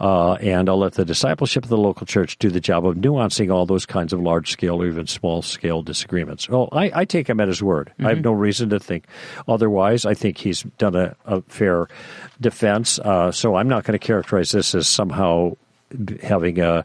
uh, 0.00 0.34
and 0.34 0.68
I'll 0.68 0.78
let 0.78 0.94
the 0.94 1.04
discipleship 1.04 1.64
of 1.64 1.70
the 1.70 1.76
local 1.76 2.06
church 2.06 2.38
do 2.38 2.50
the 2.50 2.60
job 2.60 2.86
of 2.86 2.96
nuancing 2.96 3.52
all 3.52 3.66
those 3.66 3.86
kinds 3.86 4.12
of 4.12 4.20
large 4.20 4.50
scale 4.50 4.82
or 4.82 4.86
even 4.86 5.06
small 5.06 5.42
scale 5.42 5.82
disagreements. 5.82 6.48
Well, 6.48 6.68
I, 6.72 6.90
I 6.94 7.04
take 7.04 7.28
him 7.28 7.40
at 7.40 7.48
his 7.48 7.62
word. 7.62 7.92
Mm-hmm. 7.92 8.06
I 8.06 8.08
have 8.10 8.18
mm-hmm. 8.18 8.24
no 8.24 8.32
reason 8.32 8.70
to 8.70 8.80
think 8.80 9.06
otherwise. 9.46 10.04
I 10.04 10.14
think 10.14 10.38
he's 10.38 10.62
done 10.78 10.96
a, 10.96 11.16
a 11.24 11.42
fair 11.42 11.88
defense. 12.40 12.98
Uh, 12.98 13.30
so 13.30 13.54
I'm 13.54 13.68
not 13.68 13.84
going 13.84 13.98
to 13.98 14.04
characterize 14.04 14.50
this 14.50 14.74
as 14.74 14.88
somehow 14.88 15.56
having 16.22 16.60
a 16.60 16.84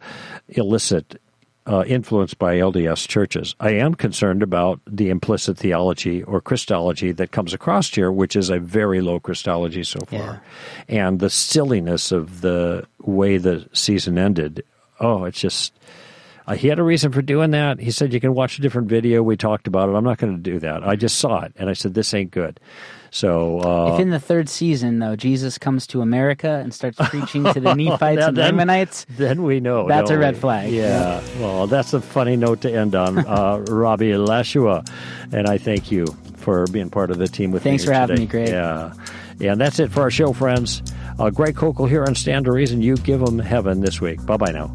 illicit 0.49 1.19
uh, 1.69 1.83
influenced 1.85 2.39
by 2.39 2.55
LDS 2.55 3.07
churches. 3.07 3.55
I 3.59 3.71
am 3.73 3.93
concerned 3.93 4.41
about 4.41 4.81
the 4.87 5.09
implicit 5.09 5.55
theology 5.55 6.23
or 6.23 6.41
Christology 6.41 7.11
that 7.11 7.31
comes 7.31 7.53
across 7.53 7.93
here, 7.93 8.11
which 8.11 8.35
is 8.35 8.49
a 8.49 8.59
very 8.59 9.01
low 9.01 9.19
Christology 9.19 9.83
so 9.83 9.99
far. 10.07 10.41
Yeah. 10.89 11.03
And 11.05 11.19
the 11.19 11.29
silliness 11.29 12.11
of 12.11 12.41
the 12.41 12.87
way 12.99 13.37
the 13.37 13.69
season 13.71 14.17
ended. 14.17 14.63
Oh, 14.99 15.25
it's 15.25 15.39
just. 15.39 15.71
Uh, 16.47 16.55
he 16.55 16.67
had 16.69 16.79
a 16.79 16.83
reason 16.83 17.11
for 17.11 17.21
doing 17.21 17.51
that. 17.51 17.79
He 17.79 17.91
said, 17.91 18.11
You 18.11 18.19
can 18.19 18.33
watch 18.33 18.57
a 18.57 18.61
different 18.63 18.87
video. 18.87 19.21
We 19.21 19.37
talked 19.37 19.67
about 19.67 19.89
it. 19.89 19.91
I'm 19.93 20.03
not 20.03 20.17
going 20.17 20.35
to 20.35 20.41
do 20.41 20.57
that. 20.59 20.83
I 20.83 20.95
just 20.95 21.19
saw 21.19 21.41
it 21.41 21.53
and 21.57 21.69
I 21.69 21.73
said, 21.73 21.93
This 21.93 22.15
ain't 22.15 22.31
good. 22.31 22.59
So, 23.11 23.59
uh, 23.59 23.93
if 23.93 23.99
in 23.99 24.09
the 24.09 24.19
third 24.19 24.49
season 24.49 24.99
though 24.99 25.15
Jesus 25.15 25.57
comes 25.57 25.87
to 25.87 26.01
America 26.01 26.59
and 26.63 26.73
starts 26.73 26.97
preaching 27.09 27.43
to 27.45 27.59
the 27.59 27.73
Nephites 27.75 28.23
and 28.23 28.37
then, 28.37 28.53
Ammonites, 28.53 29.05
then 29.09 29.43
we 29.43 29.59
know 29.59 29.87
that's 29.87 30.11
a 30.11 30.17
red 30.17 30.37
flag. 30.37 30.71
Yeah. 30.71 31.21
yeah. 31.21 31.41
Well, 31.41 31.67
that's 31.67 31.93
a 31.93 32.01
funny 32.01 32.35
note 32.35 32.61
to 32.61 32.71
end 32.71 32.95
on, 32.95 33.17
uh, 33.27 33.65
Robbie 33.69 34.15
Lashua, 34.15 34.83
and 35.31 35.47
I 35.47 35.57
thank 35.57 35.91
you 35.91 36.05
for 36.37 36.65
being 36.67 36.89
part 36.89 37.11
of 37.11 37.17
the 37.17 37.27
team 37.27 37.51
with 37.51 37.63
Thanks 37.63 37.83
me. 37.83 37.87
Thanks 37.87 37.89
for 37.89 37.93
having 37.93 38.19
me, 38.19 38.25
Greg. 38.25 38.49
Yeah. 38.49 38.93
Yeah, 39.39 39.53
and 39.53 39.61
that's 39.61 39.79
it 39.79 39.89
for 39.89 40.01
our 40.01 40.11
show, 40.11 40.33
friends. 40.33 40.83
Uh, 41.17 41.29
Greg 41.29 41.55
Koukl 41.55 41.87
here 41.87 42.03
on 42.03 42.13
Stand 42.13 42.45
to 42.45 42.51
Reason. 42.51 42.81
You 42.81 42.95
give 42.97 43.21
them 43.21 43.39
heaven 43.39 43.79
this 43.79 44.01
week. 44.01 44.25
Bye 44.25 44.37
bye 44.37 44.51
now. 44.51 44.71